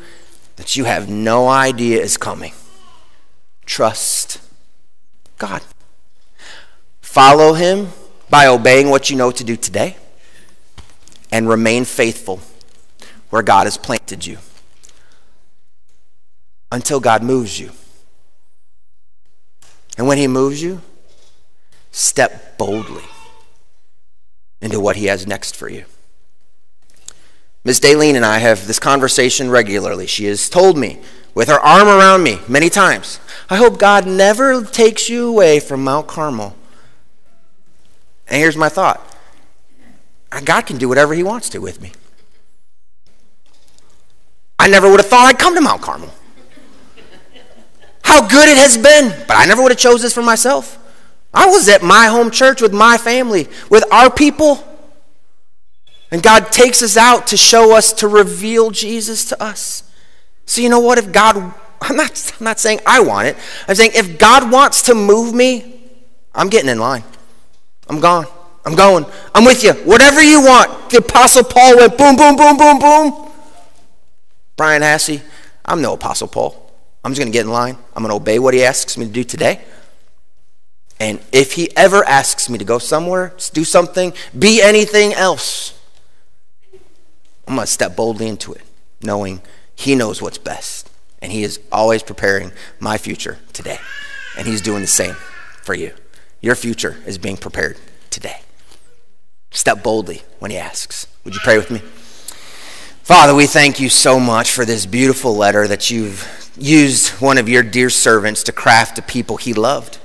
that 0.58 0.74
you 0.74 0.84
have 0.84 1.08
no 1.08 1.48
idea 1.48 2.02
is 2.02 2.16
coming. 2.16 2.52
Trust 3.64 4.40
God. 5.38 5.62
Follow 7.00 7.54
Him 7.54 7.92
by 8.28 8.46
obeying 8.48 8.90
what 8.90 9.08
you 9.08 9.16
know 9.16 9.30
to 9.30 9.44
do 9.44 9.56
today 9.56 9.96
and 11.30 11.48
remain 11.48 11.84
faithful 11.84 12.40
where 13.30 13.42
God 13.42 13.64
has 13.66 13.76
planted 13.76 14.26
you 14.26 14.38
until 16.72 16.98
God 16.98 17.22
moves 17.22 17.60
you. 17.60 17.70
And 19.96 20.08
when 20.08 20.18
He 20.18 20.26
moves 20.26 20.60
you, 20.60 20.82
step 21.92 22.58
boldly 22.58 23.04
into 24.60 24.80
what 24.80 24.96
He 24.96 25.06
has 25.06 25.24
next 25.24 25.54
for 25.54 25.68
you. 25.68 25.84
Miss 27.68 27.80
Daleen 27.80 28.14
and 28.14 28.24
I 28.24 28.38
have 28.38 28.66
this 28.66 28.78
conversation 28.78 29.50
regularly. 29.50 30.06
She 30.06 30.24
has 30.24 30.48
told 30.48 30.78
me, 30.78 31.02
with 31.34 31.48
her 31.48 31.60
arm 31.60 31.86
around 31.86 32.22
me 32.22 32.40
many 32.48 32.70
times, 32.70 33.20
I 33.50 33.56
hope 33.56 33.78
God 33.78 34.06
never 34.06 34.64
takes 34.64 35.10
you 35.10 35.28
away 35.28 35.60
from 35.60 35.84
Mount 35.84 36.06
Carmel. 36.06 36.56
And 38.26 38.40
here's 38.40 38.56
my 38.56 38.70
thought 38.70 39.06
God 40.46 40.62
can 40.62 40.78
do 40.78 40.88
whatever 40.88 41.12
He 41.12 41.22
wants 41.22 41.50
to 41.50 41.58
with 41.58 41.82
me. 41.82 41.92
I 44.58 44.66
never 44.66 44.90
would 44.90 45.00
have 45.00 45.10
thought 45.10 45.26
I'd 45.26 45.38
come 45.38 45.54
to 45.54 45.60
Mount 45.60 45.82
Carmel. 45.82 46.14
How 48.02 48.26
good 48.26 48.48
it 48.48 48.56
has 48.56 48.78
been, 48.78 49.10
but 49.28 49.36
I 49.36 49.44
never 49.44 49.60
would 49.60 49.72
have 49.72 49.78
chose 49.78 50.00
this 50.00 50.14
for 50.14 50.22
myself. 50.22 50.78
I 51.34 51.44
was 51.44 51.68
at 51.68 51.82
my 51.82 52.06
home 52.06 52.30
church 52.30 52.62
with 52.62 52.72
my 52.72 52.96
family, 52.96 53.46
with 53.68 53.84
our 53.92 54.10
people. 54.10 54.64
And 56.10 56.22
God 56.22 56.50
takes 56.50 56.82
us 56.82 56.96
out 56.96 57.26
to 57.28 57.36
show 57.36 57.76
us, 57.76 57.92
to 57.94 58.08
reveal 58.08 58.70
Jesus 58.70 59.26
to 59.26 59.42
us. 59.42 59.82
So, 60.46 60.62
you 60.62 60.68
know 60.68 60.80
what? 60.80 60.98
If 60.98 61.12
God, 61.12 61.36
I'm 61.82 61.96
not, 61.96 62.32
I'm 62.40 62.44
not 62.44 62.58
saying 62.58 62.80
I 62.86 63.00
want 63.00 63.28
it. 63.28 63.36
I'm 63.66 63.74
saying 63.74 63.92
if 63.94 64.18
God 64.18 64.50
wants 64.50 64.82
to 64.82 64.94
move 64.94 65.34
me, 65.34 65.80
I'm 66.34 66.48
getting 66.48 66.70
in 66.70 66.78
line. 66.78 67.04
I'm 67.88 68.00
gone. 68.00 68.26
I'm 68.64 68.74
going. 68.74 69.06
I'm 69.34 69.44
with 69.44 69.62
you. 69.64 69.72
Whatever 69.72 70.22
you 70.22 70.40
want. 70.40 70.90
The 70.90 70.98
Apostle 70.98 71.44
Paul 71.44 71.76
went 71.76 71.96
boom, 71.96 72.16
boom, 72.16 72.36
boom, 72.36 72.56
boom, 72.56 72.78
boom. 72.78 73.30
Brian 74.56 74.82
Hassey, 74.82 75.22
I'm 75.64 75.80
no 75.80 75.94
Apostle 75.94 76.28
Paul. 76.28 76.70
I'm 77.04 77.12
just 77.12 77.20
going 77.20 77.32
to 77.32 77.36
get 77.36 77.46
in 77.46 77.52
line. 77.52 77.78
I'm 77.94 78.02
going 78.02 78.10
to 78.10 78.16
obey 78.16 78.38
what 78.38 78.54
he 78.54 78.64
asks 78.64 78.98
me 78.98 79.06
to 79.06 79.12
do 79.12 79.24
today. 79.24 79.60
And 81.00 81.20
if 81.32 81.52
he 81.52 81.74
ever 81.76 82.04
asks 82.04 82.50
me 82.50 82.58
to 82.58 82.64
go 82.64 82.78
somewhere, 82.78 83.32
do 83.52 83.64
something, 83.64 84.12
be 84.36 84.60
anything 84.60 85.14
else, 85.14 85.77
I'm 87.48 87.54
going 87.54 87.66
to 87.66 87.72
step 87.72 87.96
boldly 87.96 88.28
into 88.28 88.52
it, 88.52 88.62
knowing 89.02 89.40
He 89.74 89.94
knows 89.94 90.20
what's 90.20 90.36
best. 90.36 90.90
And 91.22 91.32
He 91.32 91.42
is 91.42 91.58
always 91.72 92.02
preparing 92.02 92.52
my 92.78 92.98
future 92.98 93.38
today. 93.54 93.78
And 94.36 94.46
He's 94.46 94.60
doing 94.60 94.82
the 94.82 94.86
same 94.86 95.14
for 95.62 95.74
you. 95.74 95.94
Your 96.42 96.54
future 96.54 96.98
is 97.06 97.16
being 97.16 97.38
prepared 97.38 97.78
today. 98.10 98.42
Step 99.50 99.82
boldly 99.82 100.22
when 100.38 100.50
He 100.50 100.58
asks. 100.58 101.06
Would 101.24 101.34
you 101.34 101.40
pray 101.42 101.56
with 101.56 101.70
me? 101.70 101.78
Father, 103.02 103.34
we 103.34 103.46
thank 103.46 103.80
you 103.80 103.88
so 103.88 104.20
much 104.20 104.50
for 104.50 104.66
this 104.66 104.84
beautiful 104.84 105.34
letter 105.34 105.66
that 105.66 105.90
you've 105.90 106.52
used 106.58 107.08
one 107.20 107.38
of 107.38 107.48
your 107.48 107.62
dear 107.62 107.88
servants 107.88 108.42
to 108.42 108.52
craft 108.52 108.96
to 108.96 109.02
people 109.02 109.38
He 109.38 109.54
loved. 109.54 109.96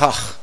Oh, 0.00 0.36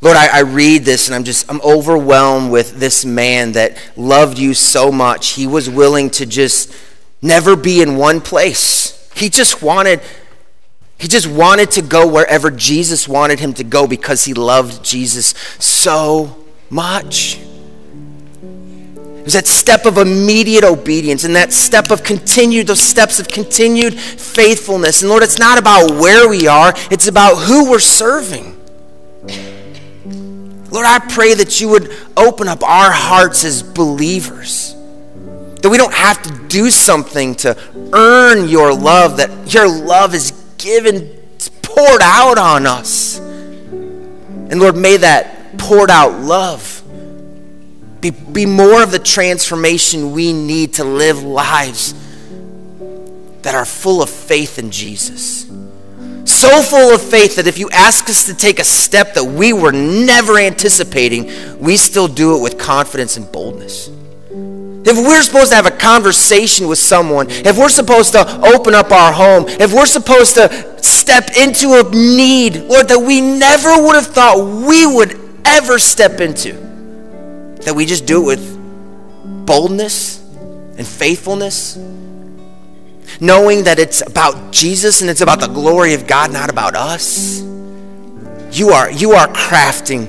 Lord, 0.00 0.16
I, 0.16 0.38
I, 0.38 0.40
read 0.42 0.84
this 0.84 1.08
and 1.08 1.14
I'm 1.14 1.24
just, 1.24 1.50
I'm 1.50 1.60
overwhelmed 1.60 2.52
with 2.52 2.78
this 2.78 3.04
man 3.04 3.52
that 3.52 3.76
loved 3.96 4.38
you 4.38 4.54
so 4.54 4.92
much. 4.92 5.30
He 5.30 5.46
was 5.46 5.68
willing 5.68 6.08
to 6.10 6.26
just 6.26 6.72
never 7.20 7.56
be 7.56 7.82
in 7.82 7.96
one 7.96 8.20
place. 8.20 9.10
He 9.16 9.28
just 9.28 9.60
wanted, 9.60 10.00
he 10.98 11.08
just 11.08 11.26
wanted 11.26 11.72
to 11.72 11.82
go 11.82 12.06
wherever 12.06 12.48
Jesus 12.50 13.08
wanted 13.08 13.40
him 13.40 13.52
to 13.54 13.64
go 13.64 13.88
because 13.88 14.24
he 14.24 14.34
loved 14.34 14.84
Jesus 14.84 15.34
so 15.58 16.44
much. 16.70 17.40
It 18.38 19.24
was 19.24 19.32
that 19.32 19.48
step 19.48 19.84
of 19.84 19.98
immediate 19.98 20.62
obedience 20.62 21.24
and 21.24 21.34
that 21.34 21.52
step 21.52 21.90
of 21.90 22.04
continued, 22.04 22.68
those 22.68 22.80
steps 22.80 23.18
of 23.18 23.26
continued 23.26 23.94
faithfulness. 23.94 25.02
And 25.02 25.10
Lord, 25.10 25.24
it's 25.24 25.40
not 25.40 25.58
about 25.58 25.90
where 26.00 26.28
we 26.28 26.46
are, 26.46 26.72
it's 26.88 27.08
about 27.08 27.34
who 27.34 27.68
we're 27.68 27.80
serving. 27.80 28.54
Lord, 30.70 30.86
I 30.86 30.98
pray 30.98 31.34
that 31.34 31.60
you 31.60 31.68
would 31.70 31.94
open 32.16 32.48
up 32.48 32.62
our 32.62 32.90
hearts 32.90 33.44
as 33.44 33.62
believers. 33.62 34.74
That 35.62 35.70
we 35.70 35.78
don't 35.78 35.94
have 35.94 36.22
to 36.22 36.48
do 36.48 36.70
something 36.70 37.34
to 37.36 37.56
earn 37.92 38.48
your 38.48 38.74
love, 38.74 39.16
that 39.16 39.52
your 39.52 39.68
love 39.68 40.14
is 40.14 40.32
given, 40.58 41.16
poured 41.62 42.02
out 42.02 42.38
on 42.38 42.66
us. 42.66 43.18
And 43.18 44.60
Lord, 44.60 44.76
may 44.76 44.98
that 44.98 45.58
poured 45.58 45.90
out 45.90 46.20
love 46.20 46.82
be, 48.00 48.10
be 48.10 48.46
more 48.46 48.82
of 48.82 48.90
the 48.90 48.98
transformation 48.98 50.12
we 50.12 50.32
need 50.32 50.74
to 50.74 50.84
live 50.84 51.22
lives 51.22 51.94
that 53.42 53.54
are 53.54 53.64
full 53.64 54.02
of 54.02 54.10
faith 54.10 54.58
in 54.58 54.70
Jesus 54.70 55.47
so 56.38 56.62
full 56.62 56.94
of 56.94 57.02
faith 57.02 57.34
that 57.36 57.48
if 57.48 57.58
you 57.58 57.68
ask 57.70 58.08
us 58.08 58.26
to 58.26 58.34
take 58.34 58.60
a 58.60 58.64
step 58.64 59.14
that 59.14 59.24
we 59.24 59.52
were 59.52 59.72
never 59.72 60.38
anticipating, 60.38 61.58
we 61.58 61.76
still 61.76 62.06
do 62.06 62.36
it 62.36 62.40
with 62.40 62.58
confidence 62.58 63.16
and 63.16 63.30
boldness. 63.32 63.88
if 63.88 64.96
we're 64.96 65.20
supposed 65.22 65.50
to 65.50 65.56
have 65.56 65.66
a 65.66 65.70
conversation 65.70 66.68
with 66.68 66.78
someone, 66.78 67.26
if 67.28 67.58
we're 67.58 67.68
supposed 67.68 68.12
to 68.12 68.40
open 68.54 68.72
up 68.74 68.92
our 68.92 69.12
home, 69.12 69.46
if 69.48 69.72
we're 69.74 69.84
supposed 69.84 70.34
to 70.36 70.82
step 70.82 71.30
into 71.36 71.74
a 71.74 71.82
need, 71.90 72.56
Lord, 72.62 72.88
that 72.88 73.00
we 73.00 73.20
never 73.20 73.82
would 73.82 73.96
have 73.96 74.06
thought 74.06 74.38
we 74.38 74.86
would 74.86 75.18
ever 75.44 75.78
step 75.78 76.20
into, 76.20 76.52
that 77.64 77.74
we 77.74 77.84
just 77.84 78.06
do 78.06 78.22
it 78.22 78.26
with 78.26 79.46
boldness 79.46 80.20
and 80.78 80.86
faithfulness, 80.86 81.76
knowing 83.20 83.64
that 83.64 83.78
it's 83.78 84.06
about 84.06 84.52
Jesus 84.52 85.00
and 85.00 85.10
it's 85.10 85.20
about 85.20 85.40
the 85.40 85.48
glory 85.48 85.94
of 85.94 86.06
God, 86.06 86.32
not 86.32 86.50
about 86.50 86.74
us. 86.74 87.40
You 88.52 88.70
are, 88.70 88.90
you 88.90 89.12
are 89.12 89.26
crafting 89.28 90.08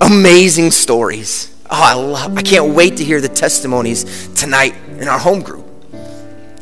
amazing 0.00 0.70
stories. 0.70 1.54
Oh, 1.70 1.82
I 1.82 1.94
love, 1.94 2.36
I 2.36 2.42
can't 2.42 2.74
wait 2.74 2.96
to 2.96 3.04
hear 3.04 3.20
the 3.20 3.28
testimonies 3.28 4.28
tonight 4.34 4.74
in 4.98 5.08
our 5.08 5.18
home 5.18 5.40
group. 5.40 5.66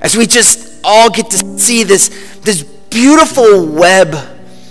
As 0.01 0.16
we 0.16 0.26
just 0.26 0.80
all 0.84 1.11
get 1.11 1.30
to 1.30 1.59
see 1.59 1.82
this, 1.82 2.38
this 2.42 2.62
beautiful 2.62 3.66
web 3.66 4.12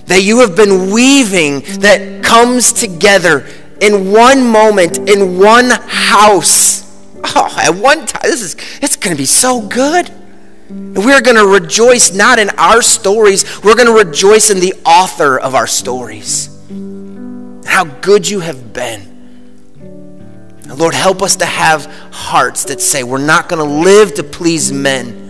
that 0.05 0.21
you 0.23 0.39
have 0.39 0.55
been 0.55 0.91
weaving 0.91 1.61
that 1.81 2.23
comes 2.23 2.71
together 2.71 3.45
in 3.81 4.11
one 4.11 4.47
moment, 4.47 5.09
in 5.09 5.37
one 5.37 5.69
house. 5.69 6.85
Oh, 7.23 7.55
at 7.59 7.75
one 7.75 8.05
time, 8.05 8.21
this 8.23 8.41
is, 8.41 8.55
it's 8.81 8.95
going 8.95 9.15
to 9.15 9.21
be 9.21 9.25
so 9.25 9.61
good. 9.61 10.11
And 10.69 10.97
we're 10.97 11.21
going 11.21 11.37
to 11.37 11.47
rejoice 11.47 12.13
not 12.13 12.39
in 12.39 12.49
our 12.51 12.81
stories, 12.81 13.63
we're 13.63 13.75
going 13.75 13.87
to 13.87 14.05
rejoice 14.05 14.49
in 14.49 14.59
the 14.59 14.73
author 14.85 15.39
of 15.39 15.55
our 15.55 15.67
stories. 15.67 16.49
How 17.65 17.85
good 17.85 18.27
you 18.27 18.39
have 18.41 18.73
been. 18.73 19.01
And 20.63 20.77
Lord, 20.77 20.93
help 20.93 21.21
us 21.21 21.37
to 21.37 21.45
have 21.45 21.85
hearts 22.11 22.65
that 22.65 22.81
say 22.81 23.03
we're 23.03 23.25
not 23.25 23.47
going 23.47 23.65
to 23.65 23.73
live 23.73 24.15
to 24.15 24.23
please 24.23 24.71
men, 24.71 25.25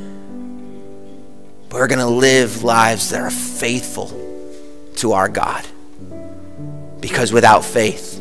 but 1.69 1.79
we're 1.79 1.87
going 1.87 1.99
to 1.99 2.07
live 2.07 2.63
lives 2.63 3.09
that 3.11 3.21
are 3.21 3.29
faithful 3.29 4.07
to 4.95 5.13
our 5.13 5.29
God. 5.29 5.65
Because 6.99 7.31
without 7.31 7.63
faith, 7.63 8.19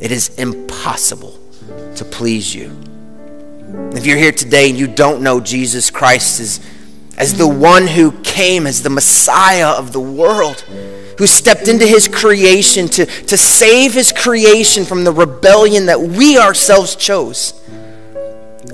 it 0.00 0.12
is 0.12 0.36
impossible 0.38 1.38
to 1.96 2.04
please 2.04 2.54
you. 2.54 2.91
If 3.94 4.06
you're 4.06 4.18
here 4.18 4.32
today 4.32 4.70
and 4.70 4.78
you 4.78 4.86
don't 4.86 5.22
know 5.22 5.40
Jesus 5.40 5.90
Christ 5.90 6.40
as, 6.40 6.60
as 7.16 7.34
the 7.36 7.46
one 7.46 7.86
who 7.86 8.12
came 8.22 8.66
as 8.66 8.82
the 8.82 8.90
Messiah 8.90 9.68
of 9.68 9.92
the 9.92 10.00
world, 10.00 10.60
who 11.18 11.26
stepped 11.26 11.68
into 11.68 11.86
his 11.86 12.08
creation 12.08 12.88
to, 12.88 13.06
to 13.06 13.36
save 13.36 13.94
his 13.94 14.12
creation 14.12 14.84
from 14.84 15.04
the 15.04 15.12
rebellion 15.12 15.86
that 15.86 16.00
we 16.00 16.38
ourselves 16.38 16.96
chose. 16.96 17.52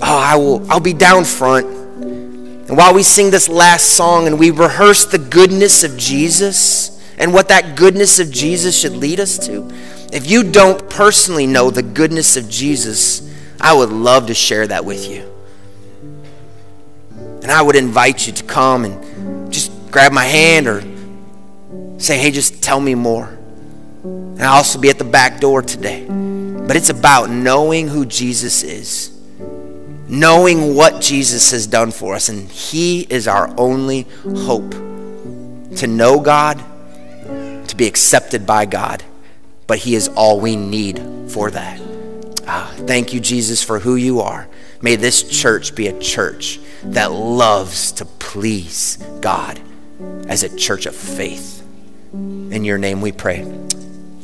Oh, 0.00 0.18
I 0.18 0.36
will 0.36 0.70
I'll 0.70 0.80
be 0.80 0.92
down 0.92 1.24
front. 1.24 1.66
And 1.66 2.76
while 2.76 2.94
we 2.94 3.02
sing 3.02 3.30
this 3.30 3.48
last 3.48 3.96
song 3.96 4.26
and 4.26 4.38
we 4.38 4.50
rehearse 4.50 5.04
the 5.04 5.18
goodness 5.18 5.84
of 5.84 5.96
Jesus 5.96 7.02
and 7.18 7.32
what 7.32 7.48
that 7.48 7.76
goodness 7.76 8.18
of 8.18 8.30
Jesus 8.30 8.78
should 8.78 8.92
lead 8.92 9.20
us 9.20 9.38
to, 9.46 9.68
if 10.12 10.30
you 10.30 10.42
don't 10.50 10.88
personally 10.88 11.46
know 11.46 11.70
the 11.70 11.82
goodness 11.82 12.36
of 12.36 12.48
Jesus, 12.48 13.27
I 13.60 13.74
would 13.74 13.90
love 13.90 14.26
to 14.28 14.34
share 14.34 14.66
that 14.66 14.84
with 14.84 15.08
you. 15.08 15.24
And 17.42 17.50
I 17.50 17.62
would 17.62 17.76
invite 17.76 18.26
you 18.26 18.32
to 18.34 18.44
come 18.44 18.84
and 18.84 19.52
just 19.52 19.72
grab 19.90 20.12
my 20.12 20.24
hand 20.24 20.66
or 20.66 20.82
say, 21.98 22.18
hey, 22.18 22.30
just 22.30 22.62
tell 22.62 22.80
me 22.80 22.94
more. 22.94 23.26
And 24.04 24.42
I'll 24.42 24.58
also 24.58 24.78
be 24.78 24.90
at 24.90 24.98
the 24.98 25.04
back 25.04 25.40
door 25.40 25.62
today. 25.62 26.06
But 26.08 26.76
it's 26.76 26.90
about 26.90 27.30
knowing 27.30 27.88
who 27.88 28.04
Jesus 28.04 28.62
is, 28.62 29.18
knowing 30.08 30.74
what 30.74 31.00
Jesus 31.00 31.50
has 31.50 31.66
done 31.66 31.90
for 31.90 32.14
us. 32.14 32.28
And 32.28 32.48
He 32.48 33.00
is 33.02 33.26
our 33.26 33.52
only 33.58 34.06
hope 34.22 34.70
to 35.76 35.86
know 35.86 36.20
God, 36.20 36.62
to 37.68 37.74
be 37.76 37.86
accepted 37.86 38.46
by 38.46 38.66
God. 38.66 39.02
But 39.66 39.78
He 39.78 39.94
is 39.94 40.08
all 40.08 40.38
we 40.38 40.54
need 40.54 41.02
for 41.28 41.50
that. 41.50 41.80
Ah, 42.50 42.72
thank 42.86 43.12
you, 43.12 43.20
Jesus, 43.20 43.62
for 43.62 43.78
who 43.78 43.96
you 43.96 44.20
are. 44.20 44.48
May 44.80 44.96
this 44.96 45.22
church 45.22 45.74
be 45.74 45.88
a 45.88 45.98
church 45.98 46.58
that 46.82 47.12
loves 47.12 47.92
to 47.92 48.06
please 48.06 48.96
God 49.20 49.60
as 50.28 50.42
a 50.42 50.56
church 50.56 50.86
of 50.86 50.96
faith. 50.96 51.62
In 52.14 52.64
your 52.64 52.78
name 52.78 53.02
we 53.02 53.12
pray. 53.12 53.40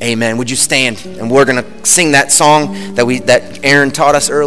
Amen. 0.01 0.37
Would 0.37 0.49
you 0.49 0.55
stand? 0.55 1.05
And 1.05 1.29
we're 1.29 1.45
going 1.45 1.63
to 1.63 1.85
sing 1.85 2.13
that 2.13 2.31
song 2.31 2.95
that 2.95 3.05
we 3.05 3.19
that 3.19 3.63
Aaron 3.63 3.91
taught 3.91 4.15
us 4.15 4.31
earlier. 4.31 4.43